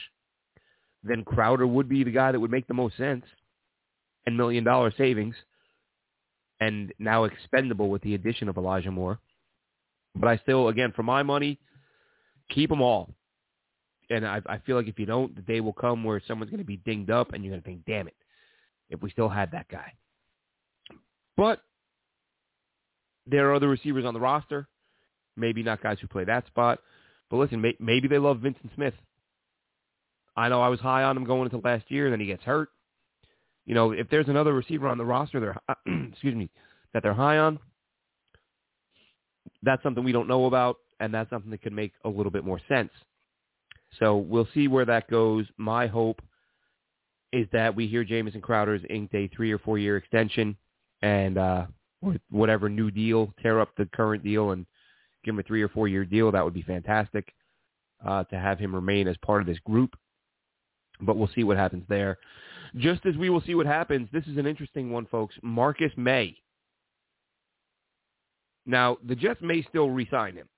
then 1.02 1.24
Crowder 1.24 1.66
would 1.66 1.88
be 1.88 2.04
the 2.04 2.10
guy 2.10 2.32
that 2.32 2.40
would 2.40 2.50
make 2.50 2.66
the 2.66 2.74
most 2.74 2.96
sense 2.96 3.24
and 4.26 4.36
million 4.36 4.64
dollar 4.64 4.92
savings 4.96 5.34
and 6.60 6.92
now 6.98 7.24
expendable 7.24 7.88
with 7.88 8.02
the 8.02 8.14
addition 8.14 8.48
of 8.48 8.56
Elijah 8.56 8.90
Moore. 8.90 9.18
But 10.14 10.28
I 10.28 10.36
still, 10.38 10.68
again, 10.68 10.92
for 10.94 11.02
my 11.02 11.22
money, 11.22 11.58
keep 12.50 12.68
them 12.68 12.82
all. 12.82 13.14
And 14.10 14.26
I, 14.26 14.40
I 14.46 14.58
feel 14.58 14.76
like 14.76 14.88
if 14.88 14.98
you 14.98 15.06
don't, 15.06 15.34
the 15.34 15.42
day 15.42 15.60
will 15.60 15.72
come 15.72 16.04
where 16.04 16.20
someone's 16.26 16.50
going 16.50 16.58
to 16.58 16.66
be 16.66 16.78
dinged 16.78 17.10
up 17.10 17.32
and 17.32 17.44
you're 17.44 17.52
going 17.52 17.62
to 17.62 17.66
think, 17.66 17.84
damn 17.86 18.08
it, 18.08 18.16
if 18.90 19.00
we 19.00 19.10
still 19.10 19.28
had 19.28 19.52
that 19.52 19.68
guy. 19.68 19.92
But 21.36 21.62
there 23.26 23.50
are 23.50 23.54
other 23.54 23.68
receivers 23.68 24.04
on 24.04 24.14
the 24.14 24.20
roster, 24.20 24.68
maybe 25.37 25.62
not 25.62 25.83
guys 25.83 25.98
who 26.00 26.06
play 26.06 26.24
that 26.24 26.46
spot. 26.46 26.80
But 27.30 27.37
listen, 27.37 27.61
may, 27.61 27.76
maybe 27.78 28.09
they 28.09 28.18
love 28.18 28.38
Vyncint 28.38 28.74
Smith. 28.74 28.94
I 30.37 30.48
know 30.48 30.62
I 30.62 30.68
was 30.68 30.80
high 30.80 31.02
on 31.04 31.16
him 31.16 31.24
going 31.24 31.44
into 31.44 31.59
last 31.66 31.90
year, 31.90 32.06
and 32.06 32.12
then 32.12 32.20
he 32.20 32.26
gets 32.26 32.42
hurt. 32.42 32.70
You 33.66 33.74
know, 33.74 33.92
if 33.92 34.09
there's 34.11 34.28
another 34.28 34.52
receiver 34.52 34.88
on 34.88 34.98
the 34.98 35.04
roster, 35.04 35.38
they're 35.38 35.56
excuse 36.11 36.35
me, 36.35 36.50
that 36.92 37.02
they're 37.02 37.14
high 37.14 37.38
on, 37.38 37.59
that's 39.62 39.83
something 39.83 40.04
we 40.04 40.12
don't 40.12 40.28
know 40.28 40.46
about, 40.46 40.76
and 40.98 41.12
that's 41.12 41.30
something 41.30 41.50
that 41.50 41.62
could 41.62 41.72
make 41.72 41.92
a 42.04 42.09
little 42.09 42.33
bit 42.33 42.44
more 42.44 42.61
sense. 42.68 42.90
So 43.98 44.16
we'll 44.16 44.48
see 44.54 44.68
where 44.68 44.85
that 44.85 45.11
goes. 45.11 45.46
My 45.56 45.87
hope 45.87 46.22
is 47.33 47.46
that 47.52 47.74
we 47.74 47.87
hear 47.87 48.04
Jamison 48.04 48.40
Crowder's 48.40 48.83
inked 48.88 49.14
a 49.14 49.28
three 49.28 49.52
or 49.52 49.59
four 49.59 49.78
year 49.78 49.96
extension, 49.96 50.56
and 51.02 51.38
uh, 51.38 51.66
whatever 52.30 52.68
new 52.68 52.90
deal, 52.90 53.32
tear 53.42 53.60
up 53.60 53.70
the 53.76 53.86
current 53.86 54.24
deal 54.24 54.52
and 54.52 54.66
give 55.24 55.34
him 55.34 55.38
a 55.40 55.42
three 55.42 55.62
or 55.62 55.68
four 55.68 55.88
year 55.88 56.04
deal. 56.04 56.32
That 56.32 56.44
would 56.44 56.54
be 56.54 56.62
fantastic 56.62 57.32
uh, 58.04 58.24
to 58.24 58.38
have 58.38 58.58
him 58.58 58.74
remain 58.74 59.08
as 59.08 59.16
part 59.18 59.40
of 59.40 59.46
this 59.46 59.58
group. 59.60 59.94
But 61.00 61.16
we'll 61.16 61.30
see 61.34 61.44
what 61.44 61.56
happens 61.56 61.84
there. 61.88 62.18
Just 62.76 63.04
as 63.06 63.16
we 63.16 63.30
will 63.30 63.40
see 63.42 63.54
what 63.54 63.66
happens, 63.66 64.08
this 64.12 64.24
is 64.26 64.36
an 64.36 64.46
interesting 64.46 64.90
one, 64.90 65.06
folks. 65.06 65.34
Marcus 65.42 65.92
Maye. 65.96 66.36
Now, 68.66 68.98
the 69.06 69.16
Jets 69.16 69.40
may 69.42 69.62
still 69.62 69.90
re-sign 69.90 70.36
him. 70.36 70.48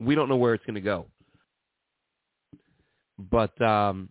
we 0.00 0.14
don't 0.14 0.28
know 0.28 0.36
where 0.36 0.54
it's 0.54 0.64
going 0.64 0.76
to 0.76 0.80
go. 0.80 1.06
But 3.18 3.60
um, 3.60 4.08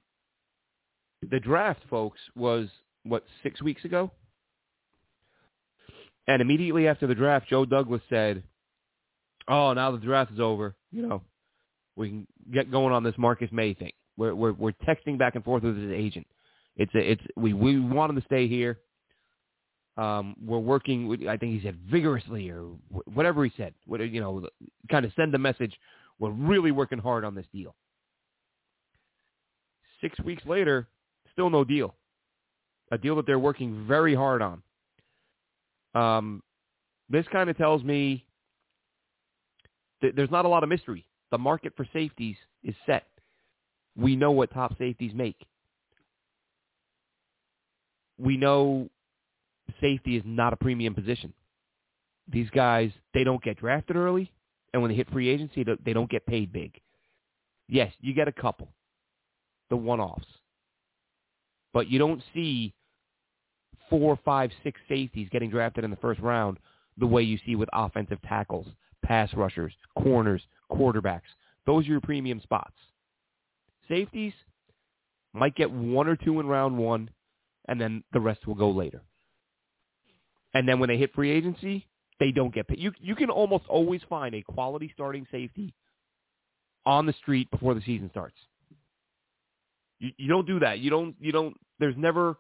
the 1.30 1.39
draft, 1.39 1.82
folks, 1.89 2.20
was, 2.36 2.68
what, 3.04 3.24
six 3.41 3.62
weeks 3.62 3.86
ago? 3.86 4.12
And 6.28 6.42
immediately 6.42 6.88
after 6.88 7.08
the 7.08 7.16
draft, 7.16 7.48
Joe 7.50 7.66
Douglas 7.66 8.02
said, 8.10 8.44
"Oh, 9.48 9.74
now 9.74 9.92
the 9.92 9.98
draft 9.98 10.32
is 10.32 10.40
over. 10.40 10.76
You 10.92 11.08
know, 11.08 11.22
we 11.96 12.10
can 12.10 12.28
get 12.52 12.72
going 12.72 12.94
on 12.94 13.04
this 13.04 13.16
Marcus 13.18 13.52
Maye 13.52 13.74
thing. 13.74 13.92
We're 14.18 14.34
we're, 14.34 14.54
we're 14.54 14.72
texting 14.88 15.18
back 15.18 15.36
and 15.36 15.44
forth 15.44 15.64
with 15.64 15.78
his 15.78 15.92
agent. 15.92 16.28
It's 16.78 16.94
a, 16.96 17.12
it's 17.12 17.22
we 17.36 17.54
we 17.54 17.80
want 17.80 18.12
him 18.12 18.20
to 18.20 18.26
stay 18.26 18.48
here. 18.48 18.80
Um, 19.98 20.36
we're 20.44 20.60
working. 20.60 21.08
With, 21.08 21.28
I 21.28 21.38
think 21.38 21.54
he 21.60 21.66
said 21.66 21.78
vigorously 21.90 22.50
or 22.50 22.72
whatever 23.14 23.46
he 23.46 23.52
said. 23.56 23.74
What, 23.86 24.02
you 24.02 24.20
know, 24.20 24.48
kind 24.90 25.06
of 25.06 25.12
send 25.16 25.34
the 25.34 25.38
message. 25.38 25.74
We're 26.20 26.32
really 26.32 26.72
working 26.72 27.00
hard 27.00 27.24
on 27.24 27.36
this 27.36 27.46
deal. 27.54 27.76
Six 30.02 30.20
weeks 30.20 30.44
later, 30.46 30.88
still 31.32 31.50
no 31.50 31.64
deal. 31.64 31.96
A 32.92 32.98
deal 32.98 33.16
that 33.16 33.26
they're 33.26 33.40
working 33.40 33.86
very 33.88 34.14
hard 34.14 34.42
on. 34.42 34.62
Um, 35.96 36.44
this 37.10 37.26
kind 37.32 37.50
of 37.50 37.58
tells 37.58 37.84
me 37.84 38.26
that 40.02 40.16
there's 40.16 40.32
not 40.32 40.46
a 40.46 40.50
lot 40.50 40.64
of 40.64 40.70
mystery. 40.70 41.06
The 41.32 41.38
market 41.38 41.74
for 41.76 41.88
safeties 41.94 42.36
is 42.64 42.76
set. 42.86 43.08
We 43.98 44.16
know 44.16 44.32
what 44.32 44.54
top 44.54 44.78
safeties 44.78 45.14
make. 45.16 45.38
We 48.18 48.38
know 48.38 48.90
safety 49.82 50.18
is 50.18 50.24
not 50.26 50.54
a 50.54 50.58
premium 50.58 50.94
position. 50.94 51.34
These 52.32 52.50
guys, 52.50 52.91
they 53.14 53.24
don't 53.24 53.43
get 53.43 53.58
drafted 53.58 53.96
early, 53.96 54.32
and 54.74 54.82
when 54.82 54.89
they 54.89 54.96
hit 54.96 55.10
free 55.12 55.30
agency, 55.30 55.64
they 55.64 55.93
don't 55.93 56.10
get 56.10 56.26
paid 56.26 56.52
big. 56.52 56.80
Yes, 57.68 57.91
you 58.02 58.14
get 58.14 58.28
a 58.28 58.32
couple, 58.32 58.68
the 59.70 59.76
one-offs. 59.76 60.26
But 61.74 61.89
you 61.89 62.00
don't 62.00 62.22
see 62.34 62.74
four, 63.90 64.18
five, 64.24 64.52
six 64.64 64.80
safeties 64.88 65.30
getting 65.32 65.50
drafted 65.50 65.84
in 65.84 65.92
the 65.92 65.98
first 65.98 66.20
round 66.20 66.58
the 66.98 67.08
way 67.08 67.22
you 67.22 67.38
see 67.46 67.56
with 67.56 67.70
offensive 67.74 68.22
tackles, 68.24 68.68
pass 69.04 69.34
rushers, 69.34 69.74
corners, 70.02 70.42
quarterbacks. 70.72 71.22
Those 71.66 71.86
are 71.86 71.92
your 71.92 72.02
premium 72.02 72.40
spots. 72.42 72.76
Safeties 73.88 74.34
might 75.34 75.56
get 75.56 75.72
one 75.72 76.08
or 76.08 76.16
two 76.16 76.40
in 76.40 76.48
round 76.48 76.78
one, 76.78 77.10
and 77.68 77.80
then 77.80 78.04
the 78.14 78.20
rest 78.20 78.48
will 78.48 78.56
go 78.56 78.70
later. 78.70 79.02
And 80.54 80.68
then 80.68 80.80
when 80.80 80.90
they 80.90 80.98
hit 80.98 81.14
free 81.14 81.32
agency, 81.32 81.88
they 82.20 82.32
don't 82.32 82.54
get 82.54 82.68
paid. 82.68 82.80
You 82.80 82.94
you 83.02 83.16
can 83.16 83.30
almost 83.30 83.66
always 83.68 84.02
find 84.10 84.34
a 84.34 84.42
quality 84.42 84.90
starting 84.94 85.28
safety 85.30 85.74
on 86.86 87.06
the 87.06 87.14
street 87.14 87.52
before 87.52 87.74
the 87.74 87.82
season 87.82 88.10
starts. 88.10 88.38
You 90.00 90.12
you 90.18 90.30
don't 90.30 90.48
do 90.48 90.60
that. 90.60 90.80
You 90.80 90.90
don't 90.90 91.16
you 91.20 91.34
don't. 91.34 91.58
There's 91.80 91.98
never 91.98 92.38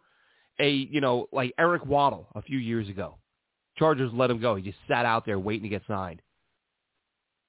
a, 0.59 0.69
you 0.69 1.01
know, 1.01 1.27
like 1.31 1.53
Eric 1.57 1.83
Weddle 1.83 2.25
a 2.35 2.41
few 2.41 2.57
years 2.57 2.89
ago. 2.89 3.17
Chargers 3.77 4.11
let 4.13 4.29
him 4.29 4.39
go. 4.39 4.55
He 4.55 4.63
just 4.63 4.77
sat 4.87 5.05
out 5.05 5.25
there 5.25 5.37
waiting 5.37 5.63
to 5.63 5.69
get 5.69 5.81
signed. 5.87 6.21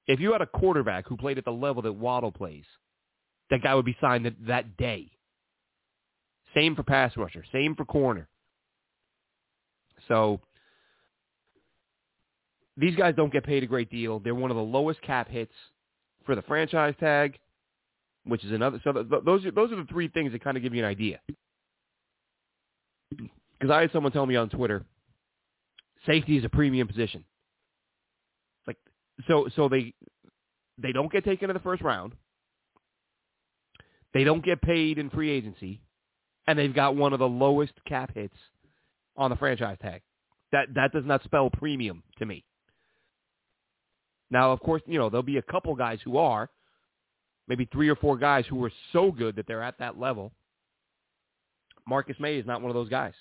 If 0.07 0.19
you 0.19 0.31
had 0.31 0.41
a 0.41 0.45
quarterback 0.47 1.07
who 1.07 1.17
played 1.17 1.37
at 1.37 1.45
the 1.45 1.51
level 1.51 1.81
that 1.83 1.93
Waddle 1.93 2.31
plays, 2.31 2.65
that 3.49 3.61
guy 3.61 3.75
would 3.75 3.85
be 3.85 3.95
signed 4.01 4.25
that, 4.25 4.35
that 4.47 4.77
day. 4.77 5.11
Same 6.55 6.75
for 6.75 6.83
pass 6.83 7.15
rusher. 7.15 7.43
Same 7.51 7.75
for 7.75 7.85
corner. 7.85 8.27
So 10.07 10.41
these 12.77 12.95
guys 12.95 13.15
don't 13.15 13.33
get 13.33 13.43
paid 13.43 13.63
a 13.63 13.67
great 13.67 13.89
deal. 13.89 14.19
They're 14.19 14.35
one 14.35 14.51
of 14.51 14.57
the 14.57 14.63
lowest 14.63 15.01
cap 15.01 15.29
hits 15.29 15.51
for 16.25 16.35
the 16.35 16.41
franchise 16.43 16.93
tag, 16.99 17.37
which 18.23 18.43
is 18.45 18.51
another. 18.51 18.79
So 18.83 18.91
those 18.93 19.45
are 19.45 19.51
those 19.51 19.71
are 19.71 19.77
the 19.77 19.87
three 19.89 20.07
things 20.09 20.31
that 20.31 20.43
kind 20.43 20.57
of 20.57 20.63
give 20.63 20.73
you 20.73 20.83
an 20.83 20.89
idea. 20.89 21.19
Because 23.09 23.71
I 23.71 23.81
had 23.81 23.91
someone 23.91 24.11
tell 24.11 24.25
me 24.25 24.35
on 24.35 24.49
Twitter, 24.49 24.85
safety 26.05 26.37
is 26.37 26.45
a 26.45 26.49
premium 26.49 26.87
position. 26.87 27.23
Like 28.65 28.77
so, 29.27 29.47
so 29.55 29.69
they 29.69 29.93
they 30.77 30.91
don't 30.91 31.11
get 31.11 31.25
taken 31.25 31.49
in 31.49 31.53
the 31.53 31.61
first 31.61 31.81
round. 31.81 32.13
They 34.13 34.23
don't 34.23 34.43
get 34.43 34.61
paid 34.61 34.97
in 34.97 35.09
free 35.09 35.29
agency, 35.29 35.81
and 36.47 36.57
they've 36.57 36.73
got 36.73 36.95
one 36.95 37.13
of 37.13 37.19
the 37.19 37.27
lowest 37.27 37.73
cap 37.87 38.11
hits 38.13 38.35
on 39.15 39.29
the 39.29 39.35
franchise 39.35 39.77
tag. 39.81 40.01
That 40.51 40.67
that 40.75 40.91
does 40.93 41.05
not 41.05 41.23
spell 41.23 41.49
premium 41.49 42.03
to 42.19 42.25
me. 42.25 42.43
Now, 44.29 44.51
of 44.51 44.59
course, 44.59 44.81
you 44.85 44.99
know 44.99 45.09
there'll 45.09 45.23
be 45.23 45.37
a 45.37 45.41
couple 45.41 45.73
guys 45.75 45.99
who 46.03 46.17
are, 46.17 46.49
maybe 47.47 47.67
three 47.71 47.89
or 47.89 47.95
four 47.95 48.17
guys 48.17 48.45
who 48.49 48.63
are 48.63 48.71
so 48.93 49.11
good 49.11 49.35
that 49.37 49.47
they're 49.47 49.63
at 49.63 49.79
that 49.79 49.99
level. 49.99 50.31
Marcus 51.87 52.17
Maye 52.19 52.37
is 52.37 52.45
not 52.45 52.61
one 52.61 52.69
of 52.69 52.75
those 52.75 52.89
guys. 52.89 53.13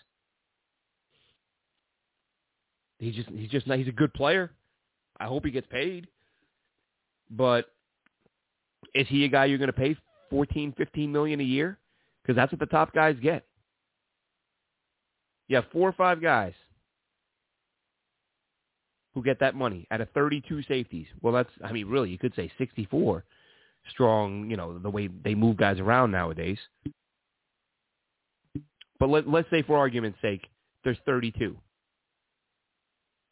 He's 2.99 3.15
just 3.15 3.29
he's 3.29 3.51
just 3.51 3.67
not, 3.67 3.79
he's 3.79 3.89
a 3.89 3.93
good 3.93 4.13
player. 4.15 4.51
I 5.19 5.27
hope 5.27 5.45
he 5.45 5.51
gets 5.51 5.67
paid. 5.69 6.09
But 7.31 7.67
is 8.95 9.07
he 9.09 9.25
a 9.25 9.29
guy 9.29 9.47
you're 9.47 9.59
going 9.59 9.69
to 9.69 9.73
pay 9.73 9.97
14, 10.31 10.75
15 10.77 11.13
million 11.13 11.41
a 11.41 11.45
year? 11.45 11.79
Because 12.23 12.37
that's 12.37 12.53
what 12.53 12.61
the 12.61 12.67
top 12.67 12.93
guys 12.93 13.17
get. 13.23 13.45
You 15.49 15.57
have 15.57 15.67
four 15.73 15.89
or 15.89 15.93
five 15.93 16.21
guys 16.21 16.55
who 19.15 19.23
get 19.23 19.41
that 19.41 19.55
money 19.55 19.87
out 19.91 20.01
of 20.01 20.11
32 20.11 20.63
safeties. 20.65 21.07
Well, 21.23 21.33
that's, 21.33 21.51
I 21.65 21.73
mean, 21.73 21.89
really, 21.89 22.11
you 22.11 22.19
could 22.19 22.35
say 22.35 22.51
64 22.59 23.25
strong, 23.91 24.51
you 24.51 24.57
know, 24.57 24.79
the 24.79 24.91
way 24.91 25.09
they 25.09 25.35
move 25.35 25.57
guys 25.57 25.79
around 25.79 26.11
nowadays. 26.11 26.59
But 28.99 29.09
let, 29.09 29.29
let's 29.29 29.51
say 29.51 29.63
for 29.63 29.77
argument's 29.77 30.21
sake, 30.23 30.47
there's 30.85 30.99
32. 31.07 31.57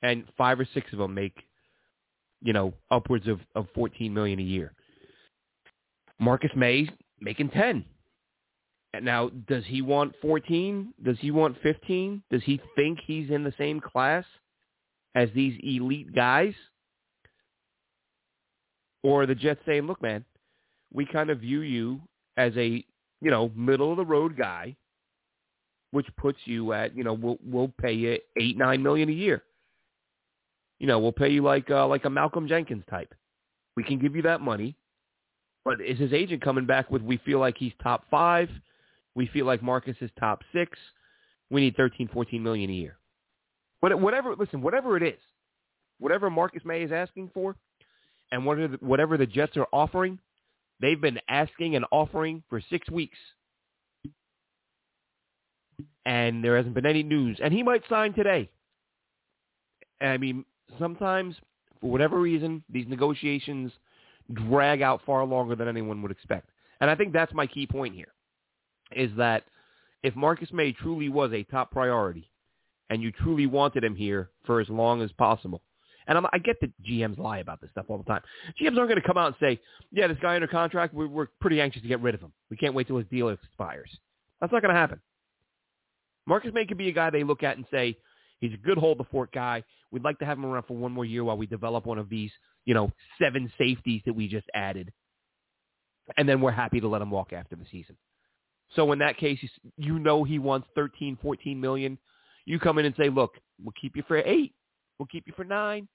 And 0.03 0.25
five 0.37 0.61
or 0.61 0.69
six 0.75 0.93
of 0.93 0.99
them 0.99 1.15
make, 1.15 1.37
you 2.43 2.53
know, 2.53 2.75
upwards 2.91 3.27
of, 3.27 3.41
of 3.55 3.67
14 3.75 4.13
million 4.13 4.39
a 4.39 4.43
year. 4.43 4.73
Marcus 6.19 6.51
Maye 6.55 6.91
making 7.21 7.51
10. 7.51 7.85
And 8.93 9.05
Now, 9.05 9.31
does 9.49 9.65
he 9.67 9.83
want 9.83 10.15
14? 10.23 10.95
Does 11.03 11.17
he 11.21 11.31
want 11.31 11.57
15? 11.63 12.23
Does 12.31 12.43
he 12.45 12.61
think 12.77 13.01
he's 13.05 13.31
in 13.31 13.45
the 13.45 13.55
same 13.59 13.81
class 13.81 14.25
as 15.15 15.29
these 15.35 15.59
elite 15.63 16.15
guys? 16.15 16.55
Or 19.03 19.27
the 19.27 19.35
Jets 19.35 19.61
saying, 19.67 19.87
look, 19.87 20.01
man, 20.01 20.25
we 20.93 21.07
kind 21.07 21.31
of 21.31 21.41
view 21.41 21.61
you 21.61 22.01
as 22.37 22.53
a, 22.57 22.85
you 23.21 23.31
know, 23.31 23.51
middle 23.55 23.91
of 23.91 23.97
the 23.97 24.05
road 24.05 24.37
guy, 24.37 24.77
which 25.95 26.09
puts 26.17 26.39
you 26.45 26.73
at, 26.73 26.97
you 26.97 27.05
know, 27.05 27.13
we'll, 27.13 27.39
we'll 27.45 27.73
pay 27.81 27.93
you 27.93 28.19
eight, 28.37 28.59
nine 28.59 28.83
million 28.83 29.09
a 29.09 29.13
year. 29.13 29.45
You 30.81 30.89
know, 30.89 30.99
we'll 30.99 31.13
pay 31.13 31.31
you 31.31 31.41
like, 31.41 31.71
uh, 31.71 31.87
like 31.87 32.05
a 32.05 32.11
Malcolm 32.11 32.49
Jenkins 32.49 32.83
type. 32.91 33.15
We 33.77 33.85
can 33.85 34.01
give 34.01 34.17
you 34.17 34.23
that 34.23 34.41
money. 34.41 34.77
But 35.65 35.81
is 35.81 35.99
his 35.99 36.13
agent 36.13 36.43
coming 36.43 36.67
back 36.67 36.91
with, 36.91 37.01
we 37.01 37.19
feel 37.19 37.39
like 37.39 37.57
he's 37.57 37.73
top 37.81 38.05
five. 38.11 38.51
We 39.15 39.29
feel 39.29 39.47
like 39.47 39.63
Marcus 39.63 39.97
is 40.01 40.11
top 40.19 40.43
six. 40.53 40.77
We 41.49 41.61
need 41.61 41.77
13, 41.77 42.09
14 42.13 42.43
million 42.43 42.71
a 42.71 42.75
year. 42.75 42.99
But 43.81 43.99
whatever, 44.01 44.35
listen, 44.37 44.63
whatever 44.63 44.97
it 44.97 45.05
is, 45.05 45.19
whatever 46.01 46.29
Marcus 46.29 46.63
Maye 46.65 46.83
is 46.83 46.91
asking 46.91 47.31
for, 47.33 47.55
and 48.33 48.45
whatever 48.45 48.77
the, 48.77 48.85
whatever 48.85 49.17
the 49.17 49.27
Jets 49.27 49.57
are 49.57 49.69
offering, 49.73 50.19
they've 50.81 51.01
been 51.01 51.21
asking 51.29 51.77
and 51.77 51.85
offering 51.93 52.43
for 52.51 52.61
six 52.69 52.91
weeks, 52.91 53.17
and 56.07 56.45
there 56.45 56.57
hasn't 56.57 56.75
been 56.75 56.87
any 56.87 57.03
news. 57.03 57.39
And 57.43 57.53
he 57.53 57.63
might 57.63 57.83
sign 57.89 58.13
today. 58.13 58.51
I 60.01 60.19
mean, 60.19 60.45
sometimes 60.79 61.37
for 61.81 61.91
whatever 61.91 62.21
reason, 62.21 62.63
these 62.69 62.87
negotiations 62.89 63.73
drag 64.33 64.83
out 64.83 65.01
far 65.05 65.25
longer 65.25 65.55
than 65.55 65.69
anyone 65.69 66.03
would 66.03 66.11
expect. 66.11 66.49
And 66.81 66.91
I 66.91 66.95
think 66.95 67.13
that's 67.13 67.33
my 67.33 67.47
key 67.47 67.67
point 67.67 67.95
here 67.95 68.09
is 68.95 69.11
that 69.17 69.45
if 70.03 70.15
Marcus 70.15 70.53
Maye 70.53 70.73
truly 70.73 71.09
was 71.09 71.33
a 71.33 71.43
top 71.45 71.71
priority 71.71 72.31
and 72.91 73.03
you 73.03 73.11
truly 73.11 73.47
wanted 73.47 73.83
him 73.83 73.97
here 73.97 74.31
for 74.45 74.61
as 74.61 74.69
long 74.69 75.03
as 75.03 75.11
possible, 75.13 75.63
and 76.07 76.19
I'm, 76.19 76.27
I 76.33 76.39
get 76.39 76.61
that 76.61 76.71
GMs 76.83 77.19
lie 77.19 77.39
about 77.39 77.61
this 77.61 77.71
stuff 77.71 77.87
all 77.89 77.99
the 77.99 78.05
time. 78.05 78.21
GMs 78.61 78.77
aren't 78.77 78.91
going 78.91 79.01
to 79.01 79.07
come 79.07 79.17
out 79.17 79.29
and 79.29 79.37
say, 79.41 79.61
yeah, 79.91 80.07
this 80.07 80.19
guy 80.21 80.35
under 80.35 80.47
contract, 80.47 80.93
we're, 80.93 81.09
we're 81.09 81.29
pretty 81.41 81.61
anxious 81.61 81.81
to 81.83 81.89
get 81.89 82.01
rid 82.03 82.15
of 82.15 82.21
him. 82.21 82.33
We 82.51 82.57
can't 82.57 82.75
wait 82.75 82.87
till 82.87 82.99
his 82.99 83.07
deal 83.11 83.31
expires. 83.31 83.91
That's 84.41 84.53
not 84.53 84.61
going 84.61 84.75
to 84.75 84.81
happen. 84.81 85.01
Marcus 86.27 86.53
Maye 86.55 86.67
could 86.67 86.79
be 86.79 86.89
a 86.89 86.93
guy 86.93 87.11
they 87.11 87.25
look 87.25 87.43
at 87.43 87.57
and 87.57 87.67
say, 87.71 87.97
he's 88.41 88.55
a 88.55 88.59
good 88.59 88.79
hold 88.79 88.99
the 88.99 89.05
fort 89.05 89.31
guy. 89.33 89.63
We'd 89.91 90.05
like 90.05 90.19
to 90.21 90.25
have 90.25 90.39
him 90.39 90.47
around 90.47 90.65
for 90.65 90.77
one 90.77 90.93
more 90.93 91.05
year 91.05 91.25
while 91.25 91.37
we 91.37 91.47
develop 91.47 91.87
one 91.87 91.99
of 91.99 92.09
these, 92.09 92.31
you 92.65 92.75
know, 92.75 92.91
seven 93.21 93.53
safeties 93.59 94.03
that 94.07 94.15
we 94.15 94.29
just 94.29 94.47
added. 94.55 94.93
And 96.17 96.29
then 96.29 96.41
we're 96.41 96.51
happy 96.51 96.81
to 96.81 96.89
let 96.89 97.03
him 97.03 97.11
walk 97.11 97.33
after 97.33 97.57
the 97.57 97.65
season. 97.71 97.97
So 98.75 98.91
in 98.93 98.99
that 99.01 99.19
case, 99.19 99.39
you 99.77 99.99
know 99.99 100.25
he 100.25 100.39
wants 100.39 100.67
13, 100.75 101.19
14 101.23 101.61
million. 101.61 101.99
You 102.45 102.59
come 102.59 102.79
in 102.79 102.87
and 102.87 102.95
say, 102.97 103.09
look, 103.09 103.35
we'll 103.63 103.75
keep 103.81 103.97
you 103.97 104.03
for 104.07 104.17
eight. 104.19 104.55
We'll 104.99 105.07
keep 105.07 105.27
you 105.27 105.33
for 105.37 105.45
nine. 105.45 105.89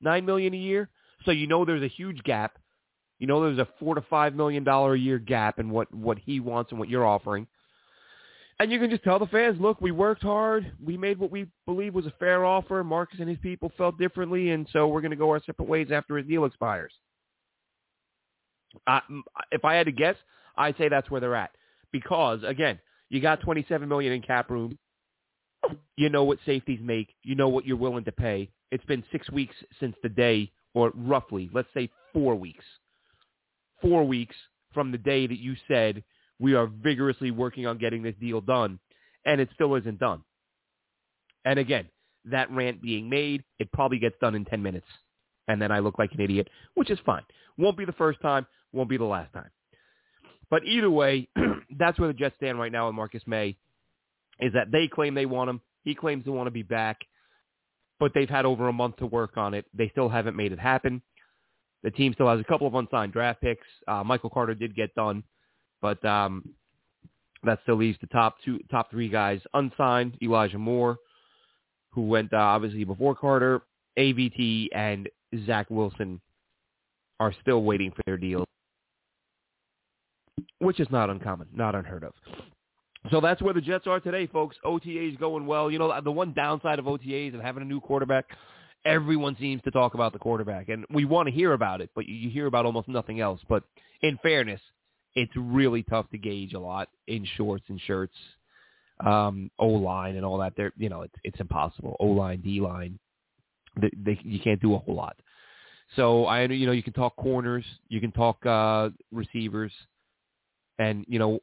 Nine 0.00 0.24
million 0.24 0.54
a 0.54 0.58
year. 0.58 0.88
So 1.24 1.30
you 1.30 1.46
know 1.46 1.64
there's 1.64 1.82
a 1.82 1.88
huge 1.88 2.22
gap. 2.22 2.58
You 3.18 3.26
know 3.26 3.42
there's 3.42 3.58
a 3.58 3.68
four 3.80 3.94
to 3.96 4.02
five 4.02 4.34
million 4.34 4.62
dollar 4.62 4.94
a 4.94 4.98
year 4.98 5.18
gap 5.18 5.58
in 5.58 5.70
what, 5.70 5.92
what 5.92 6.18
he 6.18 6.38
wants 6.40 6.70
and 6.70 6.78
what 6.78 6.88
you're 6.88 7.06
offering. 7.06 7.46
And 8.60 8.72
you 8.72 8.80
can 8.80 8.90
just 8.90 9.04
tell 9.04 9.20
the 9.20 9.26
fans, 9.26 9.60
look, 9.60 9.80
we 9.80 9.92
worked 9.92 10.22
hard. 10.22 10.72
We 10.84 10.96
made 10.96 11.18
what 11.18 11.30
we 11.30 11.46
believe 11.64 11.94
was 11.94 12.06
a 12.06 12.12
fair 12.18 12.44
offer. 12.44 12.82
Marcus 12.82 13.20
and 13.20 13.28
his 13.28 13.38
people 13.38 13.70
felt 13.78 13.98
differently, 13.98 14.50
and 14.50 14.66
so 14.72 14.88
we're 14.88 15.00
going 15.00 15.12
to 15.12 15.16
go 15.16 15.30
our 15.30 15.40
separate 15.44 15.68
ways 15.68 15.88
after 15.92 16.16
his 16.16 16.26
deal 16.26 16.44
expires. 16.44 16.92
Uh, 18.86 19.00
if 19.52 19.64
I 19.64 19.74
had 19.74 19.86
to 19.86 19.92
guess, 19.92 20.16
I'd 20.56 20.76
say 20.76 20.88
that's 20.88 21.10
where 21.10 21.20
they're 21.20 21.36
at 21.36 21.50
because 21.92 22.40
again, 22.44 22.78
you 23.08 23.20
got 23.20 23.40
27 23.40 23.88
million 23.88 24.12
in 24.12 24.22
cap 24.22 24.50
room. 24.50 24.78
You 25.96 26.08
know 26.08 26.24
what 26.24 26.38
safeties 26.44 26.80
make. 26.82 27.08
You 27.22 27.34
know 27.34 27.48
what 27.48 27.66
you're 27.66 27.76
willing 27.76 28.04
to 28.04 28.12
pay. 28.12 28.50
It's 28.70 28.84
been 28.84 29.02
six 29.10 29.30
weeks 29.30 29.54
since 29.80 29.96
the 30.02 30.08
day, 30.08 30.50
or 30.74 30.92
roughly, 30.94 31.50
let's 31.52 31.68
say 31.74 31.90
four 32.12 32.34
weeks. 32.34 32.64
Four 33.80 34.04
weeks 34.04 34.36
from 34.74 34.92
the 34.92 34.98
day 34.98 35.26
that 35.26 35.38
you 35.38 35.56
said 35.66 36.04
we 36.38 36.54
are 36.54 36.66
vigorously 36.66 37.30
working 37.30 37.66
on 37.66 37.78
getting 37.78 38.02
this 38.02 38.14
deal 38.20 38.40
done, 38.40 38.78
and 39.24 39.40
it 39.40 39.48
still 39.54 39.74
isn't 39.74 39.98
done. 39.98 40.22
And 41.44 41.58
again, 41.58 41.88
that 42.26 42.50
rant 42.50 42.82
being 42.82 43.08
made, 43.08 43.44
it 43.58 43.72
probably 43.72 43.98
gets 43.98 44.16
done 44.20 44.34
in 44.34 44.44
10 44.44 44.62
minutes. 44.62 44.86
And 45.46 45.60
then 45.60 45.72
I 45.72 45.78
look 45.78 45.98
like 45.98 46.12
an 46.12 46.20
idiot, 46.20 46.48
which 46.74 46.90
is 46.90 46.98
fine. 47.06 47.22
Won't 47.56 47.78
be 47.78 47.84
the 47.84 47.92
first 47.92 48.20
time, 48.20 48.46
won't 48.72 48.90
be 48.90 48.98
the 48.98 49.04
last 49.04 49.32
time. 49.32 49.50
But 50.50 50.64
either 50.64 50.90
way, 50.90 51.28
that's 51.78 51.98
where 51.98 52.08
the 52.08 52.14
Jets 52.14 52.36
stand 52.36 52.58
right 52.58 52.72
now 52.72 52.86
with 52.86 52.94
Marcus 52.94 53.22
Maye, 53.26 53.56
is 54.40 54.52
that 54.52 54.70
they 54.70 54.88
claim 54.88 55.14
they 55.14 55.26
want 55.26 55.50
him. 55.50 55.60
He 55.84 55.94
claims 55.94 56.24
to 56.24 56.32
want 56.32 56.46
to 56.46 56.52
be 56.52 56.62
back, 56.62 56.98
but 57.98 58.12
they've 58.14 58.28
had 58.28 58.44
over 58.44 58.68
a 58.68 58.72
month 58.72 58.96
to 58.96 59.06
work 59.06 59.36
on 59.36 59.54
it. 59.54 59.64
They 59.74 59.88
still 59.88 60.08
haven't 60.08 60.36
made 60.36 60.52
it 60.52 60.58
happen. 60.58 61.02
The 61.82 61.90
team 61.90 62.12
still 62.14 62.28
has 62.28 62.40
a 62.40 62.44
couple 62.44 62.66
of 62.66 62.74
unsigned 62.74 63.12
draft 63.12 63.40
picks. 63.40 63.66
Uh, 63.86 64.04
Michael 64.04 64.30
Carter 64.30 64.54
did 64.54 64.74
get 64.74 64.94
done, 64.94 65.22
but 65.80 66.02
um, 66.04 66.48
that 67.44 67.58
still 67.62 67.76
leaves 67.76 67.98
the 68.00 68.06
top 68.08 68.36
two, 68.44 68.58
top 68.70 68.90
three 68.90 69.08
guys 69.08 69.40
unsigned. 69.54 70.16
Elijah 70.22 70.58
Moore, 70.58 70.98
who 71.90 72.06
went 72.06 72.32
uh, 72.32 72.38
obviously 72.38 72.84
before 72.84 73.14
Carter, 73.14 73.62
AVT, 73.98 74.68
and 74.74 75.08
Zach 75.46 75.68
Wilson 75.70 76.20
are 77.20 77.34
still 77.42 77.62
waiting 77.62 77.90
for 77.90 78.02
their 78.06 78.16
deals 78.16 78.46
which 80.60 80.80
is 80.80 80.88
not 80.90 81.10
uncommon, 81.10 81.48
not 81.54 81.74
unheard 81.74 82.04
of. 82.04 82.12
So 83.10 83.20
that's 83.20 83.40
where 83.40 83.54
the 83.54 83.60
Jets 83.60 83.86
are 83.86 84.00
today, 84.00 84.26
folks. 84.26 84.56
OTAs 84.64 85.18
going 85.18 85.46
well. 85.46 85.70
You 85.70 85.78
know, 85.78 86.00
the 86.02 86.10
one 86.10 86.32
downside 86.32 86.78
of 86.78 86.84
OTAs 86.84 87.32
and 87.32 87.42
having 87.42 87.62
a 87.62 87.66
new 87.66 87.80
quarterback, 87.80 88.26
everyone 88.84 89.36
seems 89.38 89.62
to 89.62 89.70
talk 89.70 89.94
about 89.94 90.12
the 90.12 90.18
quarterback, 90.18 90.68
and 90.68 90.84
we 90.90 91.04
want 91.04 91.28
to 91.28 91.34
hear 91.34 91.52
about 91.52 91.80
it, 91.80 91.90
but 91.94 92.06
you 92.06 92.28
hear 92.28 92.46
about 92.46 92.66
almost 92.66 92.88
nothing 92.88 93.20
else. 93.20 93.40
But 93.48 93.62
in 94.02 94.18
fairness, 94.22 94.60
it's 95.14 95.32
really 95.36 95.82
tough 95.84 96.10
to 96.10 96.18
gauge 96.18 96.54
a 96.54 96.60
lot 96.60 96.88
in 97.08 97.26
shorts 97.36 97.64
and 97.68 97.80
shirts. 97.80 98.14
um, 99.04 99.50
O 99.58 99.68
line 99.68 100.16
and 100.16 100.24
all 100.24 100.38
that. 100.38 100.54
They're 100.56 100.72
you 100.76 100.88
know 100.88 101.02
it's 101.02 101.14
it's 101.24 101.40
impossible. 101.40 101.96
O 102.00 102.06
line, 102.06 102.40
D 102.42 102.60
line, 102.60 102.98
they, 103.80 103.90
they, 103.96 104.20
you 104.24 104.40
can't 104.40 104.60
do 104.60 104.74
a 104.74 104.78
whole 104.78 104.94
lot. 104.94 105.16
So 105.96 106.26
I 106.26 106.44
you 106.44 106.66
know 106.66 106.72
you 106.72 106.82
can 106.82 106.92
talk 106.92 107.16
corners, 107.16 107.64
you 107.88 108.00
can 108.00 108.12
talk 108.12 108.44
uh, 108.46 108.90
receivers, 109.12 109.72
and 110.78 111.04
you 111.08 111.18
know 111.18 111.40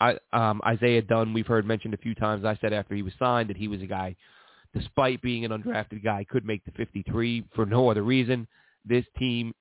I 0.00 0.18
um, 0.32 0.60
Isaiah 0.66 1.02
Dunn 1.02 1.32
we've 1.32 1.46
heard 1.46 1.66
mentioned 1.66 1.94
a 1.94 1.98
few 1.98 2.14
times. 2.14 2.44
I 2.44 2.58
said 2.60 2.72
after 2.72 2.94
he 2.94 3.02
was 3.02 3.12
signed 3.18 3.50
that 3.50 3.56
he 3.56 3.68
was 3.68 3.82
a 3.82 3.86
guy, 3.86 4.16
despite 4.74 5.22
being 5.22 5.44
an 5.44 5.50
undrafted 5.52 6.04
guy, 6.04 6.24
could 6.28 6.44
make 6.44 6.64
the 6.64 6.72
53 6.72 7.44
for 7.54 7.66
no 7.66 7.90
other 7.90 8.02
reason. 8.02 8.48
This 8.84 9.04
team, 9.18 9.54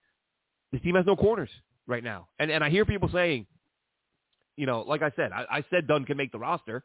this 0.71 0.81
team 0.81 0.95
has 0.95 1.05
no 1.05 1.15
corners 1.15 1.49
right 1.91 2.03
now, 2.03 2.29
and 2.39 2.49
and 2.49 2.63
I 2.63 2.69
hear 2.69 2.85
people 2.85 3.09
saying, 3.13 3.45
you 4.55 4.65
know, 4.65 4.81
like 4.81 5.01
I 5.01 5.11
said, 5.15 5.31
I, 5.31 5.45
I 5.49 5.65
said 5.69 5.87
Dunn 5.87 6.05
can 6.05 6.17
make 6.17 6.31
the 6.31 6.39
roster. 6.39 6.83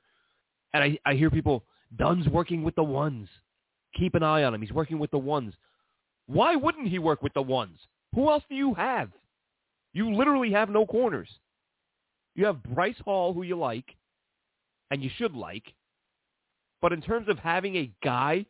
And 0.73 0.83
I, 0.83 0.99
I 1.05 1.15
hear 1.15 1.31
people, 1.31 1.65
Dunn's 1.97 2.27
working 2.29 2.63
with 2.63 2.75
the 2.75 2.83
ones. 2.83 3.29
Keep 3.99 4.15
an 4.15 4.23
eye 4.23 4.45
on 4.45 4.55
him. 4.55 4.61
He's 4.61 4.73
working 4.73 4.99
with 4.99 5.11
the 5.11 5.19
ones. 5.19 5.55
Why 6.27 6.57
wouldn't 6.57 6.89
he 6.89 6.99
work 6.99 7.23
with 7.23 7.35
the 7.35 7.43
ones? 7.43 7.79
Who 8.15 8.31
else 8.31 8.43
do 8.49 8.55
you 8.55 8.75
have? 8.75 9.11
You 9.93 10.15
literally 10.15 10.53
have 10.53 10.69
no 10.69 10.85
corners. 10.85 11.29
You 12.35 12.47
have 12.47 12.63
Bryce 12.63 13.01
Hall, 13.05 13.33
who 13.33 13.43
you 13.43 13.57
like, 13.57 13.95
and 14.91 15.03
you 15.03 15.11
should 15.17 15.35
like. 15.35 15.73
But 16.83 16.93
in 16.93 17.01
terms 17.01 17.29
of 17.29 17.39
having 17.39 17.77
a 17.77 17.91
guy 18.05 18.45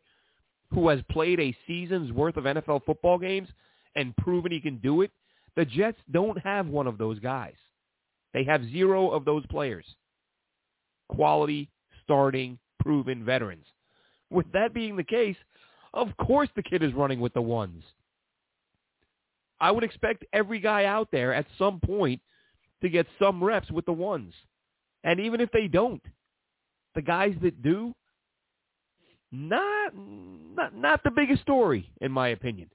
who 0.73 0.89
has 0.89 1.01
played 1.11 1.39
a 1.39 1.57
season's 1.67 2.11
worth 2.11 2.37
of 2.37 2.45
NFL 2.45 2.85
football 2.85 3.19
games 3.19 3.49
and 3.95 4.17
proven 4.17 4.51
he 4.51 4.61
can 4.61 4.79
do 4.79 5.03
it, 5.03 5.13
the 5.57 5.65
Jets 5.65 5.99
don't 6.11 6.39
have 6.39 6.67
one 6.67 6.87
of 6.87 6.99
those 6.99 7.19
guys. 7.19 7.55
They 8.35 8.45
have 8.45 8.69
zero 8.71 9.11
of 9.11 9.25
those 9.25 9.47
players. 9.47 9.87
Quality 11.09 11.71
starting, 12.05 12.59
proven 12.81 13.25
veterans. 13.25 13.67
With 14.31 14.51
that 14.53 14.75
being 14.75 14.97
the 14.97 15.05
case, 15.05 15.37
of 15.95 16.09
course 16.19 16.49
the 16.55 16.63
kid 16.63 16.83
is 16.83 16.93
running 16.93 17.21
with 17.21 17.33
the 17.33 17.43
ones. 17.43 17.83
I 19.61 19.71
would 19.71 19.85
expect 19.85 20.25
every 20.33 20.61
guy 20.61 20.85
out 20.85 21.09
there 21.11 21.33
at 21.33 21.47
some 21.59 21.81
point 21.81 22.21
to 22.83 22.89
get 22.89 23.07
some 23.19 23.43
reps 23.43 23.71
with 23.71 23.87
the 23.87 23.93
ones. 23.93 24.35
And 25.05 25.19
even 25.21 25.41
if 25.41 25.51
they 25.51 25.67
don't, 25.67 26.03
the 26.95 27.03
guys 27.03 27.35
that 27.43 27.63
do, 27.63 27.95
not 29.33 29.93
not 29.95 30.77
not 30.77 31.03
the 31.05 31.11
biggest 31.11 31.43
story 31.43 31.91
in 32.01 32.13
my 32.13 32.29
opinion. 32.29 32.69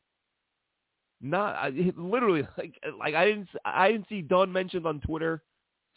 Not 1.22 1.56
I, 1.56 1.70
literally 1.96 2.44
like 2.58 2.74
like 3.00 3.16
I 3.16 3.26
didn't 3.26 3.50
I 3.64 3.92
didn't 3.92 4.10
see 4.10 4.22
Dunn 4.22 4.52
mentioned 4.52 4.86
on 4.86 5.00
Twitter 5.02 5.44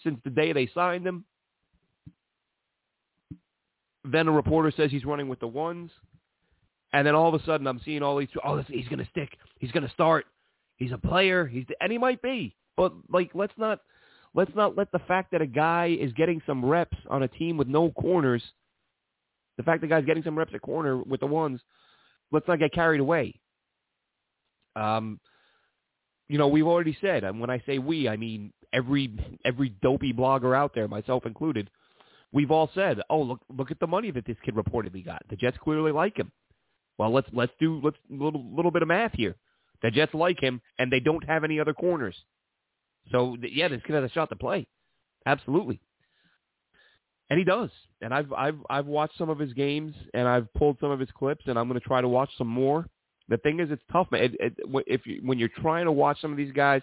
since 0.02 0.18
the 0.24 0.30
day 0.30 0.52
they 0.52 0.68
signed 0.74 1.06
him. 1.06 1.24
Then 4.04 4.28
a 4.28 4.32
reporter 4.32 4.72
says 4.76 4.90
he's 4.90 5.04
running 5.04 5.28
with 5.28 5.40
the 5.40 5.46
ones. 5.48 5.90
And 6.92 7.06
then 7.06 7.14
all 7.14 7.34
of 7.34 7.40
a 7.40 7.44
sudden 7.44 7.66
I'm 7.66 7.80
seeing 7.84 8.02
all 8.02 8.18
these, 8.18 8.28
oh, 8.44 8.62
he's 8.68 8.86
going 8.86 8.98
to 8.98 9.10
stick. 9.10 9.30
He's 9.58 9.72
going 9.72 9.86
to 9.86 9.92
start. 9.92 10.26
He's 10.76 10.92
a 10.92 10.98
player. 10.98 11.46
He's 11.46 11.64
And 11.80 11.90
he 11.90 11.98
might 11.98 12.22
be. 12.22 12.54
But, 12.76 12.92
like, 13.10 13.30
let's 13.34 13.52
not 13.56 13.80
let's 14.34 14.54
not 14.54 14.76
let 14.76 14.90
the 14.92 14.98
fact 15.00 15.30
that 15.32 15.40
a 15.40 15.46
guy 15.46 15.96
is 15.98 16.12
getting 16.12 16.42
some 16.46 16.64
reps 16.64 16.96
on 17.08 17.22
a 17.22 17.28
team 17.28 17.56
with 17.56 17.68
no 17.68 17.90
corners, 17.90 18.42
the 19.56 19.62
fact 19.62 19.80
that 19.80 19.88
guy's 19.88 20.04
getting 20.04 20.24
some 20.24 20.36
reps 20.36 20.52
at 20.54 20.60
corner 20.60 20.98
with 20.98 21.20
the 21.20 21.26
ones, 21.26 21.60
let's 22.32 22.46
not 22.48 22.58
get 22.58 22.72
carried 22.72 23.00
away. 23.00 23.40
Um, 24.76 25.20
you 26.28 26.38
know, 26.38 26.48
we've 26.48 26.66
already 26.66 26.96
said, 27.00 27.24
and 27.24 27.40
when 27.40 27.50
I 27.50 27.62
say 27.66 27.78
we, 27.78 28.08
I 28.08 28.16
mean 28.16 28.52
every 28.72 29.10
every 29.44 29.68
dopey 29.68 30.12
blogger 30.12 30.56
out 30.56 30.72
there, 30.74 30.88
myself 30.88 31.26
included, 31.26 31.70
we've 32.32 32.50
all 32.50 32.70
said, 32.74 33.00
"Oh, 33.10 33.22
look, 33.22 33.40
look 33.48 33.70
at 33.70 33.80
the 33.80 33.86
money 33.86 34.10
that 34.10 34.26
this 34.26 34.36
kid 34.44 34.54
reportedly 34.54 35.04
got. 35.04 35.22
The 35.28 35.36
Jets 35.36 35.56
clearly 35.62 35.92
like 35.92 36.16
him." 36.16 36.32
Well, 36.98 37.12
let's 37.12 37.28
let's 37.32 37.52
do 37.60 37.80
let's 37.82 37.96
a 38.10 38.22
little 38.22 38.44
little 38.54 38.70
bit 38.70 38.82
of 38.82 38.88
math 38.88 39.12
here. 39.12 39.36
The 39.82 39.90
Jets 39.90 40.14
like 40.14 40.40
him, 40.40 40.60
and 40.78 40.90
they 40.90 41.00
don't 41.00 41.24
have 41.24 41.44
any 41.44 41.60
other 41.60 41.74
corners. 41.74 42.16
So 43.10 43.36
yeah, 43.42 43.68
this 43.68 43.82
kid 43.86 43.94
has 43.94 44.10
a 44.10 44.12
shot 44.12 44.30
to 44.30 44.36
play, 44.36 44.66
absolutely. 45.26 45.80
And 47.30 47.38
he 47.38 47.44
does. 47.44 47.70
And 48.00 48.14
I've 48.14 48.32
I've 48.32 48.58
I've 48.70 48.86
watched 48.86 49.18
some 49.18 49.30
of 49.30 49.38
his 49.38 49.52
games, 49.52 49.94
and 50.14 50.28
I've 50.28 50.52
pulled 50.54 50.78
some 50.80 50.90
of 50.90 51.00
his 51.00 51.10
clips, 51.16 51.44
and 51.46 51.58
I'm 51.58 51.68
going 51.68 51.80
to 51.80 51.86
try 51.86 52.00
to 52.00 52.08
watch 52.08 52.30
some 52.38 52.48
more. 52.48 52.88
The 53.28 53.38
thing 53.38 53.60
is, 53.60 53.70
it's 53.70 53.82
tough, 53.90 54.08
man. 54.10 54.22
It, 54.24 54.34
it, 54.38 54.52
if 54.86 55.06
you, 55.06 55.20
when 55.22 55.38
you're 55.38 55.48
trying 55.48 55.86
to 55.86 55.92
watch 55.92 56.20
some 56.20 56.30
of 56.30 56.36
these 56.36 56.52
guys 56.52 56.82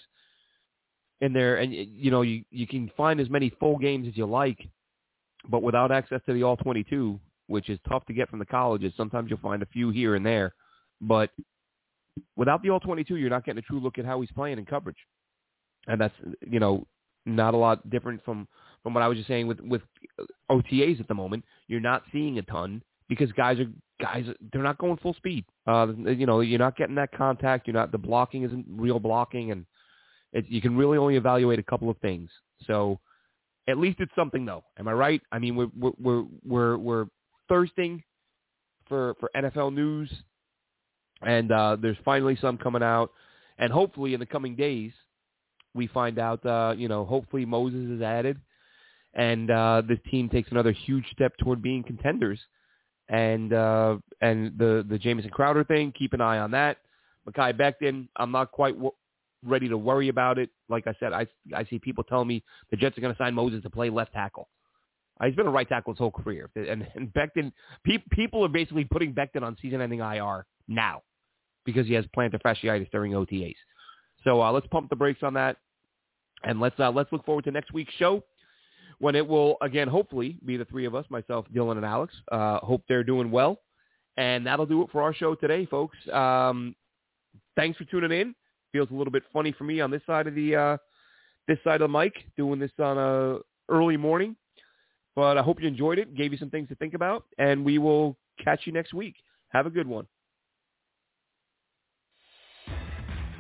in 1.20 1.34
there, 1.34 1.58
and 1.58 1.72
you 1.72 2.10
know 2.10 2.24
you 2.24 2.44
you 2.50 2.66
can 2.66 2.92
find 2.98 3.20
as 3.20 3.30
many 3.30 3.52
full 3.60 3.78
games 3.78 4.08
as 4.08 4.18
you 4.18 4.26
like, 4.26 4.58
but 5.50 5.62
without 5.62 5.92
access 5.92 6.22
to 6.26 6.34
the 6.34 6.44
all 6.44 6.58
22, 6.58 7.20
which 7.48 7.70
is 7.70 7.80
tough 7.88 8.06
to 8.08 8.14
get 8.14 8.30
from 8.30 8.40
the 8.40 8.46
colleges, 8.46 8.94
sometimes 8.98 9.30
you'll 9.30 9.40
find 9.40 9.62
a 9.62 9.68
few 9.68 9.90
here 9.90 10.16
and 10.16 10.26
there. 10.26 10.54
But 11.00 11.30
without 12.36 12.62
the 12.62 12.70
all 12.70 12.80
22, 12.80 13.16
you're 13.16 13.30
not 13.30 13.46
getting 13.46 13.60
a 13.60 13.64
true 13.64 13.80
look 13.80 13.98
at 13.98 14.06
how 14.06 14.22
he's 14.22 14.32
playing 14.32 14.58
in 14.58 14.66
coverage. 14.66 14.98
And 15.88 16.00
that's, 16.00 16.14
you 16.48 16.60
know, 16.60 16.86
not 17.26 17.54
a 17.54 17.58
lot 17.58 17.90
different 17.90 18.24
from, 18.24 18.48
from 18.84 18.94
what 18.94 19.04
I 19.04 19.08
was 19.08 19.18
just 19.18 19.28
saying 19.28 19.48
with, 19.48 19.60
with 19.62 19.82
OTAs 20.50 21.00
at 21.00 21.08
the 21.08 21.14
moment. 21.14 21.44
You're 21.68 21.80
not 21.80 22.04
seeing 22.12 22.38
a 22.38 22.44
ton 22.44 22.82
because 23.12 23.30
guys 23.34 23.60
are 23.60 23.66
guys 24.02 24.26
they're 24.54 24.64
not 24.64 24.78
going 24.78 24.96
full 24.98 25.14
speed. 25.16 25.44
Uh, 25.68 25.88
you 26.06 26.26
know, 26.26 26.40
you're 26.40 26.58
not 26.58 26.78
getting 26.78 26.96
that 26.96 27.12
contact. 27.12 27.68
You're 27.68 27.74
not 27.74 27.92
the 27.92 27.98
blocking 27.98 28.44
isn't 28.44 28.66
real 28.70 29.00
blocking, 29.00 29.52
and 29.52 29.66
it, 30.32 30.46
you 30.48 30.62
can 30.62 30.78
really 30.78 30.98
only 30.98 31.18
evaluate 31.18 31.60
a 31.60 31.64
couple 31.64 31.90
of 31.90 31.98
things. 31.98 32.30
So 32.66 33.00
at 33.68 33.78
least 33.78 34.00
it's 34.00 34.14
something, 34.16 34.46
though. 34.46 34.64
Am 34.80 34.88
I 34.88 34.94
right? 34.94 35.22
I 35.30 35.40
mean, 35.40 35.58
we're 35.58 35.92
we're 36.00 36.24
we're 36.46 36.78
we're 36.78 37.06
thirsting 37.50 38.02
for 38.88 39.16
for 39.20 39.30
NFL 39.36 39.74
news, 39.74 40.10
and 41.22 41.52
uh, 41.52 41.76
there's 41.82 41.98
finally 42.06 42.38
some 42.40 42.58
coming 42.58 42.84
out, 42.84 43.12
and 43.58 43.74
hopefully 43.74 44.14
in 44.14 44.22
the 44.22 44.26
coming 44.26 44.56
days 44.56 44.94
we 45.74 45.88
find 45.88 46.18
out. 46.18 46.46
Uh, 46.46 46.76
you 46.78 46.88
know, 46.88 47.04
hopefully 47.04 47.44
Moses 47.44 47.90
is 47.90 48.02
added, 48.02 48.40
and 49.14 49.52
uh, 49.52 49.82
this 49.86 50.00
team 50.10 50.30
takes 50.30 50.50
another 50.50 50.72
huge 50.72 51.06
step 51.12 51.34
toward 51.40 51.62
being 51.62 51.84
contenders. 51.84 52.40
And 53.10 53.54
uh, 53.54 53.98
and 54.22 54.58
the 54.58 54.86
the 54.88 54.98
Jamison 54.98 55.32
Crowder 55.32 55.64
thing, 55.64 55.94
keep 55.98 56.14
an 56.14 56.22
eye 56.22 56.40
on 56.40 56.52
that. 56.52 56.78
Mekhi 57.28 57.54
Becton, 57.54 58.08
I'm 58.16 58.32
not 58.32 58.52
quite 58.52 58.74
w- 58.74 58.94
ready 59.44 59.68
to 59.70 59.78
worry 59.78 60.08
about 60.08 60.40
it. 60.40 60.50
Like 60.70 60.88
I 60.88 60.96
said, 61.00 61.14
I 61.14 61.28
I 61.56 61.66
see 61.66 61.80
people 61.80 62.04
telling 62.04 62.28
me 62.28 62.44
the 62.70 62.78
Jets 62.78 62.98
are 62.98 63.02
going 63.02 63.14
to 63.14 63.18
sign 63.18 63.34
Moses 63.34 63.62
to 63.64 63.70
play 63.70 63.90
left 63.90 64.14
tackle. 64.14 64.48
Uh, 65.20 65.26
he's 65.26 65.36
been 65.36 65.48
a 65.48 65.52
right 65.52 65.68
tackle 65.68 65.94
his 65.94 66.00
whole 66.00 66.12
career, 66.12 66.50
and, 66.56 66.88
and 66.96 67.14
Becton 67.14 67.52
pe- 67.84 68.04
people 68.12 68.44
are 68.46 68.50
basically 68.50 68.86
putting 68.86 69.14
Becton 69.14 69.44
on 69.44 69.56
season-ending 69.62 70.00
IR 70.00 70.46
now 70.68 71.02
because 71.66 71.86
he 71.86 71.94
has 71.94 72.06
plantar 72.18 72.42
fasciitis 72.42 72.90
during 72.92 73.12
OTAs. 73.12 73.56
So 74.24 74.42
uh, 74.42 74.52
let's 74.52 74.68
pump 74.68 74.90
the 74.90 74.96
brakes 74.96 75.22
on 75.22 75.34
that, 75.36 75.58
and 76.44 76.60
let's 76.60 76.80
uh, 76.80 76.92
let's 76.92 77.12
look 77.12 77.26
forward 77.26 77.44
to 77.46 77.52
next 77.52 77.74
week's 77.74 77.94
show 77.96 78.24
when 79.02 79.16
it 79.16 79.28
will 79.28 79.58
again 79.62 79.90
hopefully 79.90 80.38
be 80.46 80.56
the 80.56 80.66
three 80.66 80.86
of 80.86 80.96
us, 80.96 81.06
myself, 81.10 81.46
Dylan, 81.54 81.76
and 81.76 81.86
Alex. 81.86 82.14
Uh, 82.32 82.60
hope 82.60 82.84
they're 82.88 83.04
doing 83.04 83.32
well, 83.32 83.60
and 84.16 84.48
that'll 84.48 84.66
do 84.66 84.82
it 84.84 84.90
for 84.92 85.02
our 85.02 85.14
show 85.14 85.36
today, 85.36 85.66
folks. 85.66 85.98
Um, 86.14 86.76
thanks 87.58 87.78
for 87.78 87.84
tuning 87.86 88.18
in 88.18 88.36
feels 88.72 88.90
a 88.92 88.94
little 88.94 89.12
bit 89.12 89.24
funny 89.32 89.52
for 89.52 89.64
me 89.64 89.82
on 89.82 89.92
this 89.92 90.02
side 90.06 90.28
of 90.28 90.36
the 90.36 90.56
uh, 90.56 90.78
this 91.48 91.58
side 91.64 91.82
of 91.82 91.92
the 91.92 91.98
mic, 91.98 92.14
doing 92.38 92.60
this 92.60 92.72
on 92.80 92.98
a 92.98 93.40
early 93.70 93.98
morning. 93.98 94.36
But 95.16 95.38
I 95.38 95.42
hope 95.42 95.62
you 95.62 95.68
enjoyed 95.68 96.00
it, 96.00 96.16
gave 96.16 96.32
you 96.32 96.38
some 96.38 96.50
things 96.50 96.70
to 96.70 96.76
think 96.76 96.94
about, 96.94 97.26
and 97.38 97.66
we 97.66 97.78
will 97.78 98.16
catch 98.42 98.62
you 98.66 98.72
next 98.72 98.94
week. 98.94 99.16
Have 99.50 99.66
a 99.66 99.70
good 99.70 99.88
one. 99.88 100.08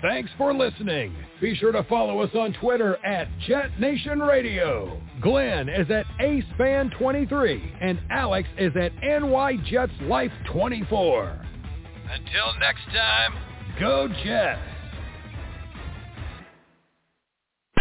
Thanks 0.01 0.29
for 0.37 0.53
listening. 0.53 1.15
Be 1.39 1.55
sure 1.55 1.71
to 1.71 1.83
follow 1.83 2.19
us 2.21 2.31
on 2.33 2.51
Twitter 2.53 2.97
at 3.05 3.27
Jet 3.47 3.79
Nation 3.79 4.19
Radio. 4.19 4.99
Glenn 5.21 5.69
is 5.69 5.89
at 5.91 6.07
AceFan23 6.19 7.77
and 7.81 8.01
Alex 8.09 8.49
is 8.57 8.75
at 8.75 8.93
NYJetsLife24. 8.97 11.45
Until 12.11 12.59
next 12.59 12.85
time, 12.91 13.33
go 13.79 14.09
Jets! 14.23 14.70